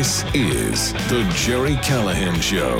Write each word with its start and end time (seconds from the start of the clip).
This 0.00 0.24
is 0.32 0.94
The 1.10 1.30
Jerry 1.36 1.76
Callahan 1.82 2.40
Show. 2.40 2.78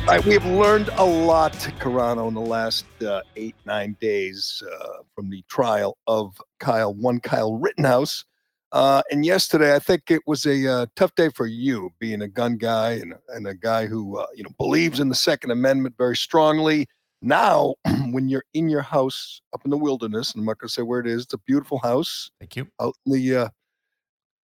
All 0.00 0.06
right, 0.08 0.24
we 0.24 0.32
have 0.32 0.44
learned 0.44 0.88
a 0.96 1.04
lot, 1.04 1.52
Carano, 1.78 2.26
in 2.26 2.34
the 2.34 2.40
last 2.40 2.86
uh, 3.04 3.20
eight, 3.36 3.54
nine 3.66 3.96
days 4.00 4.60
uh, 4.68 5.04
from 5.14 5.30
the 5.30 5.44
trial 5.48 5.96
of 6.08 6.36
Kyle, 6.58 6.92
one 6.92 7.20
Kyle 7.20 7.54
Rittenhouse. 7.54 8.24
Uh, 8.72 9.02
and 9.12 9.24
yesterday, 9.24 9.76
I 9.76 9.78
think 9.78 10.10
it 10.10 10.22
was 10.26 10.44
a 10.44 10.68
uh, 10.68 10.86
tough 10.96 11.14
day 11.14 11.28
for 11.28 11.46
you, 11.46 11.90
being 12.00 12.22
a 12.22 12.26
gun 12.26 12.56
guy 12.56 12.94
and, 12.94 13.14
and 13.28 13.46
a 13.46 13.54
guy 13.54 13.86
who 13.86 14.18
uh, 14.18 14.26
you 14.34 14.42
know 14.42 14.50
believes 14.58 14.98
in 14.98 15.08
the 15.08 15.14
Second 15.14 15.52
Amendment 15.52 15.94
very 15.96 16.16
strongly. 16.16 16.88
Now, 17.24 17.74
when 18.10 18.28
you're 18.28 18.44
in 18.52 18.68
your 18.68 18.82
house 18.82 19.40
up 19.54 19.62
in 19.64 19.70
the 19.70 19.78
wilderness, 19.78 20.32
and 20.32 20.42
I'm 20.42 20.46
not 20.46 20.58
going 20.58 20.68
to 20.68 20.72
say 20.74 20.82
where 20.82 21.00
it 21.00 21.06
is, 21.06 21.22
it's 21.22 21.32
a 21.32 21.38
beautiful 21.38 21.78
house 21.78 22.30
Thank 22.38 22.54
you. 22.56 22.68
out 22.80 22.94
in 23.06 23.12
the 23.12 23.36
uh, 23.36 23.48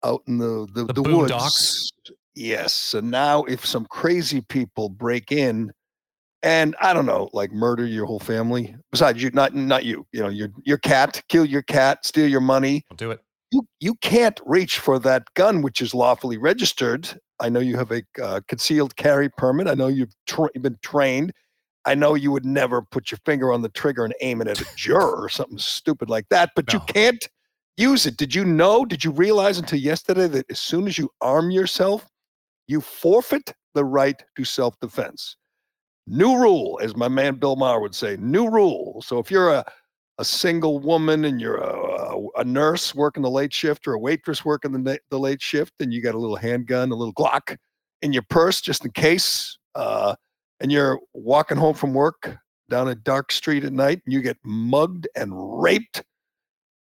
out 0.04 0.22
in 0.28 0.38
the 0.38 0.68
the, 0.72 0.84
The 0.84 0.92
the 0.92 1.02
woods. 1.02 1.92
Yes. 2.36 2.94
And 2.94 3.10
now, 3.10 3.42
if 3.44 3.66
some 3.66 3.84
crazy 3.86 4.40
people 4.42 4.88
break 4.90 5.32
in, 5.32 5.72
and 6.44 6.76
I 6.80 6.92
don't 6.92 7.06
know, 7.06 7.28
like 7.32 7.50
murder 7.50 7.84
your 7.84 8.06
whole 8.06 8.20
family, 8.20 8.76
besides 8.92 9.20
you, 9.20 9.30
not 9.32 9.56
not 9.56 9.84
you, 9.84 10.06
you 10.12 10.22
know, 10.22 10.28
your 10.28 10.50
your 10.64 10.78
cat, 10.78 11.20
kill 11.28 11.44
your 11.44 11.62
cat, 11.62 12.06
steal 12.06 12.28
your 12.28 12.40
money, 12.40 12.84
I'll 12.92 12.96
do 12.96 13.10
it. 13.10 13.20
you 13.50 13.66
you 13.80 13.96
can't 13.96 14.40
reach 14.46 14.78
for 14.78 15.00
that 15.00 15.24
gun 15.34 15.62
which 15.62 15.82
is 15.82 15.94
lawfully 15.94 16.38
registered. 16.38 17.10
I 17.40 17.48
know 17.48 17.60
you 17.60 17.76
have 17.76 17.90
a 17.90 18.02
uh, 18.22 18.40
concealed 18.46 18.94
carry 18.94 19.30
permit. 19.30 19.66
I 19.66 19.74
know 19.74 19.88
you've 19.88 20.14
tra- 20.28 20.50
been 20.60 20.78
trained. 20.80 21.32
I 21.84 21.94
know 21.94 22.14
you 22.14 22.32
would 22.32 22.44
never 22.44 22.82
put 22.82 23.10
your 23.10 23.18
finger 23.24 23.52
on 23.52 23.62
the 23.62 23.68
trigger 23.70 24.04
and 24.04 24.14
aim 24.20 24.40
it 24.40 24.48
at 24.48 24.60
a 24.60 24.66
juror 24.76 25.22
or 25.22 25.28
something 25.28 25.58
stupid 25.58 26.10
like 26.10 26.28
that, 26.30 26.50
but 26.54 26.72
you 26.72 26.80
can't 26.80 27.26
use 27.76 28.04
it. 28.06 28.16
Did 28.16 28.34
you 28.34 28.44
know? 28.44 28.84
Did 28.84 29.04
you 29.04 29.10
realize 29.10 29.58
until 29.58 29.78
yesterday 29.78 30.26
that 30.28 30.50
as 30.50 30.58
soon 30.58 30.86
as 30.86 30.98
you 30.98 31.10
arm 31.20 31.50
yourself, 31.50 32.06
you 32.66 32.80
forfeit 32.80 33.54
the 33.74 33.84
right 33.84 34.22
to 34.36 34.44
self 34.44 34.78
defense? 34.80 35.36
New 36.06 36.38
rule, 36.38 36.78
as 36.82 36.96
my 36.96 37.08
man 37.08 37.36
Bill 37.36 37.56
Maher 37.56 37.80
would 37.80 37.94
say, 37.94 38.16
new 38.18 38.48
rule. 38.48 39.02
So 39.02 39.18
if 39.18 39.30
you're 39.30 39.52
a 39.52 39.64
a 40.18 40.24
single 40.24 40.80
woman 40.80 41.24
and 41.24 41.40
you're 41.40 41.58
a, 41.58 41.76
a, 41.76 42.28
a 42.38 42.44
nurse 42.44 42.94
working 42.94 43.22
the 43.22 43.30
late 43.30 43.52
shift 43.52 43.86
or 43.86 43.94
a 43.94 43.98
waitress 43.98 44.44
working 44.44 44.72
the, 44.72 44.98
the 45.10 45.18
late 45.18 45.40
shift 45.40 45.72
and 45.80 45.92
you 45.92 46.02
got 46.02 46.14
a 46.14 46.18
little 46.18 46.36
handgun, 46.36 46.90
a 46.90 46.94
little 46.94 47.14
Glock 47.14 47.56
in 48.02 48.12
your 48.12 48.24
purse 48.28 48.60
just 48.60 48.84
in 48.84 48.90
case, 48.90 49.56
uh, 49.76 50.16
and 50.60 50.72
you're 50.72 51.00
walking 51.14 51.56
home 51.56 51.74
from 51.74 51.94
work 51.94 52.36
down 52.68 52.88
a 52.88 52.94
dark 52.94 53.32
street 53.32 53.64
at 53.64 53.72
night 53.72 54.00
and 54.04 54.12
you 54.12 54.20
get 54.20 54.36
mugged 54.44 55.08
and 55.16 55.32
raped, 55.34 56.02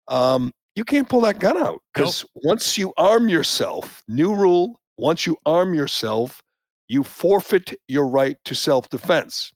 um, 0.08 0.52
you 0.74 0.84
can't 0.84 1.08
pull 1.08 1.20
that 1.22 1.40
gun 1.40 1.56
out 1.56 1.80
because 1.92 2.24
once 2.34 2.78
you 2.78 2.92
arm 2.96 3.28
yourself, 3.28 4.02
new 4.08 4.34
rule, 4.34 4.80
once 4.98 5.26
you 5.26 5.36
arm 5.46 5.74
yourself, 5.74 6.42
you 6.88 7.04
forfeit 7.04 7.74
your 7.88 8.06
right 8.06 8.36
to 8.44 8.54
self 8.54 8.88
defense. 8.88 9.52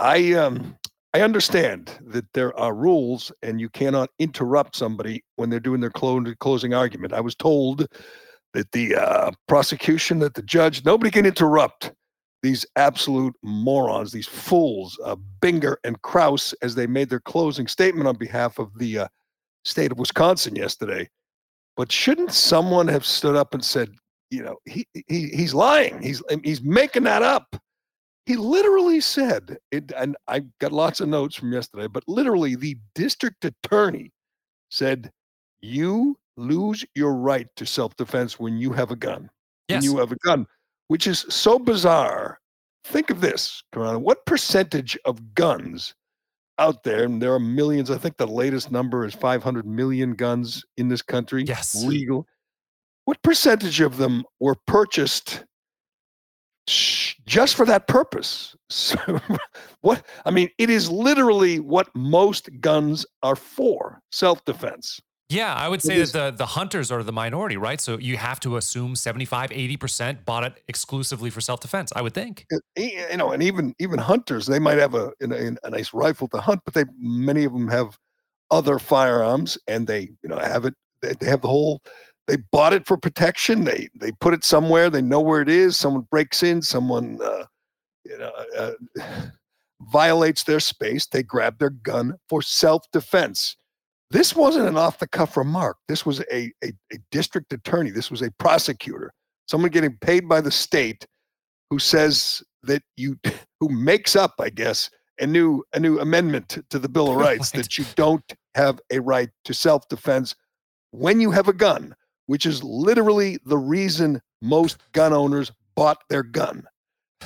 I 0.00 0.32
um 0.34 0.76
I 1.14 1.20
understand 1.20 1.96
that 2.06 2.24
there 2.34 2.58
are 2.58 2.74
rules 2.74 3.30
and 3.42 3.60
you 3.60 3.68
cannot 3.68 4.10
interrupt 4.18 4.74
somebody 4.74 5.22
when 5.36 5.48
they're 5.48 5.60
doing 5.60 5.80
their 5.80 5.90
clo- 5.90 6.24
closing 6.40 6.74
argument. 6.74 7.12
I 7.12 7.20
was 7.20 7.36
told 7.36 7.86
that 8.52 8.72
the 8.72 8.96
uh, 8.96 9.30
prosecution, 9.46 10.18
that 10.18 10.34
the 10.34 10.42
judge, 10.42 10.84
nobody 10.84 11.12
can 11.12 11.24
interrupt 11.24 11.92
these 12.44 12.66
absolute 12.76 13.34
morons, 13.42 14.12
these 14.12 14.28
fools, 14.28 14.98
uh, 15.02 15.16
Binger 15.40 15.76
and 15.82 16.00
Kraus, 16.02 16.52
as 16.60 16.74
they 16.74 16.86
made 16.86 17.08
their 17.08 17.20
closing 17.20 17.66
statement 17.66 18.06
on 18.06 18.16
behalf 18.16 18.58
of 18.58 18.70
the 18.78 18.98
uh, 18.98 19.08
state 19.64 19.90
of 19.90 19.98
Wisconsin 19.98 20.54
yesterday. 20.54 21.08
But 21.74 21.90
shouldn't 21.90 22.32
someone 22.32 22.86
have 22.86 23.06
stood 23.06 23.34
up 23.34 23.54
and 23.54 23.64
said, 23.64 23.94
you 24.30 24.42
know, 24.42 24.56
he, 24.66 24.86
he 24.92 25.28
he's 25.28 25.54
lying. 25.54 26.02
He's 26.02 26.22
he's 26.42 26.62
making 26.62 27.04
that 27.04 27.22
up. 27.22 27.56
He 28.26 28.36
literally 28.36 29.00
said 29.00 29.56
it, 29.72 29.92
and 29.96 30.14
I 30.28 30.40
got 30.60 30.72
lots 30.72 31.00
of 31.00 31.08
notes 31.08 31.36
from 31.36 31.50
yesterday, 31.50 31.86
but 31.86 32.04
literally 32.06 32.56
the 32.56 32.76
district 32.94 33.44
attorney 33.46 34.12
said, 34.70 35.10
You 35.62 36.16
lose 36.36 36.84
your 36.94 37.14
right 37.14 37.48
to 37.56 37.64
self 37.64 37.96
defense 37.96 38.38
when 38.38 38.58
you 38.58 38.72
have 38.72 38.90
a 38.90 38.96
gun. 38.96 39.30
Yes. 39.68 39.82
When 39.82 39.92
you 39.92 39.98
have 39.98 40.12
a 40.12 40.16
gun, 40.16 40.46
which 40.88 41.06
is 41.06 41.24
so 41.30 41.58
bizarre. 41.58 42.38
Think 42.84 43.10
of 43.10 43.20
this, 43.20 43.62
Corona. 43.72 43.98
What 43.98 44.24
percentage 44.26 44.98
of 45.04 45.34
guns 45.34 45.94
out 46.58 46.84
there, 46.84 47.04
and 47.04 47.20
there 47.20 47.32
are 47.32 47.40
millions, 47.40 47.90
I 47.90 47.98
think 47.98 48.16
the 48.16 48.26
latest 48.26 48.70
number 48.70 49.04
is 49.04 49.14
500 49.14 49.66
million 49.66 50.12
guns 50.14 50.64
in 50.76 50.88
this 50.88 51.02
country, 51.02 51.44
Yes. 51.44 51.74
legal. 51.82 52.26
What 53.06 53.20
percentage 53.22 53.80
of 53.80 53.96
them 53.96 54.24
were 54.40 54.54
purchased 54.66 55.44
just 56.66 57.54
for 57.54 57.66
that 57.66 57.86
purpose? 57.88 58.54
So, 58.70 58.96
what 59.82 60.06
I 60.24 60.30
mean, 60.30 60.48
it 60.58 60.70
is 60.70 60.90
literally 60.90 61.60
what 61.60 61.88
most 61.94 62.48
guns 62.60 63.04
are 63.22 63.36
for 63.36 64.00
self 64.10 64.44
defense. 64.44 65.00
Yeah, 65.28 65.54
I 65.54 65.68
would 65.68 65.82
say 65.82 65.96
is- 65.96 66.12
that 66.12 66.32
the, 66.32 66.36
the 66.38 66.46
hunters 66.46 66.90
are 66.90 67.02
the 67.02 67.12
minority, 67.12 67.56
right? 67.56 67.80
So 67.80 67.98
you 67.98 68.16
have 68.16 68.40
to 68.40 68.56
assume 68.56 68.94
75, 68.94 69.50
80% 69.50 70.24
bought 70.24 70.44
it 70.44 70.62
exclusively 70.68 71.30
for 71.30 71.40
self 71.40 71.60
defense, 71.60 71.92
I 71.96 72.02
would 72.02 72.14
think. 72.14 72.46
You 72.76 73.16
know, 73.16 73.32
and 73.32 73.42
even 73.42 73.74
even 73.78 73.98
hunters, 73.98 74.46
they 74.46 74.58
might 74.58 74.78
have 74.78 74.94
a, 74.94 75.12
a, 75.22 75.56
a 75.62 75.70
nice 75.70 75.94
rifle 75.94 76.28
to 76.28 76.40
hunt, 76.40 76.60
but 76.64 76.74
they 76.74 76.84
many 76.98 77.44
of 77.44 77.52
them 77.52 77.68
have 77.68 77.98
other 78.50 78.78
firearms, 78.78 79.56
and 79.66 79.86
they 79.86 80.10
you 80.22 80.28
know 80.28 80.38
have 80.38 80.64
it. 80.66 80.74
They, 81.00 81.14
they 81.14 81.26
have 81.26 81.40
the 81.40 81.48
whole. 81.48 81.82
They 82.26 82.36
bought 82.52 82.72
it 82.72 82.86
for 82.86 82.96
protection. 82.96 83.64
They 83.64 83.88
they 83.94 84.12
put 84.12 84.34
it 84.34 84.44
somewhere. 84.44 84.90
They 84.90 85.02
know 85.02 85.20
where 85.20 85.40
it 85.40 85.48
is. 85.48 85.78
Someone 85.78 86.06
breaks 86.10 86.42
in. 86.42 86.60
Someone 86.60 87.18
uh, 87.22 87.44
you 88.04 88.18
know 88.18 88.32
uh, 88.58 88.72
violates 89.90 90.44
their 90.44 90.60
space. 90.60 91.06
They 91.06 91.22
grab 91.22 91.58
their 91.58 91.70
gun 91.70 92.14
for 92.28 92.42
self 92.42 92.84
defense. 92.92 93.56
This 94.14 94.36
wasn't 94.36 94.68
an 94.68 94.76
off 94.76 95.00
the 95.00 95.08
cuff 95.08 95.36
remark. 95.36 95.76
This 95.88 96.06
was 96.06 96.20
a, 96.32 96.52
a 96.62 96.72
a 96.92 96.98
district 97.10 97.52
attorney. 97.52 97.90
This 97.90 98.12
was 98.12 98.22
a 98.22 98.30
prosecutor. 98.38 99.12
Someone 99.48 99.72
getting 99.72 99.96
paid 99.96 100.28
by 100.28 100.40
the 100.40 100.52
state 100.52 101.04
who 101.68 101.80
says 101.80 102.40
that 102.62 102.82
you 102.96 103.18
who 103.60 103.68
makes 103.68 104.14
up, 104.14 104.34
I 104.38 104.50
guess, 104.50 104.88
a 105.20 105.26
new 105.26 105.64
a 105.72 105.80
new 105.80 105.98
amendment 105.98 106.58
to 106.70 106.78
the 106.78 106.88
Bill 106.88 107.10
of 107.10 107.16
Rights 107.28 107.52
Right. 107.52 107.62
that 107.64 107.76
you 107.76 107.84
don't 107.96 108.32
have 108.54 108.80
a 108.92 109.00
right 109.00 109.30
to 109.46 109.52
self-defense 109.52 110.36
when 110.92 111.20
you 111.20 111.32
have 111.32 111.48
a 111.48 111.52
gun, 111.52 111.92
which 112.26 112.46
is 112.46 112.62
literally 112.62 113.38
the 113.46 113.58
reason 113.58 114.22
most 114.40 114.78
gun 114.92 115.12
owners 115.12 115.50
bought 115.74 115.98
their 116.08 116.22
gun. 116.22 116.62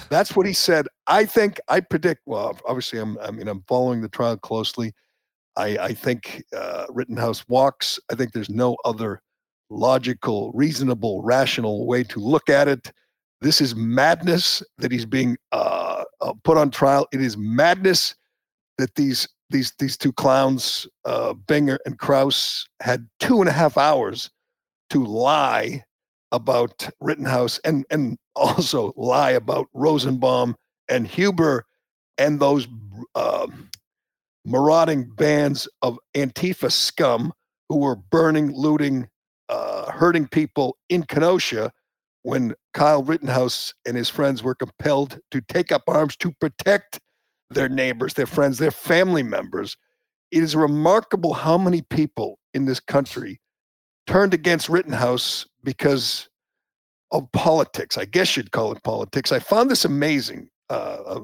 That's 0.09 0.35
what 0.35 0.47
he 0.47 0.55
said. 0.55 0.87
I 1.07 1.27
think 1.27 1.61
I 1.69 1.81
predict. 1.81 2.23
Well, 2.25 2.59
obviously, 2.67 2.99
I'm. 2.99 3.19
I 3.19 3.31
mean, 3.31 3.47
I'm 3.47 3.63
following 3.69 4.01
the 4.01 4.09
trial 4.09 4.39
closely. 4.39 4.95
I, 5.59 5.77
I 5.79 5.93
think 5.93 6.45
uh, 6.57 6.87
Rittenhouse 6.89 7.47
walks. 7.49 7.99
I 8.11 8.15
think 8.15 8.33
there's 8.33 8.49
no 8.49 8.77
other 8.85 9.21
logical, 9.71 10.53
reasonable, 10.55 11.23
rational 11.23 11.87
way 11.87 12.05
to 12.05 12.21
look 12.21 12.49
at 12.49 12.69
it. 12.69 12.93
This 13.41 13.61
is 13.61 13.75
madness 13.75 14.63
that 14.79 14.93
he's 14.93 15.05
being 15.05 15.37
uh, 15.53 16.05
uh, 16.21 16.33
put 16.45 16.57
on 16.57 16.71
trial. 16.71 17.07
It 17.13 17.21
is 17.21 17.37
madness 17.37 18.15
that 18.79 18.95
these 18.95 19.29
these 19.51 19.73
these 19.79 19.97
two 19.97 20.13
clowns, 20.13 20.87
uh, 21.05 21.35
Binger 21.35 21.79
and 21.87 21.99
Kraus, 21.99 22.67
had 22.81 23.09
two 23.19 23.41
and 23.41 23.49
a 23.49 23.53
half 23.53 23.77
hours 23.77 24.31
to 24.91 25.05
lie 25.05 25.85
about 26.33 26.89
Rittenhouse 27.01 27.59
and 27.65 27.85
and 27.91 28.17
also 28.37 28.93
lie 28.97 29.33
about 29.33 29.67
Rosenbaum 29.73 30.57
and 30.89 31.07
Huber 31.07 31.65
and 32.17 32.41
those 32.41 32.67
uh, 33.15 33.47
marauding 34.49 35.05
bands 35.17 35.69
of 35.83 35.99
Antifa 36.15 36.73
scum 36.73 37.33
who 37.69 37.77
were 37.79 37.97
burning, 37.97 38.53
looting, 38.53 39.09
uh, 39.49 39.91
hurting 39.93 40.27
people 40.27 40.77
in 40.89 41.03
Kenosha 41.03 41.71
when 42.23 42.55
Kyle 42.75 43.03
Rittenhouse 43.03 43.75
and 43.87 43.97
his 43.97 44.09
friends 44.09 44.43
were 44.43 44.55
compelled 44.55 45.21
to 45.31 45.41
take 45.43 45.71
up 45.71 45.83
arms 45.87 46.17
to 46.17 46.33
protect 46.41 46.99
their 47.51 47.69
neighbors, 47.69 48.15
their 48.15 48.27
friends, 48.27 48.59
their 48.59 48.71
family 48.71 49.23
members. 49.23 49.77
It 50.31 50.43
is 50.43 50.57
remarkable 50.57 51.35
how 51.35 51.57
many 51.57 51.83
people 51.83 52.39
in 52.55 52.65
this 52.65 52.81
country 52.81 53.41
turned 54.07 54.35
against 54.35 54.69
Rittenhouse 54.69 55.47
because 55.63 56.29
of 57.11 57.31
politics. 57.33 57.97
I 57.97 58.05
guess 58.05 58.37
you'd 58.37 58.53
call 58.53 58.73
it 58.73 58.83
politics. 58.83 59.33
I 59.33 59.39
found 59.39 59.71
this 59.71 59.85
amazing. 59.85 60.49
Uh, 60.69 61.21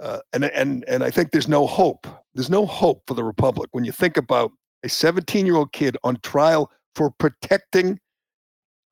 uh, 0.00 0.18
and, 0.32 0.44
and, 0.44 0.84
and 0.88 1.02
I 1.02 1.10
think 1.10 1.30
there's 1.30 1.48
no 1.48 1.66
hope. 1.66 2.06
There's 2.34 2.50
no 2.50 2.66
hope 2.66 3.02
for 3.06 3.14
the 3.14 3.24
Republic 3.24 3.68
when 3.72 3.84
you 3.84 3.92
think 3.92 4.16
about 4.16 4.52
a 4.82 4.88
17 4.88 5.46
year 5.46 5.56
old 5.56 5.72
kid 5.72 5.96
on 6.04 6.18
trial 6.22 6.70
for 6.94 7.10
protecting 7.10 7.98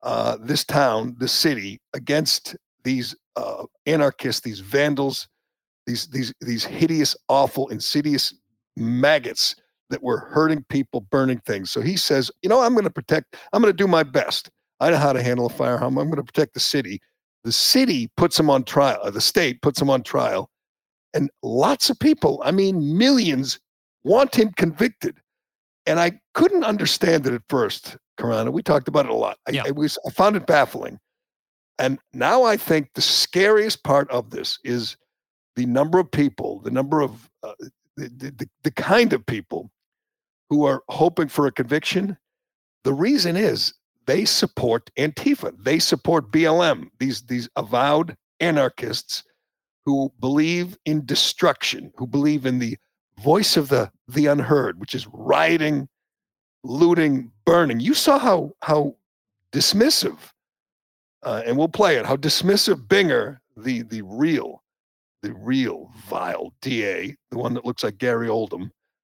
uh, 0.03 0.37
this 0.41 0.63
town, 0.63 1.15
this 1.19 1.31
city, 1.31 1.79
against 1.93 2.55
these 2.83 3.15
uh, 3.35 3.65
anarchists, 3.85 4.41
these 4.41 4.59
vandals, 4.59 5.27
these 5.85 6.07
these 6.07 6.33
these 6.41 6.63
hideous, 6.63 7.15
awful, 7.29 7.67
insidious 7.69 8.33
maggots 8.75 9.55
that 9.89 10.01
were 10.01 10.17
hurting 10.17 10.65
people, 10.69 11.01
burning 11.01 11.39
things. 11.39 11.71
So 11.71 11.81
he 11.81 11.95
says, 11.95 12.31
you 12.41 12.49
know, 12.49 12.61
I'm 12.61 12.73
going 12.73 12.85
to 12.85 12.89
protect, 12.89 13.35
I'm 13.53 13.61
going 13.61 13.71
to 13.71 13.77
do 13.77 13.87
my 13.87 14.03
best. 14.03 14.49
I 14.79 14.89
know 14.89 14.97
how 14.97 15.13
to 15.13 15.21
handle 15.21 15.45
a 15.45 15.49
firearm. 15.49 15.97
I'm 15.97 16.09
going 16.09 16.17
to 16.17 16.23
protect 16.23 16.53
the 16.53 16.59
city. 16.59 16.99
The 17.43 17.51
city 17.51 18.09
puts 18.17 18.39
him 18.39 18.49
on 18.49 18.63
trial, 18.63 19.11
the 19.11 19.21
state 19.21 19.61
puts 19.61 19.79
him 19.79 19.89
on 19.89 20.01
trial. 20.01 20.49
And 21.15 21.31
lots 21.41 21.89
of 21.89 21.97
people, 21.97 22.41
I 22.45 22.51
mean, 22.51 22.97
millions, 22.97 23.59
want 24.03 24.35
him 24.35 24.51
convicted. 24.57 25.17
And 25.87 25.99
I 25.99 26.19
couldn't 26.33 26.63
understand 26.63 27.25
it 27.25 27.33
at 27.33 27.41
first, 27.49 27.97
Karana. 28.19 28.51
We 28.51 28.61
talked 28.61 28.87
about 28.87 29.05
it 29.05 29.11
a 29.11 29.15
lot. 29.15 29.37
I, 29.47 29.51
Yeah. 29.51 29.63
I 29.65 29.71
was, 29.71 29.97
I 30.05 30.11
found 30.11 30.35
it 30.35 30.45
baffling. 30.45 30.99
And 31.79 31.99
now 32.13 32.43
I 32.43 32.57
think 32.57 32.89
the 32.93 33.01
scariest 33.01 33.83
part 33.83 34.09
of 34.11 34.29
this 34.29 34.59
is 34.63 34.97
the 35.55 35.65
number 35.65 35.99
of 35.99 36.11
people, 36.11 36.59
the 36.59 36.71
number 36.71 37.01
of 37.01 37.29
uh, 37.43 37.53
the, 37.95 38.09
the, 38.09 38.31
the, 38.31 38.49
the 38.63 38.71
kind 38.71 39.13
of 39.13 39.25
people 39.25 39.71
who 40.49 40.65
are 40.65 40.83
hoping 40.89 41.29
for 41.29 41.47
a 41.47 41.51
conviction. 41.51 42.17
The 42.83 42.93
reason 42.93 43.35
is 43.35 43.73
they 44.05 44.25
support 44.25 44.89
Antifa. 44.97 45.53
They 45.63 45.79
support 45.79 46.31
BLM, 46.31 46.89
these, 46.99 47.21
these 47.23 47.49
avowed 47.55 48.15
anarchists 48.39 49.23
who 49.85 50.11
believe 50.19 50.77
in 50.85 51.05
destruction, 51.05 51.91
who 51.95 52.07
believe 52.07 52.45
in 52.45 52.59
the 52.59 52.77
voice 53.19 53.55
of 53.55 53.69
the, 53.69 53.91
the 54.07 54.25
unheard, 54.25 54.79
which 54.79 54.95
is 54.95 55.07
rioting, 55.13 55.87
looting, 56.63 57.31
burning. 57.45 57.79
You 57.79 57.93
saw 57.93 58.17
how, 58.17 58.51
how 58.61 58.95
dismissive, 59.51 60.17
uh, 61.23 61.43
and 61.45 61.57
we'll 61.57 61.67
play 61.67 61.97
it, 61.97 62.05
how 62.05 62.17
dismissive 62.17 62.87
Binger, 62.87 63.37
the, 63.55 63.83
the 63.83 64.01
real, 64.01 64.63
the 65.21 65.33
real 65.33 65.91
vile 66.07 66.53
DA, 66.61 67.15
the 67.31 67.37
one 67.37 67.53
that 67.53 67.65
looks 67.65 67.83
like 67.83 67.97
Gary 67.97 68.27
Oldman, 68.27 68.71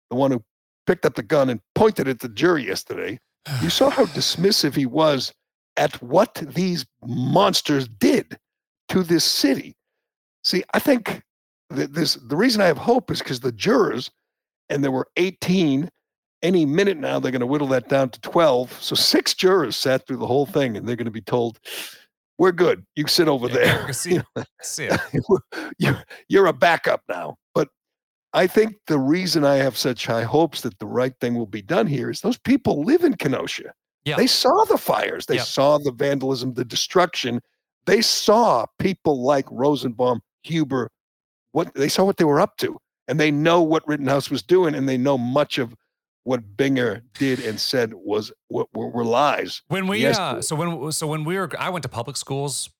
the 0.08 0.16
one 0.16 0.30
who 0.30 0.42
picked 0.86 1.04
up 1.04 1.14
the 1.14 1.22
gun 1.22 1.50
and 1.50 1.60
pointed 1.74 2.08
it 2.08 2.12
at 2.12 2.20
the 2.20 2.28
jury 2.28 2.66
yesterday, 2.66 3.18
you 3.60 3.70
saw 3.70 3.90
how 3.90 4.04
dismissive 4.06 4.74
he 4.74 4.86
was 4.86 5.32
at 5.76 6.00
what 6.02 6.34
these 6.54 6.86
monsters 7.04 7.88
did 7.88 8.38
to 8.88 9.02
this 9.02 9.24
city. 9.24 9.76
See, 10.44 10.64
I 10.74 10.78
think 10.78 11.22
that 11.70 11.92
this 11.92 12.14
the 12.14 12.36
reason 12.36 12.60
I 12.60 12.66
have 12.66 12.78
hope 12.78 13.10
is 13.10 13.18
because 13.20 13.40
the 13.40 13.52
jurors, 13.52 14.10
and 14.68 14.82
there 14.82 14.90
were 14.90 15.08
18. 15.16 15.88
Any 16.42 16.64
minute 16.64 16.96
now, 16.96 17.20
they're 17.20 17.32
going 17.32 17.40
to 17.40 17.46
whittle 17.46 17.66
that 17.68 17.90
down 17.90 18.08
to 18.08 18.20
12. 18.22 18.82
So 18.82 18.94
six 18.96 19.34
jurors 19.34 19.76
sat 19.76 20.06
through 20.06 20.16
the 20.16 20.26
whole 20.26 20.46
thing, 20.46 20.74
and 20.74 20.88
they're 20.88 20.96
going 20.96 21.04
to 21.04 21.10
be 21.10 21.20
told, 21.20 21.60
"We're 22.38 22.50
good. 22.52 22.82
You 22.96 23.06
sit 23.08 23.28
over 23.28 23.46
Yeah, 23.48 23.54
there." 23.54 23.92
see, 23.92 24.20
see 24.62 24.86
it. 24.90 25.00
you're, 25.78 26.02
you're 26.28 26.46
a 26.46 26.54
backup 26.54 27.02
now. 27.10 27.36
But 27.54 27.68
I 28.32 28.46
think 28.46 28.76
the 28.86 28.98
reason 28.98 29.44
I 29.44 29.56
have 29.56 29.76
such 29.76 30.06
high 30.06 30.22
hopes 30.22 30.62
that 30.62 30.78
the 30.78 30.86
right 30.86 31.12
thing 31.20 31.34
will 31.34 31.44
be 31.44 31.60
done 31.60 31.86
here 31.86 32.08
is 32.10 32.22
those 32.22 32.38
people 32.38 32.84
live 32.84 33.04
in 33.04 33.16
Kenosha. 33.16 33.74
Yeah. 34.06 34.16
They 34.16 34.26
saw 34.26 34.64
the 34.64 34.78
fires, 34.78 35.26
they 35.26 35.34
Yeah. 35.36 35.42
saw 35.42 35.76
the 35.76 35.92
vandalism, 35.92 36.54
the 36.54 36.64
destruction. 36.64 37.42
They 37.84 38.00
saw 38.00 38.64
people 38.78 39.22
like 39.22 39.44
Rosenbaum, 39.50 40.22
Huber, 40.42 40.90
what 41.52 41.74
they 41.74 41.88
saw 41.88 42.04
what 42.04 42.16
they 42.16 42.24
were 42.24 42.40
up 42.40 42.56
to. 42.58 42.78
And 43.08 43.18
they 43.18 43.32
know 43.32 43.60
what 43.62 43.86
Rittenhouse 43.88 44.30
was 44.30 44.42
doing, 44.42 44.74
and 44.74 44.88
they 44.88 44.96
know 44.96 45.18
much 45.18 45.58
of 45.58 45.74
what 46.22 46.56
Binger 46.56 47.02
did 47.14 47.40
and 47.40 47.58
said 47.58 47.92
was 47.92 48.30
what 48.48 48.68
were, 48.72 48.88
were 48.88 49.04
lies. 49.04 49.62
When 49.68 49.88
we 49.88 49.98
Yes, 49.98 50.18
uh, 50.18 50.40
so 50.40 50.54
when 50.54 50.92
so 50.92 51.06
when 51.06 51.24
we 51.24 51.36
were 51.36 51.50
I 51.58 51.70
went 51.70 51.82
to 51.82 51.88
public 51.88 52.16
schools 52.16 52.70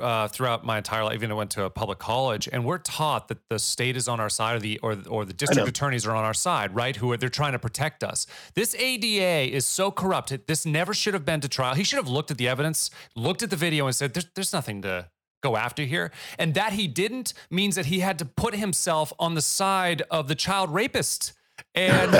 uh, 0.00 0.28
throughout 0.28 0.64
my 0.64 0.78
entire 0.78 1.04
life. 1.04 1.14
Even 1.14 1.30
I 1.30 1.34
went 1.34 1.50
to 1.52 1.64
a 1.64 1.70
public 1.70 1.98
college, 1.98 2.48
and 2.52 2.64
we're 2.64 2.78
taught 2.78 3.28
that 3.28 3.38
the 3.48 3.58
state 3.58 3.96
is 3.96 4.08
on 4.08 4.20
our 4.20 4.28
side, 4.28 4.56
or 4.56 4.60
the 4.60 4.78
or 4.78 4.96
or 5.08 5.24
the 5.24 5.32
district 5.32 5.68
attorneys 5.68 6.06
are 6.06 6.14
on 6.14 6.24
our 6.24 6.34
side, 6.34 6.74
right? 6.74 6.96
Who 6.96 7.12
are 7.12 7.16
they're 7.16 7.28
trying 7.28 7.52
to 7.52 7.58
protect 7.58 8.02
us. 8.02 8.26
This 8.54 8.74
ADA 8.74 9.54
is 9.54 9.66
so 9.66 9.90
corrupted. 9.90 10.46
This 10.46 10.64
never 10.64 10.94
should 10.94 11.14
have 11.14 11.24
been 11.24 11.40
to 11.40 11.48
trial. 11.48 11.74
He 11.74 11.84
should 11.84 11.98
have 11.98 12.08
looked 12.08 12.30
at 12.30 12.38
the 12.38 12.48
evidence, 12.48 12.90
looked 13.14 13.42
at 13.42 13.50
the 13.50 13.56
video, 13.56 13.86
and 13.86 13.94
said, 13.94 14.14
"There's 14.14 14.26
there's 14.34 14.52
nothing 14.52 14.82
to." 14.82 15.08
Go 15.42 15.56
after 15.56 15.82
here, 15.84 16.10
and 16.38 16.52
that 16.54 16.74
he 16.74 16.86
didn't 16.86 17.32
means 17.50 17.74
that 17.76 17.86
he 17.86 18.00
had 18.00 18.18
to 18.18 18.24
put 18.26 18.54
himself 18.54 19.12
on 19.18 19.34
the 19.34 19.40
side 19.42 20.02
of 20.10 20.28
the 20.28 20.34
child 20.34 20.72
rapist 20.72 21.32
and 21.74 22.14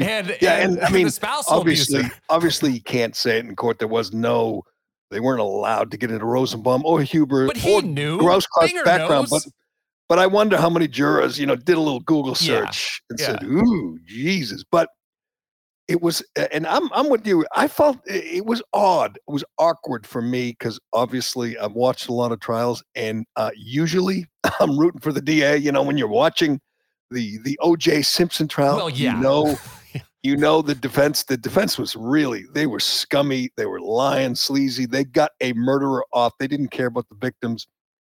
and 0.00 0.36
Yeah, 0.40 0.58
and, 0.58 0.80
I 0.80 0.90
mean, 0.90 1.04
the 1.04 1.10
spousal 1.12 1.58
obviously, 1.58 2.00
abuser. 2.00 2.14
obviously, 2.28 2.72
you 2.72 2.80
can't 2.82 3.14
say 3.14 3.38
it 3.38 3.44
in 3.44 3.54
court. 3.54 3.78
There 3.78 3.86
was 3.88 4.12
no, 4.12 4.62
they 5.10 5.20
weren't 5.20 5.40
allowed 5.40 5.90
to 5.92 5.96
get 5.96 6.10
into 6.10 6.24
Rosenbaum 6.24 6.82
or 6.84 7.02
Huber 7.02 7.46
But 7.46 7.56
he 7.58 7.80
knew. 7.80 8.18
Grossklaus 8.18 8.72
background. 8.84 9.30
knows. 9.30 9.30
But 9.30 9.46
but 10.08 10.18
I 10.18 10.26
wonder 10.26 10.56
how 10.56 10.68
many 10.68 10.86
jurors, 10.88 11.38
you 11.38 11.46
know, 11.46 11.56
did 11.56 11.76
a 11.76 11.80
little 11.80 12.00
Google 12.00 12.36
Yeah, 12.40 12.66
search 12.66 13.02
and 13.08 13.18
yeah. 13.20 13.26
said, 13.26 13.44
"Ooh, 13.44 13.98
Jesus!" 14.04 14.64
But 14.70 14.88
it 15.88 16.00
was, 16.00 16.22
and 16.52 16.66
I'm 16.66 16.90
I'm 16.92 17.10
with 17.10 17.26
you. 17.26 17.44
I 17.54 17.68
felt 17.68 17.98
it 18.06 18.46
was 18.46 18.62
odd. 18.72 19.16
It 19.16 19.30
was 19.30 19.44
awkward 19.58 20.06
for 20.06 20.22
me 20.22 20.50
because 20.50 20.80
obviously 20.92 21.58
I've 21.58 21.72
watched 21.72 22.08
a 22.08 22.12
lot 22.12 22.32
of 22.32 22.40
trials, 22.40 22.82
and 22.94 23.26
uh, 23.36 23.50
usually 23.54 24.26
I'm 24.60 24.78
rooting 24.78 25.00
for 25.00 25.12
the 25.12 25.20
DA. 25.20 25.56
You 25.58 25.72
know, 25.72 25.82
when 25.82 25.98
you're 25.98 26.08
watching 26.08 26.60
the 27.10 27.38
the 27.44 27.58
O.J. 27.62 28.02
Simpson 28.02 28.48
trial, 28.48 28.76
Well, 28.76 28.90
yeah. 28.90 29.14
you 29.16 29.22
know 29.22 29.58
you 30.22 30.36
know 30.36 30.62
the 30.62 30.74
defense 30.74 31.22
the 31.24 31.36
defense 31.36 31.78
was 31.78 31.94
really 31.94 32.44
they 32.54 32.66
were 32.66 32.80
scummy 32.80 33.50
they 33.56 33.66
were 33.66 33.80
lying 33.80 34.34
sleazy 34.34 34.86
they 34.86 35.04
got 35.04 35.30
a 35.42 35.52
murderer 35.52 36.04
off 36.12 36.32
they 36.40 36.48
didn't 36.48 36.68
care 36.70 36.86
about 36.86 37.06
the 37.10 37.14
victims 37.16 37.68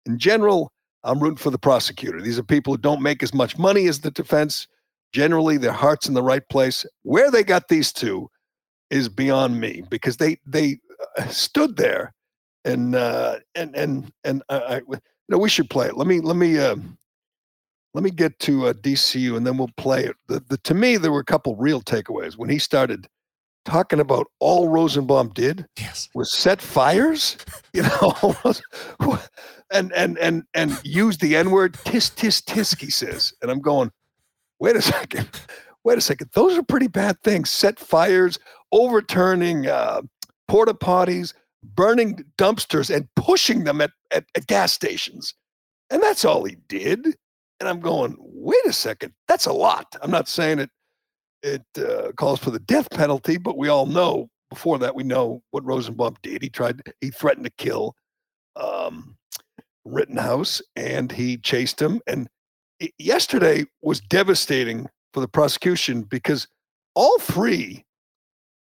in 0.06 0.16
general 0.16 0.70
i'm 1.02 1.18
rooting 1.18 1.36
for 1.36 1.50
the 1.50 1.58
prosecutor 1.58 2.22
these 2.22 2.38
are 2.38 2.44
people 2.44 2.72
who 2.72 2.78
don't 2.78 3.02
make 3.02 3.24
as 3.24 3.34
much 3.34 3.58
money 3.58 3.88
as 3.88 4.00
the 4.00 4.10
defense 4.12 4.68
generally 5.12 5.56
their 5.56 5.72
heart's 5.72 6.08
in 6.08 6.14
the 6.14 6.22
right 6.22 6.46
place 6.48 6.84
where 7.02 7.30
they 7.30 7.42
got 7.42 7.68
these 7.68 7.92
two 7.92 8.28
is 8.90 9.08
beyond 9.08 9.60
me 9.60 9.82
because 9.88 10.16
they 10.16 10.38
they 10.46 10.78
uh, 11.18 11.26
stood 11.28 11.76
there 11.76 12.14
and 12.64 12.94
uh 12.94 13.38
and 13.54 13.74
and 13.74 14.12
and 14.24 14.42
I, 14.48 14.56
I 14.56 14.76
you 14.88 15.00
know 15.28 15.38
we 15.38 15.48
should 15.48 15.70
play 15.70 15.86
it 15.86 15.96
let 15.96 16.06
me 16.06 16.20
let 16.20 16.36
me 16.36 16.58
uh 16.58 16.76
let 17.96 18.04
me 18.04 18.10
get 18.10 18.38
to 18.40 18.66
uh, 18.66 18.72
DCU 18.74 19.38
and 19.38 19.46
then 19.46 19.56
we'll 19.56 19.70
play 19.78 20.04
it. 20.04 20.16
The, 20.28 20.44
the, 20.50 20.58
to 20.58 20.74
me, 20.74 20.98
there 20.98 21.10
were 21.10 21.20
a 21.20 21.24
couple 21.24 21.56
real 21.56 21.80
takeaways 21.80 22.36
when 22.36 22.50
he 22.50 22.58
started 22.58 23.08
talking 23.64 24.00
about 24.00 24.26
all 24.38 24.68
Rosenbaum 24.68 25.30
did 25.30 25.66
yes. 25.78 26.10
was 26.14 26.30
set 26.30 26.60
fires, 26.60 27.38
you 27.72 27.82
know, 27.82 28.36
and 29.72 29.94
and 29.94 30.18
and 30.18 30.42
and 30.52 30.78
use 30.84 31.16
the 31.16 31.36
N 31.36 31.50
word, 31.50 31.72
tisk 31.72 32.16
tisk 32.16 32.44
tisk. 32.44 32.82
He 32.82 32.90
says, 32.90 33.32
and 33.40 33.50
I'm 33.50 33.60
going, 33.60 33.90
wait 34.60 34.76
a 34.76 34.82
second, 34.96 35.28
wait 35.84 35.98
a 35.98 36.00
second. 36.00 36.30
Those 36.32 36.56
are 36.56 36.62
pretty 36.62 36.88
bad 36.88 37.20
things. 37.22 37.50
Set 37.50 37.78
fires, 37.78 38.38
overturning 38.72 39.66
uh, 39.66 40.02
porta 40.48 40.74
potties, 40.74 41.34
burning 41.62 42.24
dumpsters, 42.38 42.94
and 42.94 43.08
pushing 43.16 43.64
them 43.64 43.80
at, 43.80 43.90
at 44.12 44.24
at 44.34 44.46
gas 44.46 44.72
stations, 44.72 45.34
and 45.90 46.02
that's 46.02 46.24
all 46.24 46.44
he 46.44 46.56
did. 46.68 47.16
And 47.58 47.70
I'm 47.70 47.80
going, 47.80 48.16
wait 48.18 48.66
a 48.66 48.72
second, 48.72 49.14
that's 49.28 49.46
a 49.46 49.52
lot. 49.52 49.96
I'm 50.02 50.10
not 50.10 50.28
saying 50.28 50.58
it 50.58 50.70
it 51.42 51.64
uh, 51.78 52.12
calls 52.12 52.40
for 52.40 52.50
the 52.50 52.58
death 52.58 52.90
penalty, 52.90 53.38
but 53.38 53.56
we 53.56 53.68
all 53.68 53.86
know 53.86 54.28
before 54.50 54.78
that 54.78 54.94
we 54.94 55.02
know 55.02 55.42
what 55.50 55.64
Rosenbaum 55.64 56.16
did. 56.22 56.42
He 56.42 56.48
tried, 56.48 56.82
he 57.00 57.10
threatened 57.10 57.46
to 57.46 57.52
kill 57.56 57.94
um, 58.56 59.16
Rittenhouse, 59.84 60.62
and 60.74 61.10
he 61.10 61.36
chased 61.36 61.80
him. 61.80 62.00
And 62.06 62.28
yesterday 62.98 63.64
was 63.82 64.00
devastating 64.00 64.88
for 65.12 65.20
the 65.20 65.28
prosecution 65.28 66.02
because 66.02 66.46
all 66.94 67.18
three, 67.18 67.84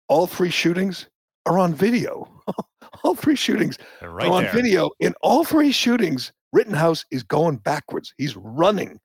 all 0.09 0.27
three 0.27 0.51
shootings 0.51 1.07
are 1.47 1.59
on 1.59 1.75
video. 1.75 2.29
all 3.05 3.15
three 3.15 3.37
shootings 3.37 3.79
right 4.03 4.29
on 4.29 4.45
there. 4.45 4.53
video. 4.53 4.91
In 5.01 5.15
all 5.23 5.45
three 5.45 5.73
shootings, 5.73 6.33
Rittenhouse 6.53 7.05
is 7.11 7.23
going 7.23 7.57
backwards. 7.57 8.13
He's 8.19 8.37
running 8.37 8.99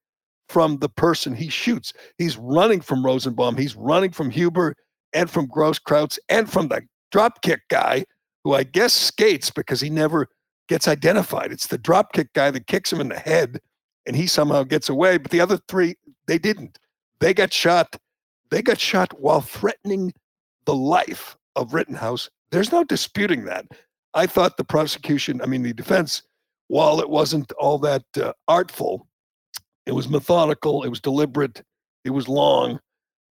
from 0.49 0.77
the 0.77 0.89
person 0.89 1.35
he 1.35 1.49
shoots. 1.49 1.93
He's 2.17 2.37
running 2.37 2.81
from 2.81 3.03
Rosenbaum. 3.03 3.57
He's 3.57 3.75
running 3.75 4.11
from 4.11 4.29
Huber 4.29 4.75
and 5.13 5.29
from 5.29 5.47
Grosskreutz 5.47 6.19
and 6.29 6.51
from 6.51 6.67
the 6.67 6.81
dropkick 7.13 7.59
guy, 7.69 8.05
who 8.43 8.53
I 8.53 8.63
guess 8.63 8.93
skates 8.93 9.49
because 9.49 9.81
he 9.81 9.89
never 9.89 10.27
gets 10.67 10.87
identified. 10.87 11.51
It's 11.51 11.67
the 11.67 11.79
dropkick 11.79 12.29
guy 12.33 12.51
that 12.51 12.67
kicks 12.67 12.91
him 12.91 13.01
in 13.01 13.09
the 13.09 13.19
head, 13.19 13.59
and 14.05 14.15
he 14.15 14.27
somehow 14.27 14.63
gets 14.63 14.89
away. 14.89 15.17
But 15.17 15.31
the 15.31 15.41
other 15.41 15.59
three, 15.67 15.95
they 16.27 16.37
didn't. 16.37 16.79
They 17.19 17.33
got 17.33 17.53
shot. 17.53 17.95
They 18.51 18.61
got 18.61 18.79
shot 18.79 19.19
while 19.19 19.41
threatening 19.41 20.13
the 20.65 20.75
life 20.75 21.35
of 21.55 21.73
Rittenhouse. 21.73 22.29
There's 22.51 22.71
no 22.71 22.83
disputing 22.83 23.45
that. 23.45 23.65
I 24.13 24.27
thought 24.27 24.57
the 24.57 24.63
prosecution, 24.63 25.41
I 25.41 25.45
mean, 25.45 25.63
the 25.63 25.73
defense, 25.73 26.23
while 26.67 26.99
it 26.99 27.09
wasn't 27.09 27.51
all 27.53 27.77
that 27.79 28.03
uh, 28.21 28.33
artful, 28.47 29.07
it 29.85 29.91
was 29.91 30.09
methodical, 30.09 30.83
it 30.83 30.89
was 30.89 31.01
deliberate, 31.01 31.61
it 32.03 32.11
was 32.11 32.27
long, 32.27 32.79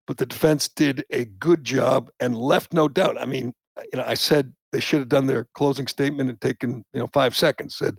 but 0.07 0.17
the 0.17 0.25
defense 0.25 0.67
did 0.69 1.03
a 1.09 1.25
good 1.25 1.63
job 1.63 2.09
and 2.19 2.37
left 2.37 2.73
no 2.73 2.87
doubt. 2.87 3.19
I 3.19 3.25
mean, 3.25 3.53
you 3.91 3.99
know, 3.99 4.05
I 4.05 4.13
said 4.13 4.53
they 4.71 4.79
should 4.79 4.99
have 4.99 5.09
done 5.09 5.27
their 5.27 5.47
closing 5.55 5.87
statement 5.87 6.29
and 6.29 6.39
taken, 6.39 6.83
you 6.93 6.99
know, 6.99 7.09
five 7.13 7.35
seconds. 7.35 7.75
Said, 7.75 7.95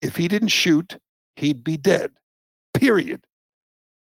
if 0.00 0.16
he 0.16 0.26
didn't 0.28 0.48
shoot, 0.48 0.96
he'd 1.36 1.62
be 1.62 1.76
dead. 1.76 2.10
Period. 2.74 3.24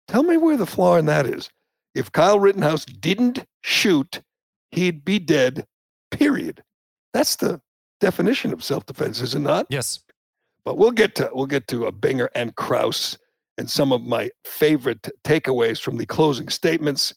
Tell 0.08 0.24
me 0.24 0.38
where 0.38 0.58
the 0.58 0.66
flaw 0.66 0.96
in 0.98 1.06
that 1.08 1.26
is. 1.26 1.50
If 1.96 2.12
Kyle 2.12 2.40
Rittenhouse 2.40 2.86
didn't 2.86 3.46
shoot, 3.64 4.22
he'd 4.72 5.04
be 5.04 5.20
dead, 5.20 5.66
period. 6.12 6.64
That's 7.14 7.36
the 7.36 7.62
definition 8.00 8.54
of 8.54 8.64
self-defense, 8.64 9.22
is 9.22 9.36
it 9.36 9.40
not? 9.40 9.68
Yes. 9.70 10.00
But 10.64 10.78
we'll 10.78 10.92
get 10.92 11.16
to 11.16 11.30
we'll 11.34 11.46
get 11.46 11.68
to 11.70 11.86
a 11.86 11.92
Binger 11.92 12.28
and 12.36 12.56
Kraus 12.56 13.18
and 13.58 13.70
some 13.70 13.92
of 13.92 14.04
my 14.04 14.30
favorite 14.44 15.10
takeaways 15.24 15.82
from 15.82 15.98
the 15.98 16.06
closing 16.06 16.50
statements. 16.50 17.14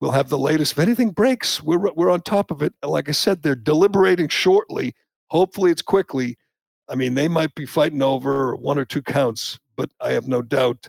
We'll 0.00 0.12
have 0.12 0.28
the 0.28 0.38
latest. 0.38 0.72
If 0.72 0.78
anything 0.78 1.10
breaks, 1.10 1.62
we're 1.62 1.92
we're 1.92 2.10
on 2.10 2.22
top 2.22 2.50
of 2.50 2.62
it. 2.62 2.72
Like 2.82 3.08
I 3.08 3.12
said, 3.12 3.42
they're 3.42 3.54
deliberating 3.54 4.28
shortly. 4.28 4.94
Hopefully, 5.30 5.70
it's 5.70 5.82
quickly. 5.82 6.36
I 6.88 6.94
mean, 6.94 7.14
they 7.14 7.28
might 7.28 7.54
be 7.54 7.66
fighting 7.66 8.02
over 8.02 8.54
one 8.56 8.78
or 8.78 8.84
two 8.84 9.02
counts, 9.02 9.58
but 9.76 9.90
I 10.00 10.12
have 10.12 10.28
no 10.28 10.42
doubt 10.42 10.88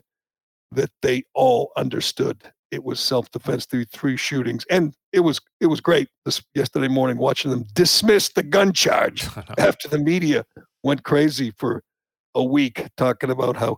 that 0.71 0.91
they 1.01 1.23
all 1.33 1.71
understood. 1.75 2.41
It 2.71 2.83
was 2.83 2.99
self-defense 2.99 3.65
through 3.65 3.85
three 3.85 4.17
shootings, 4.17 4.65
and 4.69 4.93
it 5.13 5.21
was 5.21 5.39
it 5.61 5.67
was 5.67 5.79
great 5.79 6.09
this 6.25 6.43
yesterday 6.53 6.89
morning 6.89 7.17
watching 7.17 7.49
them 7.49 7.65
dismiss 7.73 8.29
the 8.29 8.43
gun 8.43 8.73
charge 8.73 9.25
after 9.57 9.87
the 9.87 9.97
media 9.97 10.45
went 10.83 11.03
crazy 11.03 11.51
for 11.57 11.81
a 12.35 12.43
week 12.43 12.85
talking 12.97 13.29
about 13.29 13.55
how 13.55 13.77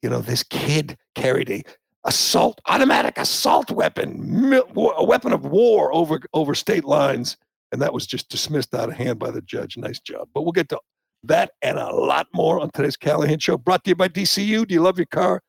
you 0.00 0.08
know 0.08 0.20
this 0.20 0.44
kid 0.44 0.96
carried 1.16 1.50
a 1.50 1.62
assault 2.04 2.60
automatic 2.66 3.18
assault 3.18 3.70
weapon 3.70 4.54
a 4.54 5.04
weapon 5.04 5.32
of 5.32 5.44
war 5.44 5.92
over 5.92 6.20
over 6.32 6.54
state 6.54 6.84
lines 6.84 7.36
and 7.72 7.80
that 7.80 7.92
was 7.92 8.06
just 8.06 8.28
dismissed 8.28 8.74
out 8.74 8.88
of 8.88 8.96
hand 8.96 9.18
by 9.18 9.30
the 9.30 9.42
judge. 9.42 9.76
Nice 9.76 10.00
job. 10.00 10.28
But 10.34 10.42
we'll 10.42 10.52
get 10.52 10.68
to 10.70 10.80
that 11.22 11.52
and 11.62 11.78
a 11.78 11.94
lot 11.94 12.26
more 12.32 12.60
on 12.60 12.70
today's 12.70 12.96
callahan 12.96 13.38
show 13.38 13.56
brought 13.56 13.84
to 13.84 13.90
you 13.90 13.94
by 13.94 14.08
dcu 14.08 14.66
do 14.66 14.74
you 14.74 14.80
love 14.80 14.98
your 14.98 15.06
car 15.06 15.42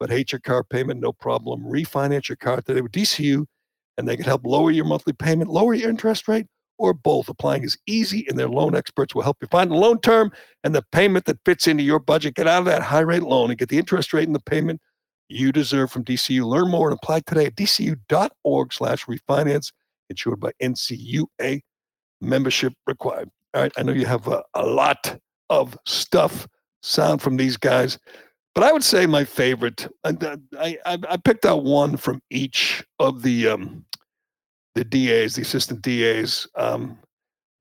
but 0.00 0.10
hate 0.10 0.32
your 0.32 0.40
car 0.40 0.64
payment, 0.64 0.98
no 0.98 1.12
problem. 1.12 1.62
Refinance 1.62 2.30
your 2.30 2.36
car 2.36 2.62
today 2.62 2.80
with 2.80 2.90
DCU, 2.90 3.44
and 3.98 4.08
they 4.08 4.16
can 4.16 4.24
help 4.24 4.44
lower 4.44 4.70
your 4.70 4.86
monthly 4.86 5.12
payment, 5.12 5.50
lower 5.50 5.74
your 5.74 5.90
interest 5.90 6.26
rate, 6.26 6.46
or 6.78 6.94
both. 6.94 7.28
Applying 7.28 7.62
is 7.62 7.76
easy, 7.86 8.26
and 8.26 8.38
their 8.38 8.48
loan 8.48 8.74
experts 8.74 9.14
will 9.14 9.22
help 9.22 9.36
you 9.42 9.48
find 9.48 9.70
the 9.70 9.76
loan 9.76 10.00
term 10.00 10.32
and 10.64 10.74
the 10.74 10.82
payment 10.90 11.26
that 11.26 11.38
fits 11.44 11.68
into 11.68 11.82
your 11.82 11.98
budget. 11.98 12.34
Get 12.34 12.48
out 12.48 12.60
of 12.60 12.64
that 12.64 12.82
high 12.82 13.00
rate 13.00 13.22
loan 13.22 13.50
and 13.50 13.58
get 13.58 13.68
the 13.68 13.78
interest 13.78 14.14
rate 14.14 14.26
and 14.26 14.34
the 14.34 14.40
payment 14.40 14.80
you 15.28 15.52
deserve 15.52 15.92
from 15.92 16.02
DCU. 16.02 16.44
Learn 16.46 16.70
more 16.70 16.90
and 16.90 16.98
apply 17.00 17.20
today 17.20 17.46
at 17.46 17.54
dcu.org 17.54 18.72
slash 18.72 19.04
refinance, 19.04 19.70
insured 20.08 20.40
by 20.40 20.52
NCUA 20.62 21.60
membership 22.22 22.72
required. 22.86 23.30
All 23.54 23.62
right, 23.62 23.72
I 23.76 23.82
know 23.82 23.92
you 23.92 24.06
have 24.06 24.28
a, 24.28 24.42
a 24.54 24.64
lot 24.64 25.18
of 25.48 25.76
stuff 25.86 26.46
sound 26.82 27.20
from 27.20 27.36
these 27.36 27.56
guys. 27.56 27.98
But 28.54 28.64
I 28.64 28.72
would 28.72 28.84
say 28.84 29.06
my 29.06 29.24
favorite. 29.24 29.86
I, 30.04 30.36
I, 30.58 30.76
I 30.84 31.16
picked 31.16 31.44
out 31.44 31.64
one 31.64 31.96
from 31.96 32.20
each 32.30 32.84
of 32.98 33.22
the 33.22 33.48
um, 33.48 33.84
the 34.74 34.84
DAs, 34.84 35.34
the 35.34 35.42
assistant 35.42 35.82
DAs, 35.82 36.48
um, 36.56 36.98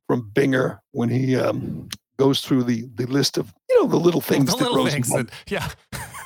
from 0.07 0.31
Binger 0.33 0.79
when 0.91 1.09
he 1.09 1.35
um, 1.35 1.89
goes 2.17 2.41
through 2.41 2.63
the 2.63 2.87
the 2.95 3.05
list 3.05 3.37
of 3.37 3.53
you 3.69 3.81
know 3.81 3.87
the 3.87 3.97
little 3.97 4.21
things. 4.21 4.49
The 4.49 4.57
little 4.57 4.87
things 4.87 5.09
that, 5.09 5.29
yeah. 5.47 5.69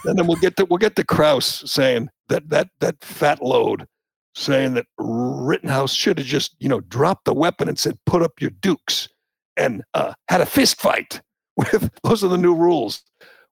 and 0.05 0.17
then 0.17 0.27
we'll 0.27 0.37
get 0.37 0.55
to 0.57 0.65
we'll 0.65 0.77
get 0.77 0.95
to 0.95 1.03
Kraus 1.03 1.63
saying 1.69 2.09
that 2.29 2.49
that 2.49 2.69
that 2.79 2.95
fat 3.03 3.41
load, 3.41 3.85
saying 4.33 4.75
that 4.75 4.85
Rittenhouse 4.97 5.93
should 5.93 6.19
have 6.19 6.27
just 6.27 6.55
you 6.59 6.69
know 6.69 6.79
dropped 6.81 7.25
the 7.25 7.33
weapon 7.33 7.67
and 7.67 7.77
said 7.77 7.97
put 8.05 8.21
up 8.21 8.39
your 8.39 8.51
dukes 8.61 9.09
and 9.57 9.83
uh, 9.93 10.13
had 10.29 10.41
a 10.41 10.45
fist 10.45 10.81
fight 10.81 11.21
with 11.57 11.89
those 12.03 12.23
are 12.23 12.29
the 12.29 12.37
new 12.37 12.55
rules 12.55 13.03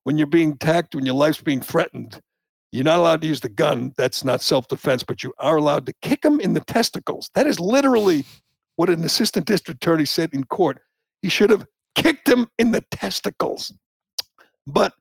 when 0.03 0.17
you're 0.17 0.27
being 0.27 0.53
attacked, 0.53 0.96
when 0.96 1.05
your 1.05 1.15
life's 1.15 1.41
being 1.41 1.62
threatened, 1.62 2.20
you're 2.72 2.84
not 2.84 3.00
allowed 3.00 3.22
to 3.22 3.27
use 3.27 3.41
the 3.41 3.50
gun. 3.50 3.93
That's 3.98 4.24
not 4.24 4.41
self 4.41 4.67
defense, 4.67 5.03
but 5.03 5.24
you 5.24 5.34
are 5.39 5.58
allowed 5.58 5.86
to 5.88 5.93
kick 6.01 6.22
them 6.22 6.39
in 6.39 6.53
the 6.53 6.62
testicles. 6.62 7.29
That 7.36 7.48
is 7.48 7.60
literally 7.60 8.25
what 8.77 8.89
an 8.89 9.03
assistant 9.03 9.46
district 9.46 9.84
attorney 9.84 10.05
said 10.05 10.34
in 10.34 10.46
court. 10.46 10.79
He 11.22 11.29
should 11.29 11.50
have 11.50 11.65
kicked 11.96 12.27
him 12.27 12.48
in 12.58 12.72
the 12.72 12.84
testicles. 12.91 13.74
But 14.65 14.93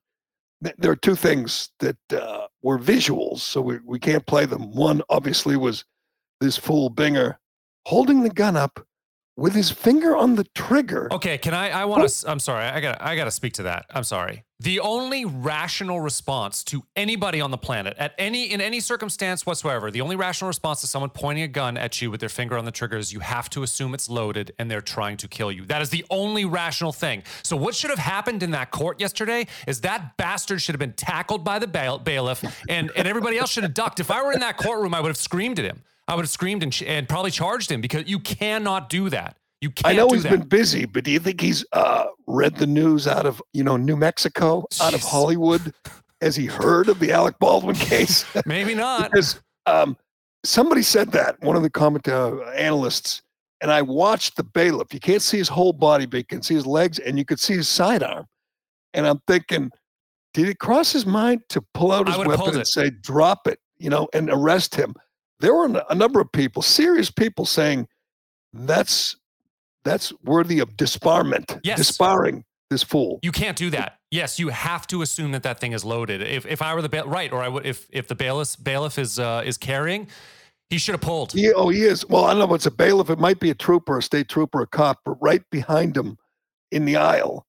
th- 0.63 0.75
there 0.77 0.91
are 0.91 0.97
two 0.97 1.15
things 1.15 1.69
that 1.79 1.97
uh, 2.11 2.47
were 2.61 2.77
visuals, 2.77 3.39
so 3.39 3.61
we, 3.61 3.79
we 3.85 3.99
can't 3.99 4.25
play 4.25 4.45
them. 4.45 4.71
One, 4.73 5.01
obviously, 5.09 5.55
was 5.55 5.85
this 6.41 6.57
fool 6.57 6.91
Binger 6.91 7.37
holding 7.85 8.21
the 8.21 8.29
gun 8.29 8.57
up 8.57 8.85
with 9.37 9.53
his 9.53 9.71
finger 9.71 10.15
on 10.15 10.35
the 10.35 10.43
trigger. 10.55 11.07
Okay, 11.11 11.37
can 11.37 11.53
I? 11.53 11.69
I 11.69 11.85
want 11.85 12.07
to. 12.07 12.27
Oh. 12.27 12.31
I'm 12.31 12.39
sorry. 12.39 12.65
I 12.65 12.79
got. 12.79 13.01
I 13.01 13.15
got 13.15 13.25
to 13.25 13.31
speak 13.31 13.53
to 13.53 13.63
that. 13.63 13.85
I'm 13.89 14.03
sorry. 14.03 14.43
The 14.59 14.79
only 14.79 15.25
rational 15.25 15.99
response 16.01 16.63
to 16.65 16.83
anybody 16.95 17.41
on 17.41 17.49
the 17.49 17.57
planet, 17.57 17.95
at 17.97 18.13
any 18.19 18.51
in 18.51 18.61
any 18.61 18.79
circumstance 18.79 19.43
whatsoever, 19.43 19.89
the 19.89 20.01
only 20.01 20.15
rational 20.15 20.49
response 20.49 20.81
to 20.81 20.87
someone 20.87 21.09
pointing 21.09 21.43
a 21.43 21.47
gun 21.47 21.77
at 21.77 21.99
you 21.99 22.11
with 22.11 22.19
their 22.19 22.29
finger 22.29 22.57
on 22.59 22.65
the 22.65 22.71
trigger 22.71 22.97
is 22.97 23.11
you 23.11 23.21
have 23.21 23.49
to 23.51 23.63
assume 23.63 23.95
it's 23.95 24.07
loaded 24.07 24.51
and 24.59 24.69
they're 24.69 24.79
trying 24.79 25.17
to 25.17 25.27
kill 25.27 25.51
you. 25.51 25.65
That 25.65 25.81
is 25.81 25.89
the 25.89 26.05
only 26.11 26.45
rational 26.45 26.91
thing. 26.91 27.23
So 27.41 27.57
what 27.57 27.73
should 27.73 27.89
have 27.89 27.97
happened 27.97 28.43
in 28.43 28.51
that 28.51 28.69
court 28.69 29.01
yesterday 29.01 29.47
is 29.65 29.81
that 29.81 30.15
bastard 30.17 30.61
should 30.61 30.75
have 30.75 30.79
been 30.79 30.93
tackled 30.93 31.43
by 31.43 31.57
the 31.57 31.67
bail- 31.67 31.97
bailiff 31.97 32.43
and 32.69 32.91
and 32.95 33.07
everybody 33.07 33.39
else 33.39 33.49
should 33.49 33.63
have 33.63 33.73
ducked. 33.73 33.99
If 33.99 34.11
I 34.11 34.23
were 34.23 34.31
in 34.31 34.41
that 34.41 34.57
courtroom, 34.57 34.93
I 34.93 34.99
would 35.01 35.09
have 35.09 35.17
screamed 35.17 35.57
at 35.57 35.65
him. 35.65 35.81
I 36.11 36.15
would 36.15 36.23
have 36.23 36.29
screamed 36.29 36.61
and, 36.61 36.83
and 36.85 37.07
probably 37.07 37.31
charged 37.31 37.71
him 37.71 37.79
because 37.79 38.05
you 38.05 38.19
cannot 38.19 38.89
do 38.89 39.09
that. 39.11 39.37
You 39.61 39.69
can't. 39.69 39.93
I 39.93 39.97
know 39.97 40.09
he's 40.09 40.23
that. 40.23 40.31
been 40.31 40.47
busy, 40.47 40.83
but 40.83 41.05
do 41.05 41.11
you 41.11 41.19
think 41.19 41.39
he's 41.39 41.63
uh, 41.71 42.07
read 42.27 42.57
the 42.57 42.67
news 42.67 43.07
out 43.07 43.25
of 43.25 43.41
you 43.53 43.63
know 43.63 43.77
New 43.77 43.95
Mexico, 43.95 44.65
Jeez. 44.71 44.81
out 44.81 44.93
of 44.93 45.01
Hollywood? 45.01 45.73
Has 46.19 46.35
he 46.35 46.47
heard 46.47 46.89
of 46.89 46.99
the 46.99 47.13
Alec 47.13 47.39
Baldwin 47.39 47.77
case? 47.77 48.25
Maybe 48.45 48.75
not. 48.75 49.09
because 49.09 49.39
um, 49.67 49.95
somebody 50.43 50.81
said 50.81 51.13
that 51.13 51.41
one 51.41 51.55
of 51.55 51.63
the 51.63 51.69
comment 51.69 52.09
uh, 52.09 52.41
analysts, 52.57 53.21
and 53.61 53.71
I 53.71 53.81
watched 53.81 54.35
the 54.35 54.43
bailiff. 54.43 54.93
You 54.93 54.99
can't 54.99 55.21
see 55.21 55.37
his 55.37 55.47
whole 55.47 55.71
body, 55.71 56.05
but 56.07 56.17
you 56.17 56.25
can 56.25 56.41
see 56.41 56.55
his 56.55 56.65
legs, 56.65 56.99
and 56.99 57.17
you 57.17 57.23
could 57.23 57.39
see 57.39 57.53
his 57.53 57.69
sidearm. 57.69 58.25
And 58.93 59.07
I'm 59.07 59.21
thinking, 59.27 59.71
did 60.33 60.49
it 60.49 60.59
cross 60.59 60.91
his 60.91 61.05
mind 61.05 61.43
to 61.49 61.61
pull 61.73 61.93
out 61.93 62.09
his 62.09 62.17
weapon 62.17 62.57
and 62.57 62.67
say, 62.67 62.89
"Drop 62.89 63.47
it," 63.47 63.59
you 63.77 63.89
know, 63.89 64.09
and 64.13 64.29
arrest 64.29 64.75
him? 64.75 64.93
There 65.41 65.53
were 65.53 65.83
a 65.89 65.95
number 65.95 66.21
of 66.21 66.31
people, 66.31 66.61
serious 66.61 67.11
people, 67.11 67.45
saying 67.45 67.87
that's 68.53 69.17
that's 69.83 70.13
worthy 70.23 70.59
of 70.59 70.77
disbarment. 70.77 71.59
Yes. 71.63 71.77
Disbarring 71.77 72.43
this 72.69 72.83
fool. 72.83 73.19
You 73.23 73.31
can't 73.31 73.57
do 73.57 73.69
that. 73.71 73.97
Yes, 74.11 74.39
you 74.39 74.49
have 74.49 74.87
to 74.87 75.01
assume 75.01 75.31
that 75.31 75.43
that 75.43 75.59
thing 75.59 75.73
is 75.73 75.83
loaded. 75.83 76.21
If 76.21 76.45
if 76.45 76.61
I 76.61 76.73
were 76.73 76.81
the 76.81 76.89
bail, 76.89 77.07
right, 77.07 77.31
or 77.31 77.41
I 77.41 77.47
would 77.47 77.65
if 77.65 77.87
if 77.91 78.07
the 78.07 78.15
bailiff 78.15 78.55
bailiff 78.61 78.97
is 78.97 79.19
uh, 79.19 79.43
is 79.45 79.57
carrying, 79.57 80.07
he 80.69 80.77
should 80.77 80.93
have 80.93 81.01
pulled. 81.01 81.33
Yeah, 81.33 81.51
oh, 81.55 81.69
he 81.69 81.81
is. 81.81 82.07
Well, 82.07 82.25
I 82.25 82.31
don't 82.31 82.39
know 82.39 82.45
if 82.45 82.51
it's 82.55 82.65
a 82.65 82.71
bailiff. 82.71 83.09
It 83.09 83.19
might 83.19 83.39
be 83.39 83.49
a 83.49 83.55
trooper, 83.55 83.97
a 83.97 84.03
state 84.03 84.29
trooper, 84.29 84.61
a 84.61 84.67
cop, 84.67 84.99
but 85.05 85.17
right 85.21 85.43
behind 85.51 85.97
him 85.97 86.17
in 86.71 86.85
the 86.85 86.95
aisle 86.95 87.45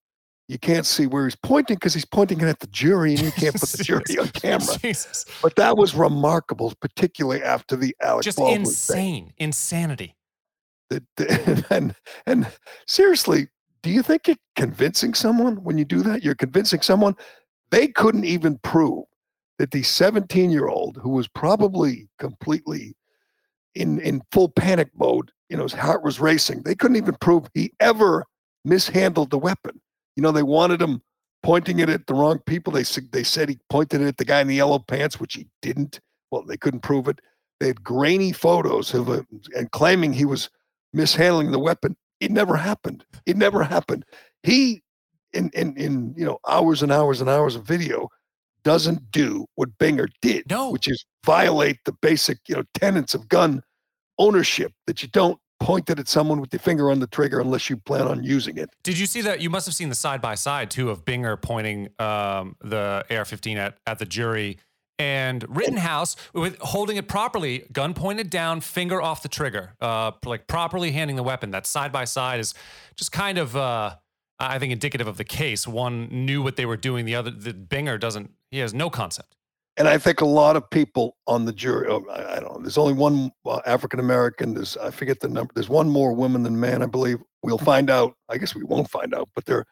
you 0.53 0.59
can't 0.59 0.85
see 0.85 1.07
where 1.07 1.25
he's 1.25 1.35
pointing 1.35 1.77
because 1.77 1.95
he's 1.95 2.05
pointing 2.05 2.41
it 2.43 2.47
at 2.47 2.61
the 2.61 2.67
jury 2.67 3.15
and 3.15 3.23
you 3.23 3.33
can't 3.37 3.59
put 3.59 3.71
the 3.71 3.83
jury 3.83 4.19
on 4.19 4.29
camera. 4.29 4.77
Jesus. 4.83 5.25
But 5.41 5.57
that 5.57 5.79
was 5.79 5.95
remarkable, 5.95 6.75
particularly 6.81 7.43
after 7.43 7.75
the 7.75 7.97
Alex 8.03 8.27
Just 8.27 8.37
Baldwin 8.37 8.61
insane, 8.61 9.25
thing. 9.25 9.35
insanity. 9.39 10.15
The, 10.91 11.03
the, 11.17 11.67
and 11.71 11.95
and 12.27 12.47
seriously, 12.87 13.49
do 13.83 13.89
you 13.89 14.03
think 14.03 14.29
you're 14.29 14.37
convincing 14.55 15.15
someone 15.15 15.57
when 15.65 15.79
you 15.79 15.87
do 15.87 16.03
that? 16.03 16.23
You're 16.23 16.35
convincing 16.35 16.83
someone 16.83 17.17
they 17.71 17.89
couldn't 17.89 18.27
even 18.27 18.59
prove 18.59 19.05
that 19.59 19.71
the 19.71 19.83
17 19.83 20.51
year 20.51 20.69
old 20.69 20.99
who 20.99 21.11
was 21.11 21.29
probably 21.29 22.09
completely 22.19 22.95
in 23.75 23.99
in 24.01 24.21
full 24.33 24.51
panic 24.51 24.91
mode, 24.95 25.31
you 25.49 25.57
know, 25.57 25.63
his 25.63 25.73
heart 25.73 26.05
was 26.05 26.21
racing. 26.21 26.63
They 26.63 26.75
couldn't 26.75 26.99
even 26.99 27.17
prove 27.23 27.49
he 27.55 27.73
ever 27.81 28.27
mishandled 28.67 29.31
the 29.31 29.39
weapon. 29.39 29.81
You 30.17 30.23
know, 30.23 30.33
they 30.33 30.43
wanted 30.43 30.81
him 30.81 31.03
pointing 31.43 31.81
it 31.81 31.89
at 31.89 32.07
the 32.07 32.15
wrong 32.15 32.39
people. 32.47 32.73
They 32.73 32.85
they 33.13 33.25
said 33.25 33.49
he 33.49 33.59
pointed 33.71 34.01
it 34.01 34.07
at 34.07 34.17
the 34.17 34.25
guy 34.25 34.41
in 34.41 34.49
the 34.49 34.55
yellow 34.57 34.79
pants, 34.79 35.19
which 35.19 35.35
he 35.35 35.47
didn't. 35.61 36.01
Well, 36.31 36.45
they 36.45 36.57
couldn't 36.57 36.81
prove 36.81 37.09
it. 37.09 37.21
They 37.61 37.69
had 37.69 37.85
grainy 37.85 38.33
photos 38.33 38.93
of 38.95 39.09
him 39.09 39.27
and 39.57 39.71
claiming 39.71 40.13
he 40.13 40.25
was 40.25 40.51
mishandling 40.93 41.53
the 41.53 41.59
weapon. 41.59 41.97
It 42.21 42.31
never 42.31 42.57
happened. 42.57 43.05
It 43.27 43.37
never 43.37 43.63
happened. 43.63 44.05
He, 44.43 44.83
in 45.33 45.51
in 45.55 45.77
in 45.77 46.15
you 46.17 46.25
know 46.25 46.39
hours 46.49 46.83
and 46.83 46.93
hours 46.93 47.21
and 47.21 47.29
hours 47.29 47.57
of 47.57 47.65
video, 47.65 48.09
doesn't 48.65 49.11
do 49.11 49.47
what 49.57 49.77
Binger 49.79 50.09
did, 50.21 50.49
no. 50.51 50.71
which 50.71 50.89
is 50.89 51.05
violate 51.25 51.79
the 51.85 51.93
basic 51.93 52.39
you 52.49 52.57
know 52.57 52.65
tenets 52.75 53.15
of 53.15 53.29
gun 53.29 53.63
ownership 54.19 54.73
that 54.87 55.03
you 55.03 55.09
don't 55.09 55.39
pointed 55.65 55.99
at 55.99 56.09
someone 56.09 56.41
with 56.41 56.53
your 56.53 56.61
finger 56.61 56.91
on 56.91 56.99
the 57.01 57.07
trigger 57.07 57.41
unless 57.41 57.71
you 57.71 57.77
plan 57.77 58.07
on 58.07 58.23
using 58.23 58.59
it. 58.59 58.71
Did 58.83 58.99
you 58.99 59.07
see 59.07 59.21
that? 59.23 59.41
You 59.41 59.51
must 59.51 59.67
have 59.67 59.75
seen 59.75 59.89
the 59.89 59.95
side 59.95 60.21
by 60.21 60.35
side 60.35 60.71
too 60.71 60.91
of 60.91 61.05
Binger 61.05 61.41
pointing 61.41 61.89
um, 61.99 62.57
the 62.61 63.05
AR-15 63.11 63.57
at 63.57 63.79
at 63.87 63.99
the 63.99 64.07
jury 64.07 64.59
and 64.99 65.45
Rittenhouse 65.49 66.17
with 66.33 66.59
holding 66.59 66.97
it 66.97 67.09
properly, 67.09 67.65
gun 67.73 67.95
pointed 67.95 68.31
down, 68.31 68.61
finger 68.61 69.03
off 69.03 69.23
the 69.23 69.29
trigger, 69.29 69.75
uh, 69.81 70.13
like 70.25 70.47
properly 70.47 70.93
handing 70.93 71.17
the 71.17 71.23
weapon. 71.23 71.51
That 71.51 71.67
side 71.67 71.93
by 71.93 72.05
side 72.05 72.39
is 72.39 72.55
just 72.95 73.11
kind 73.11 73.39
of, 73.39 73.57
uh, 73.57 73.97
I 74.39 74.59
think, 74.59 74.73
indicative 74.73 75.09
of 75.09 75.17
the 75.17 75.25
case. 75.25 75.67
One 75.67 76.09
knew 76.09 76.43
what 76.43 76.57
they 76.57 76.67
were 76.67 76.77
doing. 76.77 77.05
The 77.05 77.17
other, 77.17 77.31
the 77.31 77.53
Binger 77.53 77.99
doesn't. 77.99 78.31
He 78.51 78.59
has 78.59 78.73
no 78.75 78.91
concept. 78.91 79.35
And 79.79 79.89
I 79.89 79.97
think 79.97 80.21
a 80.21 80.27
lot 80.27 80.57
of 80.57 80.69
people 80.69 81.17
on 81.27 81.47
the 81.47 81.53
jury, 81.53 81.89
oh, 81.89 82.05
I, 82.11 82.37
I 82.37 82.41
don't 82.41 82.55
know, 82.55 82.61
there's 82.61 82.77
only 82.79 82.93
one 82.93 83.31
uh, 83.47 83.61
African 83.65 84.01
American. 84.01 84.55
There's, 84.55 84.77
I 84.77 84.91
forget 84.91 85.21
the 85.21 85.29
number. 85.29 85.53
There's 85.55 85.69
one 85.69 85.89
more 85.89 86.13
woman 86.13 86.43
than 86.43 86.61
man, 86.61 86.83
I 86.83 86.87
believe. 86.87 87.19
We'll 87.43 87.59
find 87.59 87.89
out. 87.89 88.15
I 88.29 88.37
guess 88.37 88.55
we 88.55 88.65
won't 88.65 88.91
find 88.91 89.15
out, 89.15 89.31
but 89.35 89.47
they're 89.47 89.65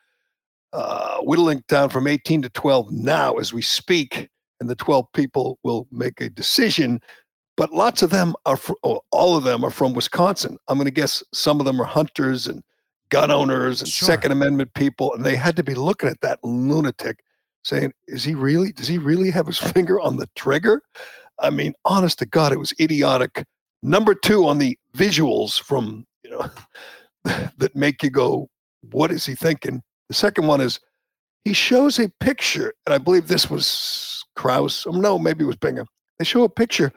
uh, 0.72 1.18
whittling 1.20 1.62
down 1.68 1.90
from 1.90 2.06
18 2.06 2.42
to 2.42 2.48
12 2.50 2.92
now 2.92 3.34
as 3.34 3.52
we 3.52 3.62
speak. 3.62 4.28
And 4.58 4.68
the 4.68 4.74
12 4.76 5.06
people 5.14 5.58
will 5.64 5.86
make 5.90 6.20
a 6.20 6.28
decision. 6.30 7.00
But 7.56 7.72
lots 7.72 8.02
of 8.02 8.10
them 8.10 8.34
are, 8.46 8.56
fr- 8.56 8.72
oh, 8.84 9.00
all 9.10 9.36
of 9.36 9.44
them 9.44 9.64
are 9.64 9.70
from 9.70 9.92
Wisconsin. 9.92 10.56
I'm 10.68 10.78
going 10.78 10.86
to 10.86 10.90
guess 10.90 11.22
some 11.32 11.60
of 11.60 11.66
them 11.66 11.80
are 11.80 11.86
hunters 11.86 12.46
and 12.46 12.62
gun 13.10 13.30
owners 13.30 13.80
and 13.80 13.88
Sure. 13.90 14.06
Second 14.06 14.32
Amendment 14.32 14.72
people. 14.74 15.14
And 15.14 15.24
they 15.24 15.36
had 15.36 15.56
to 15.56 15.62
be 15.62 15.74
looking 15.74 16.08
at 16.08 16.20
that 16.22 16.38
lunatic 16.42 17.20
saying, 17.62 17.92
is 18.08 18.24
he 18.24 18.34
really, 18.34 18.72
does 18.72 18.88
he 18.88 18.98
really 18.98 19.30
have 19.30 19.46
his 19.46 19.58
finger 19.72 20.00
on 20.00 20.16
the 20.16 20.28
trigger? 20.34 20.82
I 21.38 21.50
mean, 21.50 21.74
honest 21.84 22.18
to 22.20 22.26
God, 22.26 22.52
it 22.52 22.58
was 22.58 22.74
idiotic. 22.80 23.44
Number 23.82 24.14
two 24.14 24.46
on 24.46 24.58
the 24.58 24.78
visuals 24.96 25.60
from, 25.60 26.06
you 26.22 26.30
know, 26.30 26.50
that 27.58 27.74
make 27.74 28.02
you 28.02 28.10
go, 28.10 28.48
what 28.90 29.10
is 29.10 29.24
he 29.24 29.34
thinking? 29.34 29.82
The 30.08 30.14
second 30.14 30.46
one 30.46 30.60
is 30.60 30.80
he 31.44 31.52
shows 31.52 31.98
a 31.98 32.08
picture, 32.20 32.74
and 32.84 32.94
I 32.94 32.98
believe 32.98 33.28
this 33.28 33.48
was 33.48 34.24
Kraus. 34.36 34.86
Oh, 34.86 34.90
um, 34.90 35.00
no, 35.00 35.18
maybe 35.18 35.44
it 35.44 35.46
was 35.46 35.56
Bingham. 35.56 35.86
They 36.18 36.24
show 36.24 36.44
a 36.44 36.48
picture 36.48 36.92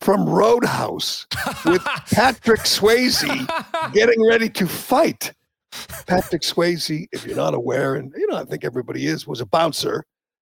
from 0.00 0.28
Road 0.28 0.64
House 0.64 1.26
with 1.64 1.82
Patrick 2.12 2.62
Swayze 2.62 3.92
getting 3.92 4.26
ready 4.26 4.48
to 4.50 4.66
fight. 4.66 5.32
Patrick 6.06 6.42
Swayze, 6.42 7.06
if 7.12 7.26
you're 7.26 7.36
not 7.36 7.54
aware, 7.54 7.94
and 7.94 8.12
you 8.16 8.26
know, 8.26 8.36
I 8.36 8.44
think 8.44 8.64
everybody 8.64 9.06
is, 9.06 9.26
was 9.26 9.40
a 9.40 9.46
bouncer 9.46 10.04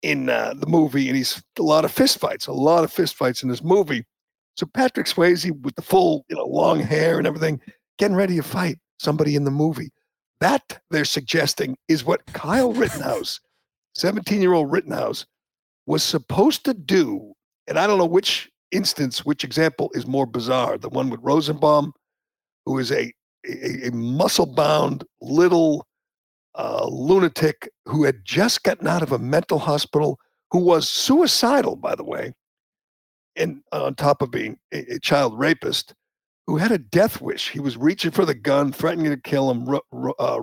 in 0.02 0.28
uh, 0.28 0.54
the 0.56 0.66
movie, 0.66 1.08
and 1.08 1.16
he's 1.16 1.42
a 1.58 1.62
lot 1.62 1.84
of 1.84 1.92
fist 1.92 2.18
fights, 2.18 2.46
a 2.46 2.52
lot 2.52 2.84
of 2.84 2.92
fist 2.92 3.16
fights 3.16 3.42
in 3.42 3.48
this 3.48 3.62
movie. 3.62 4.04
So 4.56 4.66
Patrick 4.66 5.06
Swayze 5.06 5.50
with 5.62 5.76
the 5.76 5.82
full, 5.82 6.25
you 6.28 6.37
know, 6.37 6.44
long 6.44 6.80
hair 6.80 7.18
and 7.18 7.26
everything, 7.26 7.60
getting 7.98 8.16
ready 8.16 8.37
to 8.37 8.42
fight 8.42 8.78
somebody 8.98 9.37
in 9.37 9.44
the 9.44 9.50
movie. 9.50 9.90
That 10.40 10.80
they're 10.90 11.04
suggesting 11.04 11.76
is 11.88 12.04
what 12.04 12.26
Kyle 12.26 12.72
Rittenhouse, 12.72 13.40
17 13.96 14.40
year 14.40 14.52
old 14.52 14.70
Rittenhouse, 14.70 15.26
was 15.87 16.02
supposed 16.02 16.64
to 16.64 16.75
do. 16.75 17.32
And 17.66 17.78
I 17.78 17.87
don't 17.87 17.98
know 17.98 18.06
which 18.06 18.50
instance, 18.70 19.25
which 19.25 19.44
example 19.44 19.90
is 19.94 20.06
more 20.06 20.26
bizarre 20.26 20.78
the 20.78 20.88
one 20.88 21.10
with 21.10 21.20
Rosenbaum, 21.22 21.92
who 22.66 22.78
is 22.78 22.92
a, 22.92 23.12
a, 23.49 23.88
a 23.88 23.93
muscle 23.93 24.47
bound 24.47 25.05
little 25.21 25.87
uh, 26.55 26.87
lunatic 26.87 27.69
who 27.87 28.05
had 28.05 28.25
just 28.25 28.62
gotten 28.62 28.87
out 28.87 29.02
of 29.02 29.12
a 29.12 29.19
mental 29.19 29.59
hospital, 29.59 30.19
who 30.50 30.59
was 30.59 30.88
suicidal, 30.88 31.76
by 31.76 31.95
the 31.95 32.05
way, 32.05 32.33
and 33.37 33.61
on 33.73 33.95
top 33.95 34.23
of 34.23 34.31
being 34.31 34.59
a, 34.73 34.95
a 34.95 34.99
child 34.99 35.38
rapist 35.38 35.95
who 36.47 36.57
had 36.57 36.73
a 36.73 36.78
death 36.78 37.21
wish. 37.21 37.50
He 37.50 37.61
was 37.61 37.76
reaching 37.76 38.11
for 38.11 38.25
the 38.25 38.35
gun, 38.35 38.73
threatening 38.73 39.11
to 39.11 39.21
kill 39.21 39.50
him. 39.50 39.78
Uh, 40.19 40.40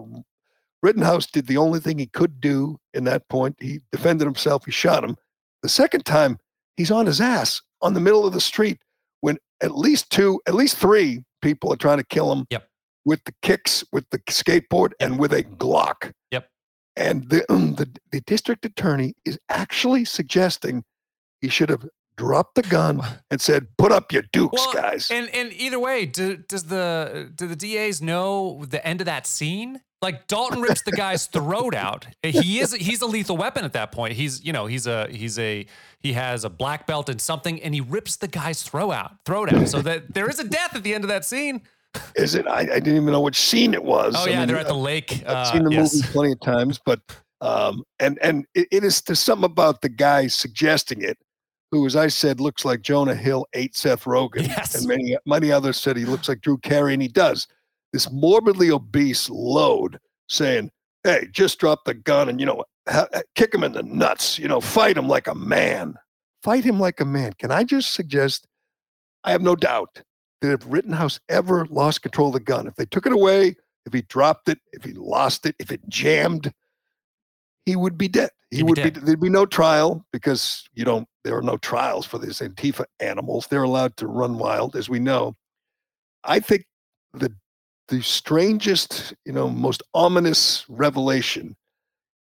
Rittenhouse 0.83 1.25
did 1.25 1.47
the 1.47 1.57
only 1.57 1.79
thing 1.79 1.97
he 1.97 2.05
could 2.05 2.39
do 2.39 2.79
in 2.93 3.05
that 3.05 3.27
point. 3.27 3.55
He 3.59 3.81
defended 3.91 4.25
himself. 4.25 4.65
He 4.65 4.71
shot 4.71 5.03
him. 5.03 5.17
The 5.63 5.69
second 5.69 6.05
time, 6.05 6.37
he's 6.77 6.91
on 6.91 7.07
his 7.07 7.19
ass 7.19 7.59
on 7.81 7.95
the 7.95 7.99
middle 7.99 8.25
of 8.25 8.33
the 8.33 8.41
street 8.41 8.79
when 9.21 9.39
at 9.63 9.75
least 9.75 10.11
two, 10.11 10.39
at 10.47 10.53
least 10.53 10.77
three 10.77 11.23
people 11.41 11.73
are 11.73 11.77
trying 11.77 11.97
to 11.97 12.05
kill 12.05 12.31
him 12.31 12.45
Yep. 12.51 12.67
With 13.05 13.23
the 13.25 13.33
kicks, 13.41 13.83
with 13.91 14.09
the 14.09 14.19
skateboard, 14.19 14.91
and 14.99 15.19
with 15.19 15.33
a 15.33 15.43
Glock. 15.43 16.11
Yep. 16.31 16.49
And 16.95 17.29
the, 17.29 17.45
the 17.49 17.89
the 18.11 18.21
district 18.21 18.65
attorney 18.65 19.13
is 19.25 19.37
actually 19.49 20.05
suggesting 20.05 20.83
he 21.41 21.49
should 21.49 21.69
have 21.69 21.85
dropped 22.17 22.55
the 22.55 22.63
gun 22.63 23.01
and 23.29 23.39
said, 23.39 23.67
"Put 23.77 23.91
up 23.91 24.11
your 24.11 24.23
dukes, 24.33 24.53
Well, 24.53 24.73
guys." 24.73 25.09
And 25.11 25.29
and 25.33 25.53
either 25.53 25.79
way, 25.79 26.05
do, 26.05 26.37
does 26.37 26.65
the 26.65 27.31
do 27.33 27.47
the 27.47 27.55
DAs 27.55 28.01
know 28.01 28.63
the 28.65 28.85
end 28.85 29.01
of 29.01 29.05
that 29.05 29.27
scene? 29.27 29.81
Like 30.01 30.27
Dalton 30.27 30.61
rips 30.61 30.83
the 30.83 30.91
guy's 30.91 31.25
throat 31.33 31.73
out. 31.73 32.07
He 32.21 32.59
is 32.59 32.73
he's 32.73 33.01
a 33.01 33.07
lethal 33.07 33.37
weapon 33.37 33.65
at 33.65 33.73
that 33.73 33.91
point. 33.91 34.13
He's 34.13 34.43
you 34.43 34.53
know 34.53 34.65
he's 34.67 34.87
a 34.87 35.07
he's 35.09 35.39
a 35.39 35.65
he 35.99 36.13
has 36.13 36.43
a 36.43 36.49
black 36.49 36.85
belt 36.85 37.09
and 37.09 37.19
something, 37.19 37.61
and 37.61 37.73
he 37.73 37.81
rips 37.81 38.15
the 38.17 38.27
guy's 38.27 38.61
throat 38.61 38.91
out 38.91 39.13
throat 39.25 39.53
out. 39.53 39.67
So 39.67 39.81
that 39.81 40.13
there 40.13 40.29
is 40.29 40.39
a 40.39 40.43
death 40.43 40.75
at 40.75 40.83
the 40.83 40.93
end 40.93 41.03
of 41.03 41.07
that 41.09 41.25
scene. 41.25 41.61
Is 42.15 42.35
it? 42.35 42.47
I, 42.47 42.59
I 42.59 42.65
didn't 42.65 42.95
even 42.95 43.11
know 43.11 43.21
which 43.21 43.39
scene 43.39 43.73
it 43.73 43.83
was. 43.83 44.15
Oh 44.17 44.25
I 44.25 44.29
yeah, 44.29 44.39
mean, 44.39 44.47
they're 44.47 44.57
at 44.57 44.67
the 44.67 44.73
lake. 44.73 45.23
I've 45.25 45.27
uh, 45.27 45.51
seen 45.51 45.63
the 45.63 45.71
yes. 45.71 45.93
movie 45.95 46.07
plenty 46.11 46.31
of 46.33 46.39
times, 46.41 46.79
but 46.85 46.99
um, 47.41 47.83
and 47.99 48.17
and 48.21 48.45
it, 48.55 48.67
it 48.71 48.83
is 48.83 49.01
there's 49.01 49.19
something 49.19 49.45
about 49.45 49.81
the 49.81 49.89
guy 49.89 50.27
suggesting 50.27 51.01
it, 51.01 51.17
who, 51.71 51.85
as 51.85 51.95
I 51.95 52.07
said, 52.07 52.39
looks 52.39 52.65
like 52.65 52.81
Jonah 52.81 53.15
Hill 53.15 53.45
ate 53.53 53.75
Seth 53.75 54.05
Rogen, 54.05 54.47
Yes. 54.47 54.75
and 54.75 54.87
many 54.87 55.17
many 55.25 55.51
others 55.51 55.77
said 55.77 55.97
he 55.97 56.05
looks 56.05 56.29
like 56.29 56.41
Drew 56.41 56.57
Carey, 56.57 56.93
and 56.93 57.01
he 57.01 57.07
does. 57.07 57.47
This 57.93 58.11
morbidly 58.11 58.71
obese 58.71 59.29
load 59.29 59.99
saying, 60.29 60.71
"Hey, 61.03 61.27
just 61.31 61.59
drop 61.59 61.85
the 61.85 61.93
gun 61.93 62.29
and 62.29 62.39
you 62.39 62.45
know 62.45 62.63
ha- 62.87 63.07
kick 63.35 63.53
him 63.53 63.63
in 63.63 63.73
the 63.73 63.83
nuts, 63.83 64.39
you 64.39 64.47
know, 64.47 64.61
fight 64.61 64.97
him 64.97 65.07
like 65.07 65.27
a 65.27 65.35
man, 65.35 65.95
fight 66.43 66.63
him 66.63 66.79
like 66.79 66.99
a 66.99 67.05
man." 67.05 67.33
Can 67.33 67.51
I 67.51 67.63
just 67.63 67.93
suggest? 67.93 68.47
I 69.23 69.31
have 69.31 69.41
no 69.41 69.55
doubt 69.55 70.01
that 70.45 70.61
if 70.61 70.63
Rittenhouse 70.67 71.19
ever 71.29 71.65
lost 71.69 72.01
control 72.01 72.27
of 72.27 72.33
the 72.33 72.39
gun, 72.39 72.67
if 72.67 72.75
they 72.75 72.85
took 72.85 73.05
it 73.05 73.13
away, 73.13 73.55
if 73.85 73.93
he 73.93 74.01
dropped 74.03 74.49
it, 74.49 74.59
if 74.73 74.83
he 74.83 74.93
lost 74.93 75.45
it, 75.45 75.55
if 75.59 75.71
it 75.71 75.87
jammed, 75.87 76.51
he 77.65 77.75
would 77.75 77.97
be 77.97 78.07
dead. 78.07 78.31
He 78.51 78.57
He'd 78.57 78.63
be 78.63 78.69
would 78.69 78.75
be, 78.75 78.81
dead. 78.91 78.95
there'd 79.05 79.19
be 79.19 79.29
no 79.29 79.45
trial 79.45 80.05
because 80.11 80.67
you 80.73 80.85
don't 80.85 81.07
there 81.23 81.37
are 81.37 81.41
no 81.41 81.57
trials 81.57 82.05
for 82.05 82.19
these 82.19 82.39
Antifa 82.39 82.85
animals. 82.99 83.47
They're 83.47 83.63
allowed 83.63 83.97
to 83.97 84.07
run 84.07 84.37
wild, 84.37 84.75
as 84.75 84.89
we 84.89 84.99
know. 84.99 85.35
I 86.23 86.39
think 86.39 86.65
the 87.13 87.33
the 87.87 88.01
strangest, 88.01 89.13
you 89.25 89.33
know, 89.33 89.49
most 89.49 89.83
ominous 89.93 90.65
revelation 90.69 91.55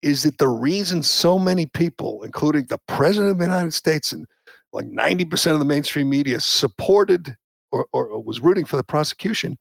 is 0.02 0.24
that 0.24 0.38
the 0.38 0.48
reason 0.48 1.02
so 1.04 1.40
many 1.40 1.66
people, 1.66 2.24
including 2.24 2.66
the 2.66 2.80
president 2.88 3.32
of 3.32 3.38
the 3.38 3.46
United 3.46 3.74
States 3.74 4.12
and 4.12 4.26
like 4.74 4.86
90% 4.88 5.54
of 5.54 5.60
the 5.60 5.66
mainstream 5.66 6.10
media 6.10 6.40
supported 6.40 7.38
or, 7.74 7.88
or, 7.92 8.22
was 8.22 8.40
rooting 8.40 8.66
for 8.66 8.78
the 8.78 8.84
prosecution 8.84 9.58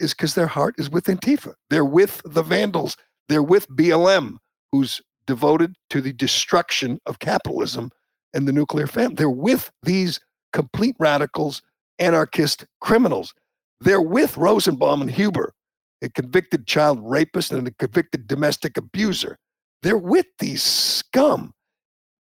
is 0.00 0.14
because 0.14 0.34
their 0.34 0.46
heart 0.46 0.74
is 0.78 0.90
with 0.90 1.04
Antifa. 1.04 1.54
They're 1.70 1.84
with 1.84 2.22
the 2.24 2.42
vandals. 2.42 2.96
They're 3.28 3.42
with 3.42 3.68
BLM, 3.68 4.38
who's 4.72 5.00
devoted 5.26 5.76
to 5.90 6.00
the 6.00 6.12
destruction 6.12 6.98
of 7.06 7.18
capitalism 7.18 7.90
and 8.34 8.48
the 8.48 8.52
nuclear 8.52 8.86
family. 8.86 9.16
They're 9.16 9.30
with 9.30 9.70
these 9.82 10.18
complete 10.52 10.96
radicals, 10.98 11.62
anarchist 11.98 12.64
criminals. 12.80 13.34
They're 13.80 14.00
with 14.00 14.36
Rosenbaum 14.36 15.02
and 15.02 15.10
Huber, 15.10 15.52
a 16.02 16.08
convicted 16.08 16.66
child 16.66 17.00
rapist 17.02 17.52
and 17.52 17.68
a 17.68 17.72
convicted 17.72 18.26
domestic 18.26 18.76
abuser. 18.76 19.38
They're 19.82 19.98
with 19.98 20.26
these 20.38 20.62
scum. 20.62 21.52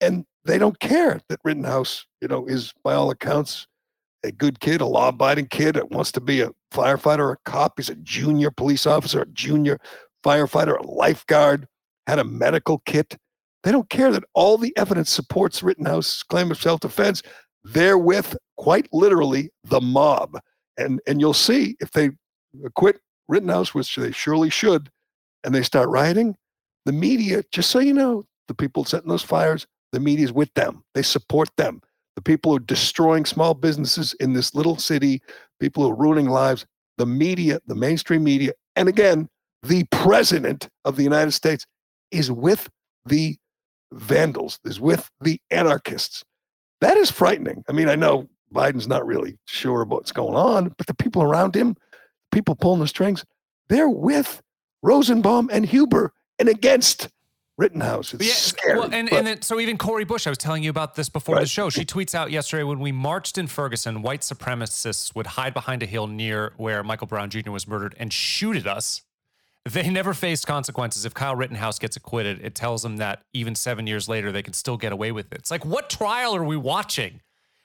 And 0.02 0.26
they 0.46 0.58
don't 0.58 0.80
care 0.80 1.20
that 1.28 1.40
Rittenhouse, 1.44 2.06
you 2.22 2.30
know, 2.30 2.46
is 2.46 2.74
by 2.84 2.94
all 2.94 3.12
accounts 3.12 3.68
a 4.24 4.32
good 4.32 4.60
kid, 4.60 4.82
a 4.82 4.86
law-abiding 4.86 5.48
kid 5.48 5.76
that 5.76 5.92
wants 5.92 6.12
to 6.14 6.22
be 6.22 6.42
a 6.42 6.52
firefighter 6.72 7.34
a 7.34 7.38
cop. 7.46 7.74
He's 7.78 7.90
a 7.90 7.96
junior 7.96 8.52
police 8.52 8.86
officer, 8.86 9.22
a 9.22 9.28
junior 9.28 9.80
firefighter, 10.24 10.78
a 10.78 10.88
lifeguard, 10.88 11.68
had 12.08 12.20
a 12.20 12.24
medical 12.24 12.80
kit. 12.80 13.18
They 13.64 13.72
don't 13.72 13.90
care 13.90 14.12
that 14.12 14.24
all 14.34 14.58
the 14.58 14.76
evidence 14.78 15.10
supports 15.10 15.64
Rittenhouse's 15.64 16.24
claim 16.24 16.52
of 16.52 16.62
self-defense. 16.62 17.24
They're 17.64 17.98
with, 17.98 18.38
quite 18.58 18.88
literally, 18.92 19.52
the 19.64 19.82
mob. 19.82 20.40
And 20.78 21.02
and 21.08 21.20
you'll 21.20 21.34
see 21.34 21.76
if 21.82 21.92
they 21.92 22.12
acquit 22.66 23.00
Rittenhouse, 23.28 23.74
which 23.74 23.96
they 23.96 24.12
surely 24.12 24.50
should, 24.50 24.90
and 25.44 25.54
they 25.54 25.64
start 25.64 25.90
rioting, 25.90 26.36
the 26.86 26.94
media, 26.94 27.44
just 27.52 27.70
so 27.70 27.80
you 27.80 27.94
know, 27.94 28.26
the 28.48 28.54
people 28.54 28.86
setting 28.86 29.10
those 29.10 29.24
fires, 29.24 29.68
the 29.92 30.00
media 30.00 30.26
is 30.26 30.34
with 30.34 30.54
them. 30.54 30.84
They 30.96 31.02
support 31.04 31.50
them. 31.58 31.82
The 32.20 32.24
people 32.24 32.52
who 32.52 32.58
are 32.58 32.60
destroying 32.60 33.24
small 33.24 33.54
businesses 33.54 34.14
in 34.20 34.34
this 34.34 34.54
little 34.54 34.78
city, 34.78 35.22
people 35.62 35.84
who 35.84 35.92
are 35.92 35.96
ruining 35.96 36.28
lives, 36.28 36.66
the 36.98 37.06
media, 37.06 37.62
the 37.66 37.76
mainstream 37.76 38.26
media, 38.26 38.52
and 38.76 38.90
again, 38.90 39.30
the 39.64 39.86
president 39.86 40.68
of 40.84 40.98
the 40.98 41.04
United 41.04 41.32
States 41.32 41.66
is 42.12 42.30
with 42.30 42.70
the 43.06 43.38
vandals, 43.94 44.60
is 44.66 44.82
with 44.82 45.10
the 45.22 45.40
anarchists. 45.50 46.26
That 46.82 46.98
is 46.98 47.10
frightening. 47.10 47.64
I 47.70 47.72
mean, 47.72 47.88
I 47.88 47.96
know 47.96 48.28
Biden's 48.54 48.90
not 48.90 49.08
really 49.08 49.38
sure 49.46 49.80
about 49.80 50.00
what's 50.00 50.12
going 50.12 50.36
on, 50.36 50.74
but 50.78 50.88
the 50.88 50.96
people 50.96 51.24
around 51.24 51.56
him, 51.56 51.78
people 52.34 52.54
pulling 52.54 52.82
the 52.82 52.88
strings, 52.90 53.24
they're 53.70 53.88
with 53.88 54.42
Rosenbaum 54.84 55.50
and 55.54 55.66
Huber 55.66 56.12
and 56.38 56.50
against 56.50 57.08
Rittenhouse. 57.60 58.14
It's 58.14 58.26
Yeah, 58.26 58.34
scary. 58.34 58.80
Well, 58.80 58.90
and, 58.94 59.10
but- 59.10 59.18
and 59.20 59.28
then, 59.28 59.42
so 59.42 59.60
even 59.60 59.78
Cori 59.78 60.06
Bush, 60.06 60.26
I 60.26 60.32
was 60.32 60.38
telling 60.38 60.64
you 60.64 60.70
about 60.70 60.96
this 60.96 61.10
before 61.10 61.40
the 61.40 61.46
show. 61.46 61.70
She 61.70 61.86
tweets 61.86 62.16
out 62.16 62.32
yesterday 62.32 62.64
when 62.64 62.80
we 62.80 62.92
marched 62.92 63.38
in 63.38 63.48
Ferguson, 63.48 64.02
white 64.02 64.22
supremacists 64.22 65.14
would 65.16 65.28
hide 65.28 65.54
behind 65.54 65.84
a 65.84 65.86
hill 65.86 66.08
near 66.08 66.54
where 66.58 66.84
Michael 66.84 67.08
Brown 67.08 67.30
Jr. 67.30 67.52
was 67.52 67.68
murdered 67.68 67.96
and 68.00 68.12
shoot 68.14 68.56
at 68.56 68.66
us. 68.66 69.02
They 69.66 69.90
never 69.90 70.14
faced 70.14 70.48
consequences. 70.48 71.04
If 71.06 71.14
Kyle 71.14 71.36
Rittenhouse 71.36 71.80
gets 71.80 71.98
acquitted, 71.98 72.40
it 72.44 72.56
tells 72.56 72.82
them 72.82 72.98
that 72.98 73.24
even 73.34 73.56
seven 73.56 73.86
years 73.88 74.08
later, 74.08 74.32
they 74.32 74.42
can 74.42 74.54
still 74.54 74.78
get 74.78 74.92
away 74.94 75.12
with 75.12 75.32
it. 75.34 75.40
It's 75.40 75.52
like, 75.52 75.66
what 75.66 75.90
trial 75.90 76.34
are 76.36 76.44
we 76.44 76.56
watching? 76.56 77.22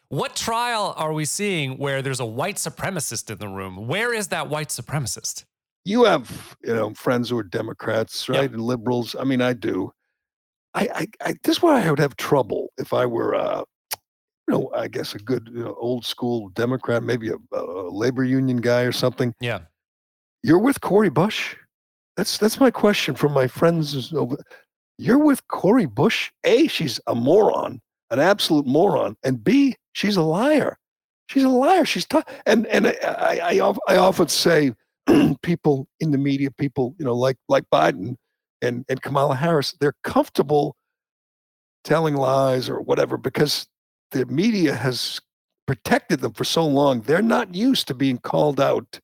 What 0.08 0.34
trial 0.36 0.92
are 0.96 1.12
we 1.12 1.24
seeing 1.24 1.78
where 1.78 2.02
there's 2.02 2.20
a 2.20 2.26
white 2.26 2.56
supremacist 2.56 3.30
in 3.30 3.38
the 3.38 3.48
room? 3.48 3.86
Where 3.86 4.12
is 4.12 4.28
that 4.28 4.48
white 4.50 4.68
supremacist? 4.68 5.44
You 5.84 6.04
have, 6.04 6.56
you 6.64 6.74
know, 6.74 6.94
friends 6.94 7.28
who 7.28 7.38
are 7.38 7.42
Democrats, 7.42 8.28
right, 8.28 8.50
and 8.50 8.60
liberals. 8.62 9.14
I 9.18 9.24
mean, 9.24 9.42
I 9.42 9.52
do. 9.52 9.92
I, 10.74 10.88
I, 10.94 11.06
I 11.28 11.34
this 11.42 11.56
is 11.58 11.62
why 11.62 11.84
I 11.84 11.90
would 11.90 11.98
have 11.98 12.16
trouble 12.16 12.72
if 12.78 12.92
I 12.92 13.04
were, 13.06 13.34
uh, 13.34 13.62
you 14.48 14.54
know, 14.54 14.70
I 14.74 14.88
guess 14.88 15.14
a 15.14 15.18
good 15.18 15.50
you 15.52 15.64
know, 15.64 15.76
old 15.78 16.04
school 16.06 16.48
Democrat, 16.50 17.02
maybe 17.02 17.28
a, 17.30 17.36
a 17.56 17.90
labor 17.90 18.24
union 18.24 18.58
guy 18.58 18.82
or 18.82 18.92
something. 18.92 19.34
Yeah. 19.40 19.60
You're 20.42 20.58
with 20.58 20.80
Cori 20.80 21.10
Bush. 21.10 21.54
That's 22.16 22.38
that's 22.38 22.58
my 22.60 22.70
question 22.70 23.14
from 23.14 23.32
my 23.32 23.46
friends. 23.46 24.12
over- 24.14 24.38
You're 24.98 25.18
with 25.18 25.46
Cori 25.48 25.86
Bush. 25.86 26.30
A, 26.44 26.66
she's 26.66 26.98
a 27.06 27.14
moron, 27.14 27.80
an 28.10 28.20
absolute 28.20 28.66
moron, 28.66 29.16
and 29.22 29.42
B, 29.44 29.76
she's 29.92 30.16
a 30.16 30.22
liar. 30.22 30.78
She's 31.28 31.44
a 31.44 31.48
liar. 31.48 31.84
She's 31.84 32.06
tough. 32.06 32.24
And 32.46 32.66
and 32.68 32.86
I 32.88 32.94
I, 33.02 33.60
I, 33.60 33.74
I 33.88 33.96
often 33.96 34.28
say, 34.28 34.72
people 35.42 35.88
in 36.00 36.10
the 36.10 36.18
media, 36.18 36.50
people 36.50 36.94
you 36.98 37.04
know 37.04 37.14
like 37.14 37.36
like 37.48 37.64
Biden 37.72 38.16
and 38.62 38.84
and 38.88 39.02
Kamala 39.02 39.36
Harris, 39.36 39.74
they're 39.80 39.96
comfortable 40.02 40.76
telling 41.84 42.16
lies 42.16 42.68
or 42.68 42.80
whatever 42.80 43.16
because 43.16 43.66
the 44.10 44.24
media 44.26 44.74
has 44.74 45.20
protected 45.66 46.20
them 46.20 46.32
for 46.32 46.44
so 46.44 46.66
long. 46.66 47.02
They're 47.02 47.22
not 47.22 47.54
used 47.54 47.88
to 47.88 47.94
being 47.94 48.18
called 48.18 48.60
out 48.60 49.00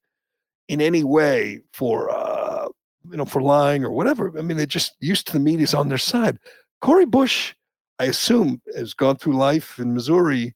in 0.68 0.80
any 0.80 1.04
way 1.04 1.60
for 1.72 2.10
uh, 2.10 2.68
you 3.10 3.16
know 3.16 3.24
for 3.24 3.42
lying 3.42 3.84
or 3.84 3.90
whatever. 3.90 4.32
I 4.38 4.42
mean, 4.42 4.56
they're 4.56 4.66
just 4.66 4.94
used 5.00 5.26
to 5.28 5.32
the 5.34 5.40
media's 5.40 5.74
on 5.74 5.88
their 5.88 5.98
side. 5.98 6.38
Cori 6.80 7.06
Bush, 7.06 7.54
I 7.98 8.04
assume, 8.04 8.62
has 8.76 8.94
gone 8.94 9.16
through 9.16 9.36
life 9.36 9.78
in 9.78 9.94
Missouri 9.94 10.54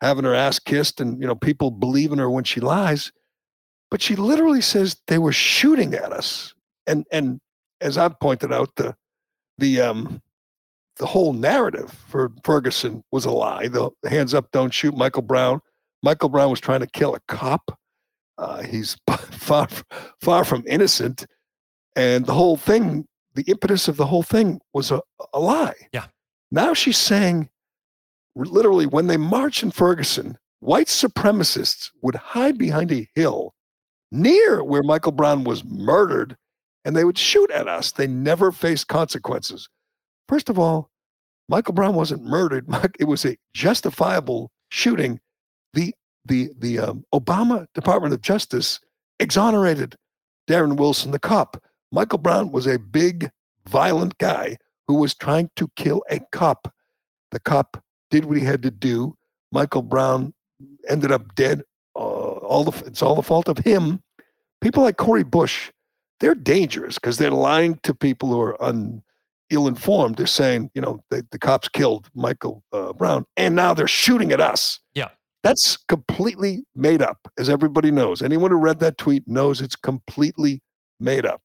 having 0.00 0.24
her 0.24 0.34
ass 0.34 0.58
kissed 0.58 1.00
and 1.00 1.20
you 1.20 1.26
know 1.26 1.34
people 1.34 1.70
believing 1.70 2.18
her 2.18 2.30
when 2.30 2.44
she 2.44 2.60
lies. 2.60 3.10
But 3.94 4.02
she 4.02 4.16
literally 4.16 4.60
says 4.60 4.96
they 5.06 5.18
were 5.18 5.30
shooting 5.30 5.94
at 5.94 6.12
us. 6.12 6.52
And 6.84 7.06
and 7.12 7.38
as 7.80 7.96
I've 7.96 8.18
pointed 8.18 8.52
out, 8.52 8.74
the 8.74 8.96
the 9.58 9.82
um 9.82 10.20
the 10.96 11.06
whole 11.06 11.32
narrative 11.32 11.92
for 12.08 12.32
Ferguson 12.42 13.04
was 13.12 13.24
a 13.24 13.30
lie. 13.30 13.68
The 13.68 13.92
hands 14.08 14.34
up, 14.34 14.50
don't 14.50 14.74
shoot 14.74 14.96
Michael 14.96 15.22
Brown. 15.22 15.60
Michael 16.02 16.28
Brown 16.28 16.50
was 16.50 16.58
trying 16.58 16.80
to 16.80 16.88
kill 16.88 17.14
a 17.14 17.20
cop. 17.28 17.78
Uh, 18.36 18.64
he's 18.64 18.96
far 19.30 19.68
far 20.20 20.44
from 20.44 20.64
innocent, 20.66 21.24
and 21.94 22.26
the 22.26 22.34
whole 22.34 22.56
thing, 22.56 23.06
the 23.36 23.44
impetus 23.46 23.86
of 23.86 23.96
the 23.96 24.06
whole 24.06 24.24
thing 24.24 24.60
was 24.72 24.90
a, 24.90 25.00
a 25.32 25.38
lie. 25.38 25.76
Yeah. 25.92 26.06
Now 26.50 26.74
she's 26.74 26.98
saying, 26.98 27.48
literally, 28.34 28.86
when 28.86 29.06
they 29.06 29.18
march 29.18 29.62
in 29.62 29.70
Ferguson, 29.70 30.36
white 30.58 30.88
supremacists 30.88 31.92
would 32.02 32.16
hide 32.16 32.58
behind 32.58 32.90
a 32.90 33.08
hill 33.14 33.53
near 34.14 34.62
where 34.62 34.82
Michael 34.82 35.12
Brown 35.12 35.44
was 35.44 35.64
murdered, 35.64 36.36
and 36.84 36.96
they 36.96 37.04
would 37.04 37.18
shoot 37.18 37.50
at 37.50 37.68
us. 37.68 37.92
They 37.92 38.06
never 38.06 38.52
faced 38.52 38.88
consequences. 38.88 39.68
First 40.28 40.48
of 40.48 40.58
all, 40.58 40.90
Michael 41.48 41.74
Brown 41.74 41.94
wasn't 41.94 42.24
murdered. 42.24 42.66
It 42.98 43.04
was 43.04 43.24
a 43.24 43.36
justifiable 43.54 44.50
shooting. 44.70 45.20
The 45.74 45.94
the 46.24 46.50
the 46.58 46.78
um, 46.78 47.04
Obama 47.12 47.66
Department 47.74 48.14
of 48.14 48.22
Justice 48.22 48.80
exonerated 49.20 49.96
Darren 50.48 50.76
Wilson, 50.76 51.10
the 51.10 51.18
cop. 51.18 51.62
Michael 51.92 52.18
Brown 52.18 52.52
was 52.52 52.66
a 52.66 52.78
big, 52.78 53.30
violent 53.68 54.18
guy 54.18 54.56
who 54.88 54.94
was 54.94 55.14
trying 55.14 55.50
to 55.56 55.68
kill 55.76 56.02
a 56.10 56.20
cop. 56.32 56.72
The 57.30 57.40
cop 57.40 57.82
did 58.10 58.24
what 58.26 58.36
he 58.36 58.44
had 58.44 58.62
to 58.62 58.70
do. 58.70 59.16
Michael 59.52 59.82
Brown 59.82 60.34
ended 60.88 61.12
up 61.12 61.34
dead. 61.34 61.62
Uh, 61.96 61.98
all 61.98 62.64
the 62.64 62.86
it's 62.86 63.02
all 63.02 63.14
the 63.14 63.22
fault 63.22 63.48
of 63.48 63.58
him. 63.58 64.00
People 64.64 64.82
like 64.82 64.96
Cori 64.96 65.24
Bush, 65.24 65.70
they're 66.20 66.34
dangerous 66.34 66.94
because 66.94 67.18
they're 67.18 67.30
lying 67.30 67.78
to 67.82 67.92
people 67.92 68.30
who 68.30 68.40
are 68.40 68.62
un, 68.64 69.02
ill-informed. 69.50 70.16
They're 70.16 70.26
saying, 70.26 70.70
you 70.74 70.80
know, 70.80 71.04
the, 71.10 71.26
the 71.30 71.38
cops 71.38 71.68
killed 71.68 72.08
Michael 72.14 72.64
uh, 72.72 72.94
Brown, 72.94 73.26
and 73.36 73.54
now 73.54 73.74
they're 73.74 73.86
shooting 73.86 74.32
at 74.32 74.40
us. 74.40 74.80
Yeah. 74.94 75.10
That's 75.42 75.76
completely 75.76 76.64
made 76.74 77.02
up, 77.02 77.18
as 77.38 77.50
everybody 77.50 77.90
knows. 77.90 78.22
Anyone 78.22 78.50
who 78.52 78.56
read 78.56 78.80
that 78.80 78.96
tweet 78.96 79.28
knows 79.28 79.60
it's 79.60 79.76
completely 79.76 80.62
made 80.98 81.26
up. 81.26 81.42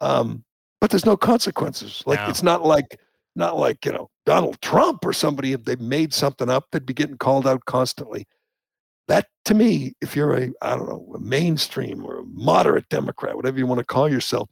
Um, 0.00 0.42
but 0.80 0.88
there's 0.90 1.04
no 1.04 1.18
consequences. 1.18 2.02
Like 2.06 2.20
No. 2.20 2.28
it's 2.28 2.42
not 2.42 2.64
like 2.64 2.98
not 3.34 3.58
like 3.58 3.84
you 3.84 3.92
know 3.92 4.08
Donald 4.24 4.62
Trump 4.62 5.04
or 5.04 5.12
somebody. 5.12 5.52
If 5.52 5.64
they 5.64 5.76
made 5.76 6.14
something 6.14 6.48
up, 6.48 6.68
they'd 6.72 6.86
be 6.86 6.94
getting 6.94 7.18
called 7.18 7.46
out 7.46 7.66
constantly. 7.66 8.26
That 9.08 9.28
to 9.44 9.54
me, 9.54 9.92
if 10.00 10.16
you're 10.16 10.36
a 10.36 10.50
I 10.62 10.76
don't 10.76 10.88
know 10.88 11.12
a 11.14 11.20
mainstream 11.20 12.04
or 12.04 12.20
a 12.20 12.24
moderate 12.24 12.88
Democrat, 12.88 13.36
whatever 13.36 13.58
you 13.58 13.66
want 13.66 13.78
to 13.78 13.84
call 13.84 14.08
yourself, 14.08 14.48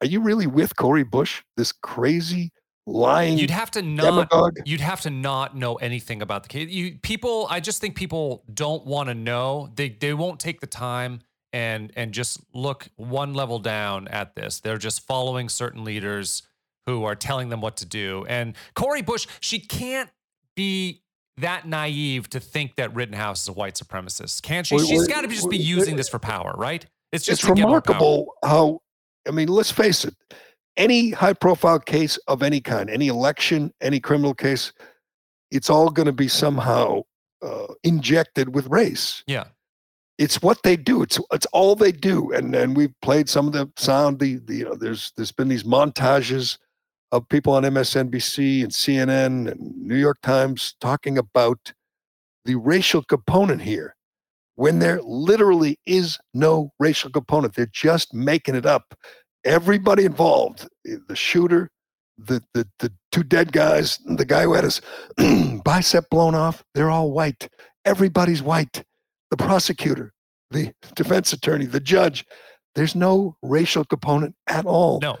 are 0.00 0.06
you 0.06 0.20
really 0.20 0.46
with 0.46 0.76
Cori 0.76 1.04
Bush, 1.04 1.42
this 1.56 1.72
crazy 1.72 2.50
lying 2.86 3.38
You'd 3.38 3.50
have 3.50 3.70
to 3.72 3.82
not 3.82 4.04
demagogue? 4.04 4.58
you'd 4.64 4.80
have 4.80 5.00
to 5.02 5.10
not 5.10 5.56
know 5.56 5.74
anything 5.76 6.22
about 6.22 6.42
the 6.44 6.48
case. 6.48 6.70
You 6.70 6.98
people, 7.02 7.46
I 7.50 7.60
just 7.60 7.80
think 7.80 7.96
people 7.96 8.44
don't 8.52 8.86
want 8.86 9.08
to 9.08 9.14
know. 9.14 9.70
They 9.74 9.90
they 9.90 10.14
won't 10.14 10.40
take 10.40 10.60
the 10.60 10.66
time 10.66 11.20
and 11.52 11.92
and 11.96 12.12
just 12.12 12.40
look 12.52 12.88
one 12.96 13.34
level 13.34 13.58
down 13.58 14.08
at 14.08 14.34
this. 14.34 14.60
They're 14.60 14.78
just 14.78 15.06
following 15.06 15.48
certain 15.48 15.84
leaders 15.84 16.42
who 16.86 17.04
are 17.04 17.16
telling 17.16 17.48
them 17.48 17.60
what 17.60 17.76
to 17.78 17.86
do. 17.86 18.24
And 18.28 18.54
Cori 18.74 19.02
Bush, 19.02 19.26
she 19.40 19.58
can't 19.58 20.10
be 20.54 21.02
that 21.38 21.66
naive 21.68 22.28
to 22.30 22.40
think 22.40 22.76
that 22.76 22.94
Rittenhouse 22.94 23.42
is 23.42 23.48
a 23.48 23.52
white 23.52 23.74
supremacist, 23.74 24.42
can't 24.42 24.66
she? 24.66 24.78
She's 24.78 25.06
got 25.06 25.22
to 25.22 25.28
just 25.28 25.50
be 25.50 25.58
using 25.58 25.96
this 25.96 26.08
for 26.08 26.18
power, 26.18 26.54
right? 26.56 26.84
It's 27.12 27.24
just 27.24 27.42
it's 27.42 27.48
to 27.48 27.54
get 27.54 27.68
more 27.68 27.80
power. 27.80 27.94
remarkable 27.94 28.32
how 28.44 28.80
i 29.28 29.30
mean 29.30 29.48
let's 29.48 29.70
face 29.70 30.04
it 30.04 30.14
any 30.76 31.10
high 31.10 31.32
profile 31.32 31.78
case 31.78 32.16
of 32.28 32.42
any 32.42 32.60
kind 32.60 32.90
any 32.90 33.06
election 33.08 33.72
any 33.80 34.00
criminal 34.00 34.34
case 34.34 34.72
it's 35.50 35.70
all 35.70 35.88
going 35.90 36.06
to 36.06 36.12
be 36.12 36.28
somehow 36.28 37.00
uh, 37.42 37.66
injected 37.84 38.54
with 38.54 38.66
race 38.66 39.22
Yeah. 39.26 39.44
it's 40.18 40.42
what 40.42 40.62
they 40.64 40.76
do 40.76 41.02
it's 41.02 41.18
it's 41.32 41.46
all 41.52 41.74
they 41.76 41.92
do 41.92 42.32
and 42.32 42.54
and 42.54 42.76
we've 42.76 42.94
played 43.02 43.28
some 43.28 43.46
of 43.46 43.52
the 43.52 43.70
sound 43.76 44.18
the, 44.18 44.36
the 44.44 44.56
you 44.56 44.64
know 44.64 44.74
there's 44.74 45.12
there's 45.16 45.32
been 45.32 45.48
these 45.48 45.64
montages 45.64 46.58
of 47.12 47.28
people 47.28 47.52
on 47.52 47.62
MSNBC 47.62 48.62
and 48.62 48.72
CNN 48.72 49.50
and 49.50 49.76
New 49.76 49.96
York 49.96 50.18
Times 50.22 50.74
talking 50.80 51.18
about 51.18 51.72
the 52.44 52.56
racial 52.56 53.02
component 53.02 53.62
here 53.62 53.96
when 54.56 54.78
there 54.78 55.00
literally 55.02 55.78
is 55.86 56.18
no 56.34 56.72
racial 56.78 57.10
component. 57.10 57.54
They're 57.54 57.66
just 57.66 58.12
making 58.12 58.54
it 58.54 58.66
up. 58.66 58.94
Everybody 59.44 60.04
involved, 60.04 60.66
eh, 60.86 60.96
the 61.08 61.16
shooter, 61.16 61.70
the 62.18 62.42
the, 62.54 62.66
the 62.78 62.92
two 63.12 63.22
dead 63.22 63.52
guys, 63.52 63.98
the 64.04 64.24
guy 64.24 64.42
who 64.42 64.54
had 64.54 64.64
his 64.64 64.80
bicep 65.64 66.08
blown 66.10 66.34
off, 66.34 66.64
they're 66.74 66.90
all 66.90 67.12
white. 67.12 67.48
Everybody's 67.84 68.42
white. 68.42 68.82
The 69.30 69.36
prosecutor, 69.36 70.12
the 70.50 70.72
defense 70.94 71.32
attorney, 71.32 71.66
the 71.66 71.80
judge. 71.80 72.24
There's 72.74 72.94
no 72.94 73.36
racial 73.42 73.84
component 73.84 74.34
at 74.48 74.66
all. 74.66 75.00
No. 75.00 75.18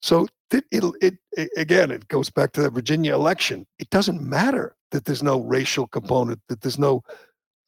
So 0.00 0.28
it, 0.50 0.64
it'll, 0.70 0.94
it, 1.00 1.14
it 1.32 1.50
again, 1.56 1.90
it 1.90 2.08
goes 2.08 2.30
back 2.30 2.52
to 2.52 2.62
the 2.62 2.70
Virginia 2.70 3.14
election. 3.14 3.66
It 3.78 3.90
doesn't 3.90 4.22
matter 4.22 4.76
that 4.90 5.04
there's 5.04 5.22
no 5.22 5.40
racial 5.40 5.86
component, 5.86 6.40
that 6.48 6.60
there's 6.60 6.78
no 6.78 7.02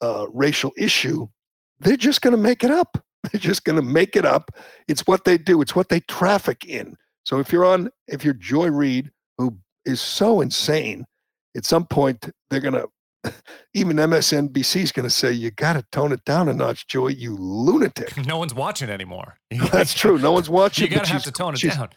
uh, 0.01 0.27
racial 0.33 0.73
issue. 0.77 1.29
They're 1.81 1.97
just 1.97 2.23
going 2.23 2.33
to 2.33 2.43
make 2.43 2.65
it 2.65 2.71
up. 2.71 3.03
They're 3.33 3.41
just 3.41 3.65
going 3.65 3.77
to 3.77 3.83
make 3.83 4.15
it 4.15 4.25
up. 4.25 4.53
It's 4.87 5.07
what 5.07 5.25
they 5.25 5.39
do. 5.39 5.61
It's 5.61 5.75
what 5.75 5.89
they 5.89 6.01
traffic 6.01 6.65
in. 6.65 6.97
So 7.25 7.41
if 7.41 7.53
you're 7.53 7.65
on, 7.65 7.91
if 8.07 8.25
you're 8.25 8.33
Joy 8.33 8.69
Reid, 8.69 9.11
who 9.39 9.59
is 9.85 10.01
so 10.01 10.41
insane, 10.41 11.05
at 11.57 11.65
some 11.65 11.85
point 11.85 12.31
they're 12.49 12.61
going 12.61 12.75
to, 13.25 13.35
even 13.75 13.97
MSNBC 13.97 14.83
is 14.83 14.93
going 14.93 15.05
to 15.05 15.11
say, 15.11 15.33
you 15.33 15.51
got 15.51 15.73
to 15.73 15.85
tone 15.91 16.13
it 16.13 16.25
down 16.25 16.49
a 16.49 16.55
notch, 16.55 16.87
Joy, 16.87 17.09
you 17.09 17.37
lunatic. 17.37 18.17
No 18.27 18.39
one's 18.39 18.55
watching 18.55 18.89
anymore. 18.89 19.37
That's 19.73 19.95
true. 19.95 20.17
No 20.19 20.31
one's 20.33 20.49
watching. 20.49 20.85
You 20.85 20.91
but 20.91 21.01
gotta 21.01 21.13
have 21.15 21.25
to 21.25 21.33
tone 21.33 21.55
it 21.55 21.61
down. 21.61 21.89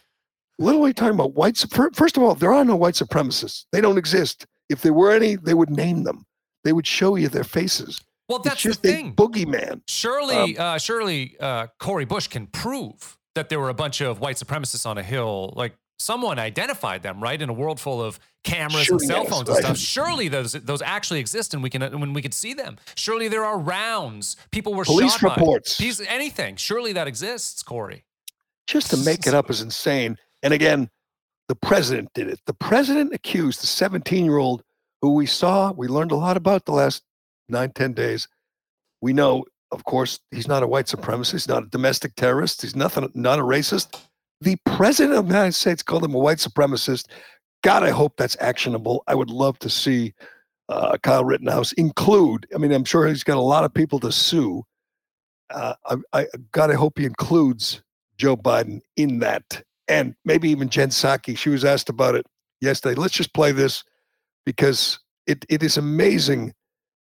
What 0.58 0.74
are 0.74 0.78
we 0.78 0.92
talking 0.92 1.14
about? 1.14 1.34
White 1.34 1.54
suprem- 1.54 1.94
First 1.96 2.16
of 2.16 2.22
all, 2.22 2.34
there 2.34 2.52
are 2.52 2.64
no 2.64 2.76
white 2.76 2.94
supremacists. 2.94 3.64
They 3.72 3.80
don't 3.80 3.98
exist. 3.98 4.46
If 4.68 4.82
there 4.82 4.92
were 4.92 5.10
any, 5.12 5.36
they 5.36 5.54
would 5.54 5.70
name 5.70 6.04
them. 6.04 6.24
They 6.64 6.72
would 6.72 6.86
show 6.86 7.16
you 7.16 7.28
their 7.28 7.44
faces. 7.44 8.00
Well, 8.28 8.38
It's 8.38 8.48
that's 8.48 8.62
the 8.62 8.68
just 8.70 8.84
a 8.84 8.88
thing. 8.88 9.14
boogeyman. 9.14 9.82
Surely, 9.88 10.56
Um, 10.56 10.74
uh, 10.74 10.78
surely, 10.78 11.36
uh, 11.40 11.66
Cori 11.78 12.04
Bush 12.04 12.28
can 12.28 12.46
prove 12.46 13.16
that 13.34 13.48
there 13.48 13.58
were 13.58 13.68
a 13.70 13.74
bunch 13.74 14.00
of 14.00 14.20
white 14.20 14.36
supremacists 14.36 14.86
on 14.86 14.96
a 14.98 15.02
hill. 15.02 15.52
Like 15.56 15.74
someone 15.98 16.38
identified 16.38 17.02
them, 17.02 17.20
right? 17.22 17.40
In 17.40 17.48
a 17.48 17.52
world 17.52 17.80
full 17.80 18.00
of 18.02 18.18
cameras 18.44 18.84
Shooting 18.84 19.10
and 19.10 19.16
cell 19.16 19.24
phones 19.24 19.48
and 19.48 19.56
right. 19.56 19.64
stuff. 19.64 19.78
Surely 19.78 20.28
those 20.28 20.52
those 20.52 20.82
actually 20.82 21.20
exist, 21.20 21.52
and 21.54 21.62
we 21.62 21.70
can 21.70 21.82
when 22.00 22.12
we 22.12 22.22
can 22.22 22.32
see 22.32 22.54
them. 22.54 22.76
Surely 22.94 23.28
there 23.28 23.44
are 23.44 23.58
rounds. 23.58 24.36
People 24.50 24.74
were 24.74 24.84
Police 24.84 25.12
shot 25.16 25.22
by. 25.22 25.34
reports. 25.34 25.76
Piece, 25.78 26.00
anything. 26.00 26.56
Surely 26.56 26.92
that 26.92 27.08
exists, 27.08 27.62
Cori. 27.62 28.04
just 28.66 28.90
to 28.90 28.96
make 28.98 29.26
it 29.26 29.34
up 29.34 29.50
is 29.50 29.60
insane. 29.60 30.16
And 30.42 30.52
again, 30.52 30.90
the 31.48 31.54
president 31.54 32.10
did 32.14 32.28
it. 32.28 32.40
The 32.46 32.54
president 32.54 33.12
accused 33.12 33.62
the 33.62 33.66
17 33.66 34.24
year 34.24 34.38
old 34.38 34.62
who 35.00 35.14
we 35.14 35.26
saw, 35.26 35.72
we 35.72 35.88
learned 35.88 36.12
a 36.12 36.16
lot 36.16 36.36
about 36.36 36.64
the 36.64 36.72
last 36.72 37.02
nine, 37.48 37.72
10 37.72 37.92
days. 37.92 38.28
We 39.00 39.12
know, 39.12 39.44
of 39.72 39.84
course, 39.84 40.20
he's 40.30 40.46
not 40.46 40.62
a 40.62 40.66
white 40.66 40.86
supremacist, 40.86 41.32
he's 41.32 41.48
not 41.48 41.64
a 41.64 41.66
domestic 41.66 42.14
terrorist, 42.14 42.62
he's 42.62 42.76
nothing, 42.76 43.10
not 43.14 43.40
a 43.40 43.42
racist. 43.42 44.00
The 44.40 44.56
president 44.64 45.18
of 45.18 45.26
the 45.26 45.34
United 45.34 45.54
States 45.54 45.82
called 45.82 46.04
him 46.04 46.14
a 46.14 46.18
white 46.18 46.38
supremacist. 46.38 47.06
God, 47.62 47.82
I 47.82 47.90
hope 47.90 48.16
that's 48.16 48.36
actionable. 48.40 49.02
I 49.06 49.14
would 49.14 49.30
love 49.30 49.58
to 49.60 49.68
see 49.68 50.14
uh, 50.68 50.96
Kyle 50.98 51.24
Rittenhouse 51.24 51.72
include. 51.72 52.46
I 52.54 52.58
mean, 52.58 52.72
I'm 52.72 52.84
sure 52.84 53.06
he's 53.06 53.24
got 53.24 53.36
a 53.36 53.40
lot 53.40 53.64
of 53.64 53.74
people 53.74 54.00
to 54.00 54.12
sue. 54.12 54.64
Uh, 55.50 55.74
I, 55.86 55.96
I 56.12 56.26
God, 56.52 56.70
I 56.70 56.74
hope 56.74 56.98
he 56.98 57.04
includes 57.04 57.82
Joe 58.16 58.36
Biden 58.36 58.80
in 58.96 59.18
that, 59.20 59.62
and 59.88 60.14
maybe 60.24 60.50
even 60.50 60.68
Jen 60.68 60.90
Psaki. 60.90 61.36
She 61.36 61.50
was 61.50 61.64
asked 61.64 61.88
about 61.88 62.14
it 62.14 62.26
yesterday. 62.60 62.94
Let's 62.94 63.14
just 63.14 63.34
play 63.34 63.52
this 63.52 63.84
because 64.46 64.98
it 65.26 65.44
it 65.48 65.62
is 65.62 65.76
amazing 65.76 66.54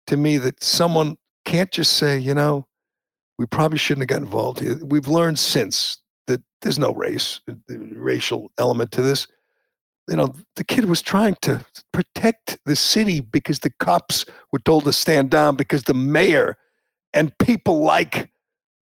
to 0.06 0.16
me 0.16 0.38
that 0.38 0.62
someone 0.62 1.16
can't 1.44 1.70
just 1.70 1.94
say, 1.94 2.18
you 2.18 2.34
know, 2.34 2.66
we 3.38 3.46
probably 3.46 3.78
shouldn't 3.78 4.10
have 4.10 4.20
got 4.20 4.24
involved 4.24 4.60
here. 4.60 4.78
We've 4.84 5.08
learned 5.08 5.38
since 5.38 5.98
that 6.26 6.42
there's 6.60 6.78
no 6.78 6.92
race, 6.92 7.40
uh, 7.50 7.54
racial 7.68 8.50
element 8.58 8.92
to 8.92 9.02
this 9.02 9.26
you 10.08 10.16
know, 10.16 10.34
the 10.56 10.64
kid 10.64 10.86
was 10.86 11.02
trying 11.02 11.36
to 11.42 11.64
protect 11.92 12.58
the 12.66 12.76
city 12.76 13.20
because 13.20 13.60
the 13.60 13.72
cops 13.78 14.24
were 14.52 14.58
told 14.58 14.84
to 14.84 14.92
stand 14.92 15.30
down 15.30 15.56
because 15.56 15.84
the 15.84 15.94
mayor 15.94 16.56
and 17.14 17.36
people 17.38 17.82
like 17.82 18.30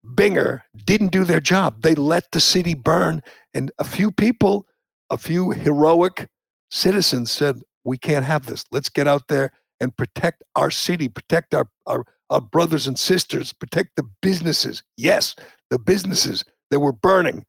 Binger 0.05 0.61
didn't 0.85 1.11
do 1.11 1.23
their 1.23 1.39
job. 1.39 1.81
They 1.81 1.95
let 1.95 2.31
the 2.31 2.39
city 2.39 2.73
burn. 2.73 3.21
And 3.53 3.71
a 3.79 3.83
few 3.83 4.11
people, 4.11 4.65
a 5.09 5.17
few 5.17 5.51
heroic 5.51 6.27
citizens 6.69 7.31
said, 7.31 7.61
We 7.83 7.97
can't 7.97 8.25
have 8.25 8.45
this. 8.45 8.65
Let's 8.71 8.89
get 8.89 9.07
out 9.07 9.27
there 9.27 9.51
and 9.79 9.95
protect 9.95 10.43
our 10.55 10.71
city, 10.71 11.07
protect 11.07 11.53
our, 11.53 11.67
our, 11.85 12.05
our 12.29 12.41
brothers 12.41 12.87
and 12.87 12.97
sisters, 12.97 13.53
protect 13.53 13.91
the 13.95 14.03
businesses. 14.21 14.83
Yes, 14.97 15.35
the 15.69 15.79
businesses 15.79 16.43
that 16.69 16.79
were 16.79 16.93
burning. 16.93 17.45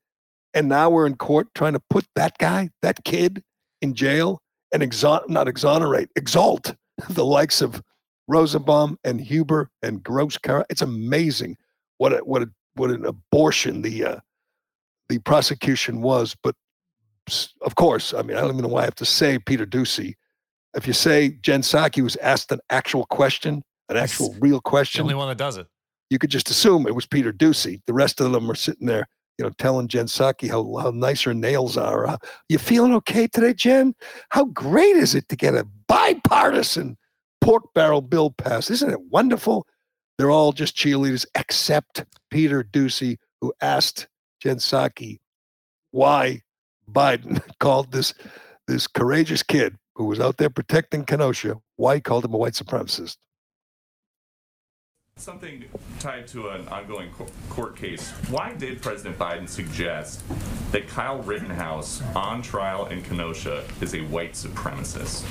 And 0.54 0.68
now 0.68 0.90
we're 0.90 1.06
in 1.06 1.16
court 1.16 1.48
trying 1.54 1.72
to 1.72 1.82
put 1.88 2.06
that 2.16 2.36
guy, 2.38 2.70
that 2.82 3.04
kid, 3.04 3.42
in 3.80 3.94
jail 3.94 4.40
and 4.72 4.82
exon- 4.82 5.28
not 5.28 5.48
exonerate, 5.48 6.08
exalt 6.16 6.74
the 7.10 7.24
likes 7.24 7.60
of 7.60 7.82
Rosenbaum 8.28 8.98
and 9.04 9.20
Huber 9.20 9.70
and 9.82 10.02
Grosskreutz. 10.02 10.64
It's 10.70 10.82
amazing 10.82 11.56
what 12.02 12.12
a, 12.12 12.16
what 12.18 12.42
a, 12.42 12.50
what 12.74 12.90
an 12.90 13.06
abortion 13.06 13.82
the 13.82 14.04
uh, 14.04 14.16
the 15.08 15.20
prosecution 15.20 16.02
was. 16.02 16.34
But 16.42 16.56
of 17.60 17.76
course, 17.76 18.12
I 18.12 18.22
mean, 18.22 18.36
I 18.36 18.40
don't 18.40 18.50
even 18.50 18.62
know 18.62 18.68
why 18.68 18.82
I 18.82 18.86
have 18.86 18.96
to 18.96 19.04
say 19.04 19.38
Peter 19.38 19.64
Doocy. 19.64 20.14
If 20.74 20.88
you 20.88 20.94
say 20.94 21.38
Jen 21.42 21.62
Psaki 21.62 22.02
was 22.02 22.16
asked 22.16 22.50
an 22.50 22.58
actual 22.70 23.06
question, 23.06 23.62
an 23.88 23.96
actual 23.96 24.34
real 24.40 24.60
question, 24.60 25.00
the 25.00 25.12
only 25.12 25.14
one 25.14 25.28
that 25.28 25.38
does 25.38 25.58
it, 25.58 25.68
you 26.10 26.18
could 26.18 26.30
just 26.30 26.50
assume 26.50 26.88
it 26.88 26.94
was 26.96 27.06
Peter 27.06 27.32
Doocy. 27.32 27.80
The 27.86 27.92
rest 27.92 28.20
of 28.20 28.32
them 28.32 28.50
are 28.50 28.56
sitting 28.56 28.88
there 28.88 29.06
you 29.38 29.44
know, 29.44 29.50
telling 29.58 29.86
Jen 29.88 30.06
Psaki 30.06 30.48
how, 30.48 30.76
how 30.82 30.90
nice 30.90 31.22
her 31.22 31.34
nails 31.34 31.76
are. 31.76 32.06
Uh, 32.06 32.16
you 32.48 32.58
feeling 32.58 32.94
okay 32.94 33.28
today, 33.28 33.54
Jen? 33.54 33.94
How 34.30 34.46
great 34.46 34.96
is 34.96 35.14
it 35.14 35.28
to 35.28 35.36
get 35.36 35.54
a 35.54 35.66
bipartisan 35.86 36.98
pork 37.40 37.72
barrel 37.74 38.02
bill 38.02 38.30
passed? 38.30 38.70
Isn't 38.70 38.90
it 38.90 39.00
wonderful? 39.10 39.66
They're 40.22 40.30
all 40.30 40.52
just 40.52 40.76
cheerleaders 40.76 41.26
except 41.34 42.04
Peter 42.30 42.62
Doocy, 42.62 43.18
who 43.40 43.52
asked 43.60 44.06
Jen 44.38 44.58
Psaki 44.58 45.18
why 45.90 46.42
Biden 46.88 47.42
called 47.58 47.90
this 47.90 48.14
this 48.68 48.86
courageous 48.86 49.42
kid 49.42 49.78
who 49.96 50.04
was 50.04 50.20
out 50.20 50.36
there 50.36 50.48
protecting 50.48 51.04
Kenosha, 51.04 51.56
why 51.74 51.96
he 51.96 52.00
called 52.00 52.24
him 52.24 52.34
a 52.34 52.36
white 52.36 52.52
supremacist. 52.52 53.16
Something 55.16 55.64
tied 55.98 56.28
to 56.28 56.50
an 56.50 56.68
ongoing 56.68 57.10
court 57.50 57.74
case. 57.74 58.10
Why 58.30 58.54
did 58.54 58.80
President 58.80 59.18
Biden 59.18 59.48
suggest 59.48 60.22
that 60.70 60.86
Kyle 60.86 61.18
Rittenhouse, 61.18 62.00
on 62.14 62.42
trial 62.42 62.86
in 62.86 63.02
Kenosha, 63.02 63.64
is 63.80 63.96
a 63.96 64.02
white 64.02 64.34
supremacist? 64.34 65.24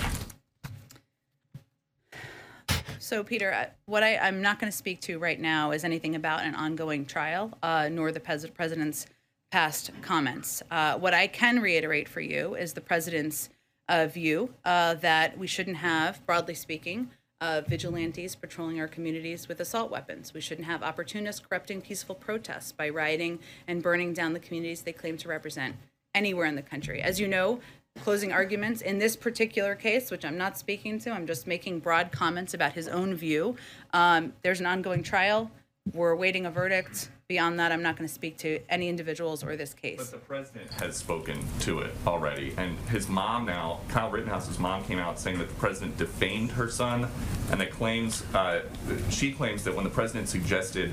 So, 3.01 3.23
Peter, 3.23 3.71
what 3.87 4.03
I, 4.03 4.27
am 4.27 4.43
not 4.43 4.59
going 4.59 4.71
to 4.71 4.77
speak 4.77 5.01
to 5.01 5.17
right 5.17 5.39
now 5.39 5.71
is 5.71 5.83
anything 5.83 6.13
about 6.15 6.43
an 6.43 6.53
ongoing 6.53 7.07
trial, 7.07 7.57
uh, 7.63 7.89
nor 7.91 8.11
the 8.11 8.19
president's 8.19 9.07
past 9.51 9.89
comments. 10.03 10.61
Uh, 10.69 10.99
what 10.99 11.11
I 11.11 11.25
can 11.25 11.61
reiterate 11.61 12.07
for 12.07 12.21
you 12.21 12.53
is 12.53 12.73
the 12.73 12.81
president's 12.81 13.49
uh, 13.89 14.05
view 14.05 14.53
uh, 14.65 14.93
that 14.95 15.35
we 15.35 15.47
shouldn't 15.47 15.77
have, 15.77 16.23
broadly 16.27 16.53
speaking, 16.53 17.09
uh, 17.41 17.61
vigilantes 17.67 18.35
patrolling 18.35 18.79
our 18.79 18.87
communities 18.87 19.47
with 19.47 19.59
assault 19.59 19.89
weapons. 19.89 20.35
We 20.35 20.41
shouldn't 20.41 20.67
have 20.67 20.83
opportunists 20.83 21.41
corrupting 21.41 21.81
peaceful 21.81 22.13
protests 22.13 22.71
by 22.71 22.87
rioting 22.89 23.39
and 23.67 23.81
burning 23.81 24.13
down 24.13 24.33
the 24.33 24.39
communities 24.39 24.83
they 24.83 24.93
claim 24.93 25.17
to 25.17 25.27
represent 25.27 25.75
anywhere 26.13 26.45
in 26.45 26.55
the 26.55 26.61
country. 26.61 27.01
As 27.01 27.19
you 27.19 27.27
know, 27.27 27.61
closing 28.01 28.33
arguments 28.33 28.81
in 28.81 28.97
this 28.97 29.15
particular 29.15 29.75
case, 29.75 30.11
which 30.11 30.25
I'm 30.25 30.37
not 30.37 30.57
speaking 30.57 30.99
to, 30.99 31.11
I'm 31.11 31.27
just 31.27 31.47
making 31.47 31.79
broad 31.79 32.11
comments 32.11 32.53
about 32.53 32.73
his 32.73 32.87
own 32.87 33.15
view. 33.15 33.55
Um, 33.93 34.33
there's 34.41 34.59
an 34.59 34.65
ongoing 34.65 35.03
trial. 35.03 35.49
We're 35.93 36.11
awaiting 36.11 36.45
a 36.45 36.51
verdict. 36.51 37.09
Beyond 37.27 37.59
that, 37.59 37.71
I'm 37.71 37.81
not 37.81 37.95
going 37.95 38.07
to 38.07 38.13
speak 38.13 38.37
to 38.39 38.59
any 38.69 38.89
individuals 38.89 39.43
or 39.43 39.55
this 39.55 39.73
case. 39.73 39.97
But 39.97 40.11
the 40.11 40.17
president 40.17 40.71
has 40.73 40.97
spoken 40.97 41.43
to 41.61 41.79
it 41.79 41.93
already. 42.05 42.53
And 42.57 42.77
his 42.89 43.07
mom 43.07 43.45
now, 43.45 43.79
Kyle 43.87 44.11
Rittenhouse's 44.11 44.59
mom, 44.59 44.83
came 44.83 44.99
out 44.99 45.17
saying 45.17 45.39
that 45.39 45.47
the 45.47 45.55
president 45.55 45.97
defamed 45.97 46.51
her 46.51 46.69
son 46.69 47.07
and 47.49 47.61
that 47.61 47.71
claims, 47.71 48.23
uh, 48.33 48.61
she 49.09 49.31
claims 49.31 49.63
that 49.63 49.73
when 49.73 49.85
the 49.85 49.89
president 49.89 50.27
suggested 50.27 50.91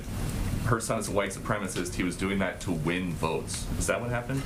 her 0.67 0.81
son 0.81 0.99
is 0.99 1.09
a 1.09 1.13
white 1.13 1.31
supremacist, 1.31 1.95
he 1.95 2.05
was 2.05 2.17
doing 2.17 2.39
that 2.39 2.61
to 2.61 2.71
win 2.71 3.13
votes. 3.13 3.67
Is 3.79 3.87
that 3.89 4.01
what 4.01 4.11
happened? 4.11 4.43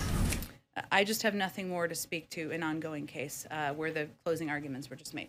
I 0.91 1.05
just 1.05 1.23
have 1.23 1.35
nothing 1.35 1.69
more 1.69 1.87
to 1.87 1.95
speak 1.95 2.31
to 2.31 2.51
an 2.51 2.63
ongoing 2.63 3.07
case 3.07 3.47
uh, 3.51 3.73
where 3.75 3.93
the 3.93 4.09
closing 4.25 4.51
arguments 4.51 4.89
were 4.89 4.97
just 4.97 5.15
made. 5.15 5.29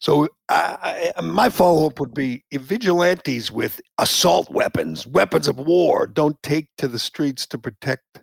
So 0.00 0.28
I, 0.48 1.12
my 1.22 1.50
follow 1.50 1.86
up 1.86 2.00
would 2.00 2.14
be 2.14 2.42
if 2.50 2.62
vigilantes 2.62 3.52
with 3.52 3.80
assault 3.98 4.50
weapons, 4.50 5.06
weapons 5.06 5.46
of 5.46 5.58
war, 5.58 6.06
don't 6.06 6.42
take 6.42 6.68
to 6.78 6.88
the 6.88 6.98
streets 6.98 7.46
to 7.48 7.58
protect 7.58 8.22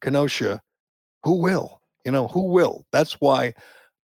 Kenosha, 0.00 0.60
who 1.22 1.40
will? 1.40 1.80
You 2.04 2.10
know, 2.12 2.28
who 2.28 2.46
will? 2.46 2.84
That's 2.92 3.14
why 3.20 3.54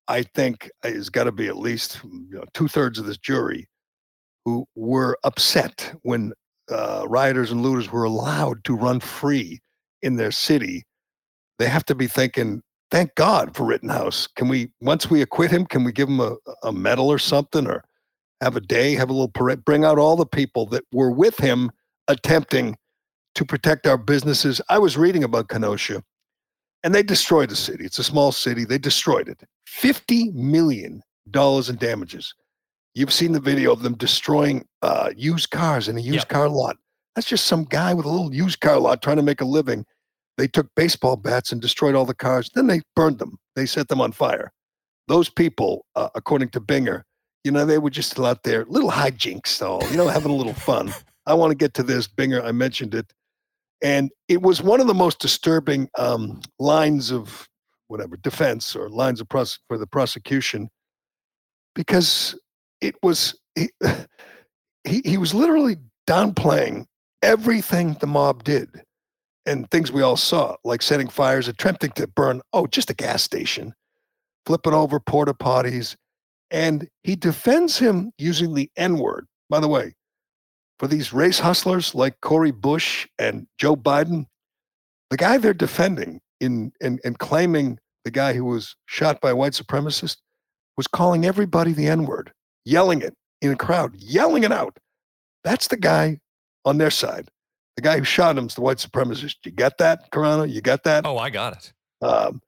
I 0.06 0.22
think 0.22 0.70
it's 0.84 1.08
got 1.08 1.24
to 1.24 1.32
be 1.32 1.48
at 1.48 1.56
least 1.56 2.00
you 2.04 2.36
know, 2.36 2.44
two 2.54 2.68
thirds 2.68 2.98
of 2.98 3.06
this 3.06 3.18
jury 3.18 3.68
who 4.44 4.66
were 4.74 5.18
upset 5.24 5.92
when 6.02 6.32
uh, 6.70 7.04
rioters 7.08 7.50
and 7.50 7.62
looters 7.62 7.90
were 7.90 8.04
allowed 8.04 8.64
to 8.64 8.76
run 8.76 9.00
free 9.00 9.60
in 10.02 10.16
their 10.16 10.30
city. 10.30 10.84
They 11.60 11.68
have 11.68 11.84
to 11.86 11.94
be 11.94 12.06
thinking, 12.06 12.62
thank 12.90 13.14
God 13.16 13.54
for 13.54 13.66
Rittenhouse. 13.66 14.26
Can 14.26 14.48
we, 14.48 14.70
once 14.80 15.10
we 15.10 15.20
acquit 15.20 15.50
him, 15.50 15.66
can 15.66 15.84
we 15.84 15.92
give 15.92 16.08
him 16.08 16.18
a, 16.18 16.36
a 16.62 16.72
medal 16.72 17.12
or 17.12 17.18
something 17.18 17.66
or 17.66 17.84
have 18.40 18.56
a 18.56 18.62
day, 18.62 18.94
have 18.94 19.10
a 19.10 19.12
little 19.12 19.28
parade, 19.28 19.62
bring 19.62 19.84
out 19.84 19.98
all 19.98 20.16
the 20.16 20.24
people 20.24 20.64
that 20.68 20.84
were 20.90 21.10
with 21.10 21.36
him 21.36 21.70
attempting 22.08 22.78
to 23.34 23.44
protect 23.44 23.86
our 23.86 23.98
businesses? 23.98 24.62
I 24.70 24.78
was 24.78 24.96
reading 24.96 25.22
about 25.22 25.50
Kenosha 25.50 26.02
and 26.82 26.94
they 26.94 27.02
destroyed 27.02 27.50
the 27.50 27.56
city. 27.56 27.84
It's 27.84 27.98
a 27.98 28.04
small 28.04 28.32
city. 28.32 28.64
They 28.64 28.78
destroyed 28.78 29.28
it. 29.28 29.42
$50 29.68 30.32
million 30.32 31.02
in 31.34 31.76
damages. 31.76 32.34
You've 32.94 33.12
seen 33.12 33.32
the 33.32 33.38
video 33.38 33.70
of 33.70 33.82
them 33.82 33.98
destroying 33.98 34.64
uh, 34.80 35.10
used 35.14 35.50
cars 35.50 35.88
in 35.88 35.98
a 35.98 36.00
used 36.00 36.20
yep. 36.20 36.28
car 36.30 36.48
lot. 36.48 36.78
That's 37.14 37.28
just 37.28 37.44
some 37.44 37.64
guy 37.64 37.92
with 37.92 38.06
a 38.06 38.08
little 38.08 38.34
used 38.34 38.60
car 38.60 38.78
lot 38.78 39.02
trying 39.02 39.16
to 39.16 39.22
make 39.22 39.42
a 39.42 39.44
living 39.44 39.84
they 40.40 40.48
took 40.48 40.68
baseball 40.74 41.16
bats 41.16 41.52
and 41.52 41.60
destroyed 41.60 41.94
all 41.94 42.06
the 42.06 42.14
cars. 42.14 42.50
Then 42.54 42.66
they 42.66 42.80
burned 42.96 43.18
them. 43.18 43.38
They 43.56 43.66
set 43.66 43.88
them 43.88 44.00
on 44.00 44.12
fire. 44.12 44.50
Those 45.06 45.28
people, 45.28 45.84
uh, 45.96 46.08
according 46.14 46.48
to 46.50 46.60
Binger, 46.62 47.02
you 47.44 47.50
know, 47.50 47.66
they 47.66 47.76
were 47.76 47.90
just 47.90 48.18
out 48.18 48.42
there, 48.42 48.64
little 48.64 48.90
hijinks, 48.90 49.60
all, 49.60 49.86
you 49.90 49.98
know, 49.98 50.08
having 50.08 50.32
a 50.32 50.34
little 50.34 50.54
fun. 50.54 50.94
I 51.26 51.34
want 51.34 51.50
to 51.50 51.54
get 51.54 51.74
to 51.74 51.82
this, 51.82 52.08
Binger. 52.08 52.42
I 52.42 52.52
mentioned 52.52 52.94
it. 52.94 53.12
And 53.82 54.10
it 54.28 54.40
was 54.40 54.62
one 54.62 54.80
of 54.80 54.86
the 54.86 54.94
most 54.94 55.18
disturbing 55.18 55.90
um, 55.98 56.40
lines 56.58 57.10
of 57.10 57.46
whatever 57.88 58.16
defense 58.16 58.74
or 58.74 58.88
lines 58.88 59.20
of 59.20 59.28
for 59.68 59.76
the 59.76 59.86
prosecution 59.86 60.70
because 61.74 62.34
it 62.80 62.94
was 63.02 63.38
he, 63.56 63.68
he, 64.84 65.02
he 65.04 65.18
was 65.18 65.34
literally 65.34 65.76
downplaying 66.06 66.86
everything 67.22 67.94
the 68.00 68.06
mob 68.06 68.42
did 68.42 68.70
and 69.50 69.68
things 69.70 69.90
we 69.90 70.00
all 70.00 70.16
saw, 70.16 70.54
like 70.62 70.80
setting 70.80 71.08
fires, 71.08 71.48
attempting 71.48 71.90
to 71.92 72.06
burn, 72.06 72.40
oh, 72.52 72.68
just 72.68 72.88
a 72.88 72.94
gas 72.94 73.22
station, 73.22 73.74
flipping 74.46 74.72
over 74.72 75.00
porta 75.00 75.34
potties. 75.34 75.96
And 76.52 76.88
he 77.02 77.16
defends 77.16 77.76
him 77.76 78.12
using 78.16 78.54
the 78.54 78.70
N 78.76 78.98
word. 78.98 79.26
By 79.48 79.58
the 79.58 79.66
way, 79.66 79.94
for 80.78 80.86
these 80.86 81.12
race 81.12 81.40
hustlers 81.40 81.96
like 81.96 82.20
Cori 82.20 82.52
Bush 82.52 83.08
and 83.18 83.48
Joe 83.58 83.74
Biden, 83.74 84.26
the 85.10 85.16
guy 85.16 85.36
they're 85.36 85.52
defending 85.52 86.20
in 86.40 86.72
and, 86.80 87.18
claiming 87.18 87.78
the 88.04 88.10
guy 88.12 88.32
who 88.32 88.44
was 88.44 88.76
shot 88.86 89.20
by 89.20 89.30
a 89.30 89.36
white 89.36 89.52
supremacist 89.52 90.18
was 90.76 90.86
calling 90.86 91.26
everybody 91.26 91.72
the 91.72 91.88
N-word, 91.88 92.32
yelling 92.64 93.02
it 93.02 93.14
in 93.42 93.50
a 93.50 93.56
crowd, 93.56 93.96
yelling 93.96 94.44
it 94.44 94.52
out. 94.52 94.78
That's 95.42 95.66
the 95.66 95.76
guy 95.76 96.20
on 96.64 96.78
their 96.78 96.90
side. 96.90 97.28
The 97.76 97.82
guy 97.82 97.98
who 97.98 98.04
shot 98.04 98.36
him's 98.36 98.54
the 98.54 98.60
white 98.60 98.78
supremacist. 98.78 99.36
You 99.44 99.52
got 99.52 99.78
that, 99.78 100.10
Carano? 100.10 100.50
You 100.50 100.60
got 100.60 100.84
that? 100.84 101.06
Oh, 101.06 101.18
I 101.18 101.30
got 101.30 101.56
it. 101.56 101.72
Um, 102.02 102.40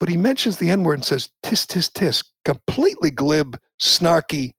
but 0.00 0.08
he 0.08 0.16
mentions 0.16 0.58
the 0.58 0.70
N 0.70 0.84
word 0.84 0.94
and 0.94 1.04
says 1.04 1.30
tis, 1.42 1.66
tis, 1.66 1.88
tis, 1.88 2.22
completely 2.44 3.10
glib, 3.10 3.58
snarky. 3.80 4.52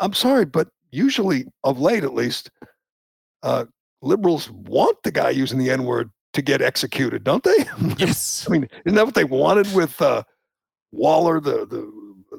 I'm 0.00 0.12
sorry, 0.12 0.44
but 0.44 0.68
usually, 0.90 1.46
of 1.64 1.78
late 1.80 2.04
at 2.04 2.14
least, 2.14 2.50
uh, 3.42 3.66
liberals 4.02 4.50
want 4.50 4.98
the 5.04 5.12
guy 5.12 5.30
using 5.30 5.58
the 5.58 5.70
N 5.70 5.84
word 5.84 6.10
to 6.32 6.42
get 6.42 6.60
executed, 6.62 7.24
don't 7.24 7.42
they? 7.44 7.64
Yes. 7.98 8.46
I 8.48 8.52
mean, 8.52 8.68
isn't 8.84 8.96
that 8.96 9.06
what 9.06 9.14
they 9.14 9.24
wanted 9.24 9.72
with 9.74 10.00
uh, 10.02 10.22
Wallen, 10.92 11.42
the, 11.42 11.66
the 11.66 11.92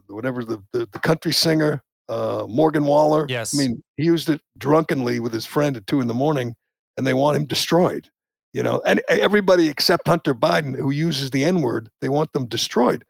the 0.08 0.14
whatever 0.14 0.44
the, 0.44 0.62
the 0.72 0.88
the 0.92 1.00
country 1.00 1.34
singer, 1.34 1.82
uh, 2.10 2.46
Morgan 2.48 2.86
Wallen? 2.86 3.28
Yes. 3.30 3.56
I 3.56 3.66
mean, 3.66 3.84
he 3.96 4.04
used 4.06 4.30
it 4.30 4.42
drunkenly 4.58 5.20
with 5.20 5.34
his 5.34 5.46
friend 5.46 5.76
at 5.78 5.88
two 5.88 6.02
in 6.02 6.08
the 6.08 6.14
morning, 6.14 6.56
and 6.98 7.06
they 7.06 7.14
want 7.14 7.38
him 7.38 7.46
destroyed. 7.46 8.10
You 8.54 8.64
know, 8.64 8.82
and 8.86 9.02
everybody 9.10 9.70
except 9.70 10.08
Hunter 10.08 10.34
Biden, 10.34 10.76
who 10.76 10.90
uses 10.90 11.30
the 11.30 11.44
N 11.46 11.62
word, 11.62 11.90
they 12.02 12.10
want 12.10 12.34
them 12.34 12.48
destroyed. 12.48 13.06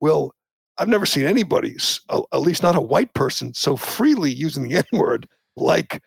Well, 0.00 0.32
I've 0.78 0.88
never 0.88 1.06
seen 1.06 1.26
anybody, 1.26 1.76
at 2.10 2.40
least 2.40 2.62
not 2.62 2.76
a 2.76 2.80
white 2.80 3.12
person, 3.14 3.52
so 3.52 3.76
freely 3.76 4.32
using 4.32 4.68
the 4.68 4.76
N 4.92 4.98
word 4.98 5.28
like 5.56 6.02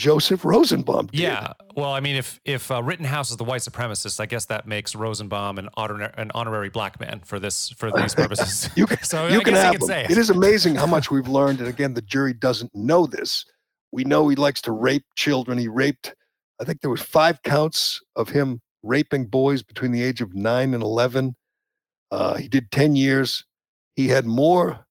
Joseph 0.00 0.46
Rosenbaum 0.46 1.08
did. 1.08 1.20
Yeah. 1.20 1.52
Well, 1.76 1.92
I 1.92 2.00
mean, 2.00 2.16
if 2.16 2.40
if 2.46 2.70
uh, 2.70 2.82
Rittenhouse 2.82 3.30
is 3.30 3.36
the 3.36 3.44
white 3.44 3.60
supremacist, 3.60 4.18
I 4.18 4.24
guess 4.24 4.46
that 4.46 4.66
makes 4.66 4.94
Rosenbaum 4.94 5.58
an 5.58 5.68
honor, 5.74 6.04
an 6.16 6.30
honorary 6.34 6.70
black 6.70 6.98
man 6.98 7.20
for 7.22 7.38
this 7.38 7.68
for 7.70 7.92
these 7.96 8.14
purposes. 8.14 8.70
You 8.76 8.86
can, 8.86 9.02
so 9.02 9.26
you 9.28 9.40
I 9.40 9.44
can 9.44 9.54
have 9.54 9.72
can 9.74 9.82
say 9.82 10.06
It 10.08 10.16
is 10.16 10.30
amazing 10.30 10.74
how 10.74 10.86
much 10.86 11.10
we've 11.10 11.28
learned. 11.28 11.60
And 11.60 11.68
again, 11.68 11.92
the 11.92 12.00
jury 12.00 12.32
doesn't 12.32 12.74
know 12.74 13.06
this. 13.06 13.44
We 13.92 14.04
know 14.04 14.26
he 14.28 14.36
likes 14.36 14.62
to 14.62 14.72
rape 14.72 15.04
children. 15.16 15.58
He 15.58 15.68
raped, 15.68 16.14
I 16.60 16.64
think 16.64 16.80
there 16.80 16.90
was 16.90 17.00
five 17.00 17.42
counts 17.42 18.02
of 18.16 18.28
him 18.28 18.60
raping 18.82 19.26
boys 19.26 19.62
between 19.62 19.92
the 19.92 20.02
age 20.02 20.20
of 20.20 20.34
nine 20.34 20.74
and 20.74 20.82
11. 20.82 21.34
Uh, 22.10 22.34
he 22.36 22.48
did 22.48 22.70
10 22.70 22.96
years. 22.96 23.44
He 23.96 24.08
had 24.08 24.26
more, 24.26 24.86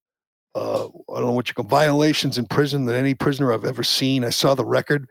uh, 0.55 0.86
I 0.86 0.89
don't 1.15 1.25
know 1.25 1.32
what 1.32 1.47
you 1.47 1.53
call 1.53 1.65
violations 1.65 2.38
in 2.38 2.45
prison 2.47 2.86
than 2.86 2.95
any 2.95 3.13
prisoner 3.13 3.53
I've 3.53 3.65
ever 3.65 3.84
seen. 3.84 4.23
I 4.23 4.29
saw 4.29 4.55
the 4.55 4.65
record. 4.65 5.10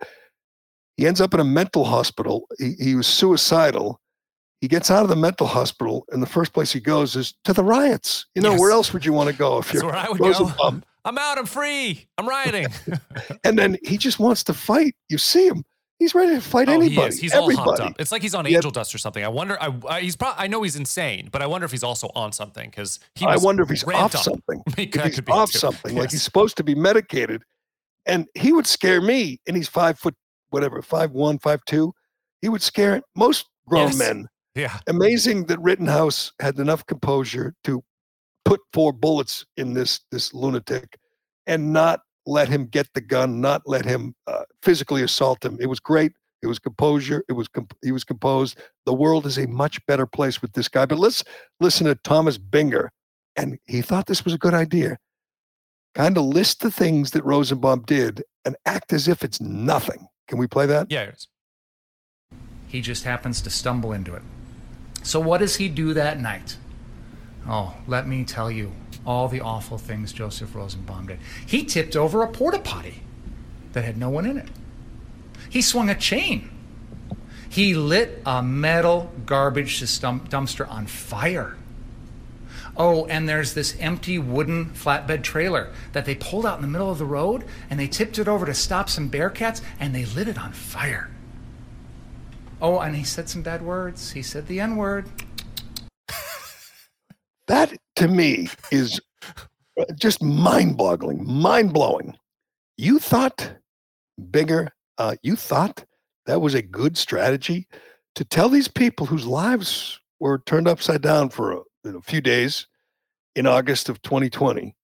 He 0.97 1.07
ends 1.07 1.21
up 1.21 1.33
in 1.33 1.40
a 1.40 1.44
mental 1.44 1.85
hospital. 1.85 2.49
He, 2.59 2.75
he 2.81 2.94
was 2.97 3.07
suicidal. 3.07 4.01
He 4.61 4.66
gets 4.66 4.90
out 4.90 5.05
of 5.05 5.09
the 5.09 5.16
mental 5.16 5.47
hospital, 5.47 6.05
and 6.11 6.21
the 6.21 6.27
first 6.27 6.53
place 6.53 6.73
he 6.73 6.81
goes 6.81 7.14
is 7.14 7.35
to 7.44 7.53
the 7.53 7.62
riots. 7.62 8.27
You 8.35 8.42
know, 8.42 8.57
where 8.57 8.73
else 8.73 8.92
would 8.92 9.05
you 9.05 9.12
want 9.12 9.31
to 9.31 9.37
go 9.37 9.59
if 9.59 9.66
That's 9.66 9.75
you're 9.75 9.92
where 9.92 9.94
I 9.94 10.09
would 10.09 10.18
go. 10.18 10.83
I'm 11.05 11.16
out. 11.16 11.38
I'm 11.38 11.47
free. 11.47 12.09
I'm 12.18 12.29
rioting. 12.29 12.66
And 13.44 13.57
then 13.57 13.79
he 13.85 13.97
just 13.97 14.18
wants 14.18 14.42
to 14.44 14.53
fight. 14.53 14.97
You 15.09 15.16
see 15.16 15.47
him; 15.47 15.64
he's 15.98 16.14
ready 16.14 16.34
to 16.34 16.40
fight 16.40 16.68
oh, 16.68 16.72
anybody. 16.72 16.94
he 16.94 17.08
is. 17.08 17.20
He's 17.20 17.34
all 17.34 17.44
everybody. 17.44 17.70
hopped 17.70 17.80
up. 17.80 18.00
It's 18.00 18.12
like 18.12 18.22
he's 18.22 18.34
on 18.34 18.46
angel 18.46 18.70
dust 18.70 18.94
or 18.94 18.98
something. 18.98 19.24
I 19.24 19.28
wonder. 19.28 19.61
I, 19.61 19.74
I 19.88 20.00
he's 20.00 20.16
probably. 20.16 20.44
I 20.44 20.46
know 20.46 20.62
he's 20.62 20.76
insane, 20.76 21.28
but 21.30 21.42
I 21.42 21.46
wonder 21.46 21.64
if 21.64 21.70
he's 21.70 21.82
also 21.82 22.11
on 22.14 22.32
something 22.32 22.70
because 22.70 23.00
he. 23.14 23.26
I 23.26 23.37
wonder 23.37 23.62
if 23.62 23.68
he's 23.68 23.84
off 23.84 24.14
up. 24.14 24.22
something. 24.22 24.62
If 24.78 24.94
he's 24.94 25.20
off 25.28 25.52
too. 25.52 25.58
something, 25.58 25.96
like 25.96 26.11
he's 26.11 26.22
supposed 26.22 26.56
to 26.58 26.64
be 26.64 26.74
medicated, 26.74 27.42
and 28.06 28.26
he 28.34 28.52
would 28.52 28.66
scare 28.66 29.00
me. 29.00 29.40
And 29.46 29.56
he's 29.56 29.68
five 29.68 29.98
foot, 29.98 30.14
whatever, 30.50 30.82
five 30.82 31.12
one, 31.12 31.38
five 31.38 31.64
two. 31.66 31.92
He 32.42 32.48
would 32.48 32.62
scare 32.62 33.02
most 33.16 33.46
grown 33.66 33.88
Yes. 33.88 33.98
men. 33.98 34.28
Yeah. 34.54 34.78
Amazing 34.88 35.46
that 35.46 35.61
Rittenhouse 35.61 36.32
had 36.40 36.58
enough 36.58 36.84
composure 36.87 37.54
to 37.64 37.82
put 38.44 38.61
four 38.72 38.92
bullets 38.92 39.44
in 39.56 39.74
this 39.74 40.00
this 40.11 40.32
lunatic, 40.34 40.98
and 41.46 41.72
not 41.72 42.00
let 42.29 42.49
him 42.49 42.67
get 42.67 42.93
the 42.95 43.01
gun, 43.01 43.41
not 43.41 43.62
let 43.67 43.87
him 43.87 44.14
uh, 44.27 44.43
physically 44.62 45.03
assault 45.03 45.45
him. 45.45 45.57
It 45.61 45.67
was 45.67 45.81
great. 45.81 46.12
It 46.43 46.47
was 46.47 46.59
composure. 46.59 47.25
It 47.29 47.33
was 47.33 47.49
comp- 47.49 47.77
he 47.83 47.91
was 47.91 48.05
composed. 48.05 48.59
The 48.85 48.93
world 48.93 49.27
is 49.27 49.38
a 49.38 49.49
much 49.49 49.85
better 49.87 50.07
place 50.07 50.41
with 50.43 50.53
this 50.53 50.69
guy. 50.69 50.85
But 50.87 50.99
let's 50.99 51.25
listen 51.59 51.87
to 51.87 51.95
Thomas 51.97 52.38
Binger, 52.38 52.91
and 53.35 53.59
he 53.67 53.81
thought 53.81 54.07
this 54.07 54.25
was 54.25 54.35
a 54.35 54.38
good 54.38 54.55
idea. 54.55 54.99
Kind 55.95 56.19
of 56.19 56.25
list 56.25 56.61
the 56.61 56.71
things 56.71 57.12
that 57.12 57.25
Rosenbaum 57.25 57.85
did 57.87 58.23
and 58.45 58.57
act 58.67 58.93
as 58.93 59.09
if 59.09 59.25
it's 59.25 59.41
nothing. 59.41 60.07
Can 60.29 60.38
we 60.38 60.47
play 60.47 60.67
that? 60.67 60.88
Yeah. 60.91 61.12
He 62.69 62.83
just 62.83 63.05
happens 63.05 63.41
to 63.41 63.51
stumble 63.51 63.93
into 63.93 64.14
it. 64.14 64.23
So, 65.03 65.19
what 65.19 65.38
does 65.38 65.57
he 65.57 65.69
do 65.69 65.95
that 65.95 66.21
night? 66.21 66.59
Oh, 67.49 67.75
let 67.87 68.07
me 68.07 68.25
tell 68.25 68.51
you 68.51 68.73
all 69.09 69.27
the 69.27 69.40
awful 69.40 69.79
things 69.79 70.12
Joseph 70.12 70.55
Rosenbaum 70.55 71.07
did. 71.07 71.18
He 71.47 71.64
tipped 71.64 71.97
over 71.97 72.23
a 72.23 72.29
porta 72.29 72.59
potty 72.59 73.03
that 73.73 73.83
had 73.83 73.97
no 73.97 74.11
one 74.11 74.27
in 74.27 74.37
it. 74.37 74.49
He 75.49 75.62
swung 75.62 75.88
a 75.88 75.94
chain. 75.94 76.51
He 77.49 77.73
lit 77.73 78.21
a 78.27 78.42
metal 78.42 79.11
garbage 79.25 79.81
dumpster 79.81 80.71
on 80.71 80.87
fire. 80.87 81.57
Oh, 82.77 83.07
and 83.07 83.27
there's 83.27 83.55
this 83.55 83.75
empty 83.81 84.18
wooden 84.18 84.66
flatbed 84.73 85.23
trailer 85.23 85.73
that 85.94 86.05
they 86.05 86.14
pulled 86.14 86.44
out 86.44 86.57
in 86.57 86.62
the 86.62 86.68
middle 86.68 86.90
of 86.90 86.99
the 86.99 87.07
road 87.07 87.44
and 87.71 87.81
they 87.81 87.88
tipped 87.88 88.18
it 88.18 88.29
over 88.29 88.44
to 88.44 88.53
stop 88.53 88.90
some 88.90 89.09
bearcats 89.09 89.62
and 89.81 89.94
they 89.94 90.05
lit 90.05 90.29
it 90.29 90.38
on 90.38 90.53
fire. 90.53 91.09
Oh, 92.61 92.79
and 92.81 92.94
he 92.94 93.05
said 93.05 93.31
some 93.31 93.40
bad 93.40 93.62
words. 93.62 94.12
He 94.12 94.21
said 94.21 94.49
the 94.49 94.61
N 94.61 94.77
word. 94.77 95.07
That 97.48 97.72
to 97.96 98.08
me 98.08 98.48
is 98.70 99.00
uh, 99.80 99.84
just 99.94 100.22
mind 100.22 100.76
boggling, 100.76 101.26
mind 101.26 101.72
blowing. 101.72 102.14
You 102.76 102.98
thought 102.98 103.54
Binger, 104.30 104.68
uh, 104.98 105.16
you 105.22 105.34
thought 105.34 105.84
that 106.26 106.40
was 106.42 106.54
a 106.54 106.62
good 106.62 106.98
strategy 106.98 107.66
to 108.14 108.24
tell 108.24 108.50
these 108.50 108.68
people 108.68 109.06
whose 109.06 109.26
lives 109.26 109.98
were 110.20 110.42
turned 110.44 110.68
upside 110.68 111.00
down 111.00 111.30
for 111.30 111.52
a, 111.52 111.61
know, 111.84 112.00
few 112.02 112.20
days 112.20 112.66
in 113.34 113.46
August 113.46 113.88
of 113.88 114.02
2020 114.02 114.76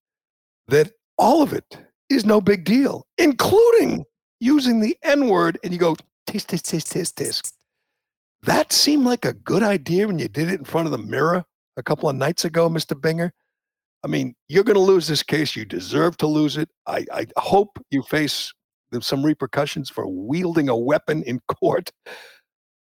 that 0.67 0.91
all 1.17 1.43
of 1.43 1.53
it 1.53 1.77
is 2.09 2.25
no 2.25 2.41
big 2.41 2.63
deal, 2.63 3.05
including 3.19 4.03
using 4.39 4.79
the 4.79 4.97
N 5.03 5.27
word. 5.27 5.59
And 5.63 5.71
you 5.71 5.77
go, 5.77 5.95
tisk, 6.27 6.47
tisk, 6.47 6.63
tisk, 6.63 6.91
tisk, 6.91 7.13
tisk. 7.13 7.51
That 8.41 8.71
seemed 8.71 9.05
like 9.05 9.25
a 9.25 9.33
good 9.33 9.61
idea 9.61 10.07
when 10.07 10.17
you 10.17 10.27
did 10.27 10.49
it 10.49 10.59
in 10.59 10.65
front 10.65 10.87
of 10.87 10.91
the 10.91 10.97
mirror 10.97 11.45
a 11.77 11.83
couple 11.83 12.09
of 12.09 12.15
nights 12.15 12.45
ago, 12.45 12.69
Mr. 12.69 12.99
Binger. 12.99 13.31
I 14.03 14.07
mean, 14.07 14.35
you're 14.47 14.63
going 14.63 14.75
to 14.75 14.81
lose 14.81 15.07
this 15.07 15.23
case. 15.23 15.55
You 15.55 15.65
deserve 15.65 16.17
to 16.17 16.27
lose 16.27 16.57
it. 16.57 16.69
I, 16.85 17.05
I 17.11 17.25
hope 17.37 17.79
you 17.89 18.03
face 18.03 18.53
some 19.01 19.25
repercussions 19.25 19.89
for 19.89 20.07
wielding 20.07 20.69
a 20.69 20.77
weapon 20.77 21.23
in 21.23 21.41
court. 21.59 21.91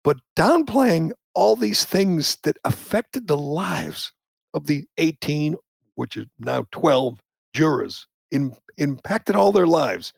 But 0.04 0.18
downplaying 0.38 1.12
all 1.34 1.56
these 1.56 1.84
things 1.84 2.38
that 2.44 2.58
affected 2.64 3.28
the 3.28 3.38
lives 3.38 4.14
of 4.54 4.68
the 4.68 4.86
18, 4.98 5.56
which 5.96 6.18
is 6.18 6.28
now 6.40 6.66
12 6.72 7.20
jurors, 7.54 8.08
in, 8.32 8.56
impacted 8.78 9.36
all 9.36 9.52
their 9.52 9.68
lives, 9.68 10.14